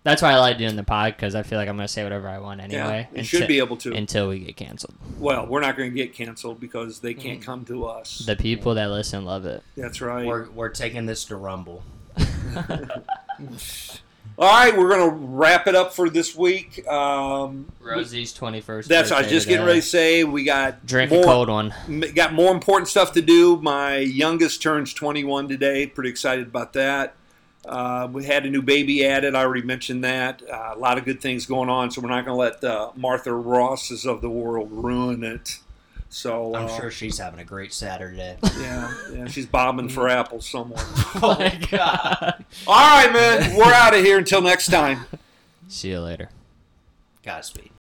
That's 0.04 0.22
why 0.22 0.34
I 0.34 0.38
like 0.38 0.60
doing 0.60 0.76
the 0.76 0.84
pod 0.84 1.16
because 1.16 1.34
I 1.34 1.42
feel 1.42 1.58
like 1.58 1.68
I'm 1.68 1.76
gonna 1.78 1.88
say 1.88 2.04
whatever 2.04 2.28
I 2.30 2.38
want 2.38 2.62
anyway. 2.62 3.08
yeah, 3.12 3.18
you 3.18 3.24
should 3.24 3.48
be 3.48 3.58
able 3.58 3.76
to. 3.78 3.92
until 3.94 4.30
we 4.30 4.38
get 4.40 4.56
canceled. 4.56 4.94
well, 5.18 5.48
we're 5.48 5.62
not 5.62 5.76
going 5.78 5.90
to 5.90 5.96
get 5.96 6.14
canceled 6.14 6.60
because 6.60 7.00
they 7.00 7.16
can't 7.16 7.40
Mhm. 7.42 7.44
come 7.46 7.66
to 7.66 7.86
us. 7.88 8.20
The 8.26 8.36
people 8.36 8.76
that 8.76 8.92
listen 8.92 9.26
love 9.26 9.46
it. 9.48 9.64
That's 9.76 10.02
right. 10.02 10.26
We're 10.28 10.48
we're 10.52 10.70
taking 10.70 11.08
this 11.08 11.26
to 11.26 11.36
Rumble. 11.36 11.82
All 14.38 14.50
right, 14.50 14.78
we're 14.78 14.90
going 14.90 15.10
to 15.10 15.16
wrap 15.16 15.66
it 15.66 15.76
up 15.76 15.94
for 15.94 16.10
this 16.10 16.36
week. 16.36 16.86
Um, 16.90 17.72
Rosie's 17.80 18.34
twenty 18.34 18.60
first. 18.60 18.90
that's 18.90 19.10
I 19.10 19.22
was 19.22 19.30
just 19.30 19.48
getting 19.48 19.66
ready 19.66 19.80
to 19.80 19.86
say 19.86 20.26
we 20.26 20.44
got 20.44 20.86
Drink 20.86 21.10
more, 21.12 21.22
a 21.22 21.24
cold 21.24 21.48
one. 21.48 21.74
got 22.14 22.34
more 22.34 22.52
important 22.54 22.90
stuff 22.90 23.14
to 23.14 23.22
do. 23.22 23.56
My 23.62 23.98
youngest 23.98 24.62
turns 24.62 24.94
21 24.94 25.48
today. 25.48 25.88
Pretty 25.88 26.10
excited 26.10 26.48
about 26.48 26.74
that. 26.74 27.16
Uh, 27.64 28.10
we 28.12 28.26
had 28.26 28.46
a 28.46 28.50
new 28.50 28.62
baby 28.62 29.06
added. 29.06 29.36
I 29.36 29.42
already 29.42 29.66
mentioned 29.66 30.04
that. 30.04 30.44
Uh, 30.48 30.74
a 30.76 30.78
lot 30.78 30.98
of 30.98 31.06
good 31.06 31.22
things 31.22 31.46
going 31.46 31.70
on, 31.70 31.90
so 31.90 32.02
we're 32.02 32.10
not 32.10 32.26
going 32.26 32.36
to 32.36 32.40
let 32.40 32.60
the 32.60 32.92
Martha 32.96 33.34
Rosses 33.34 34.06
of 34.06 34.20
the 34.22 34.30
world 34.30 34.68
ruin 34.70 35.24
it. 35.24 35.60
So 36.16 36.56
I'm 36.56 36.68
uh, 36.68 36.80
sure 36.80 36.92
she's 36.92 37.18
having 37.18 37.42
a 37.42 37.44
great 37.44 37.74
Saturday. 37.74 38.38
Yeah, 38.58 38.94
yeah, 39.12 39.28
she's 39.28 39.46
bobbing 39.46 39.90
for 39.90 40.08
apples 40.08 40.48
somewhere. 40.48 40.80
oh 41.22 41.36
my 41.38 41.60
god. 41.72 42.46
All 42.66 43.04
right, 43.04 43.12
man. 43.12 43.58
We're 43.58 43.66
out 43.66 43.94
of 43.94 44.02
here 44.04 44.18
until 44.18 44.42
next 44.42 44.68
time. 44.68 45.06
See 45.68 45.90
you 45.90 46.00
later. 46.00 46.30
Godspeed. 47.22 47.70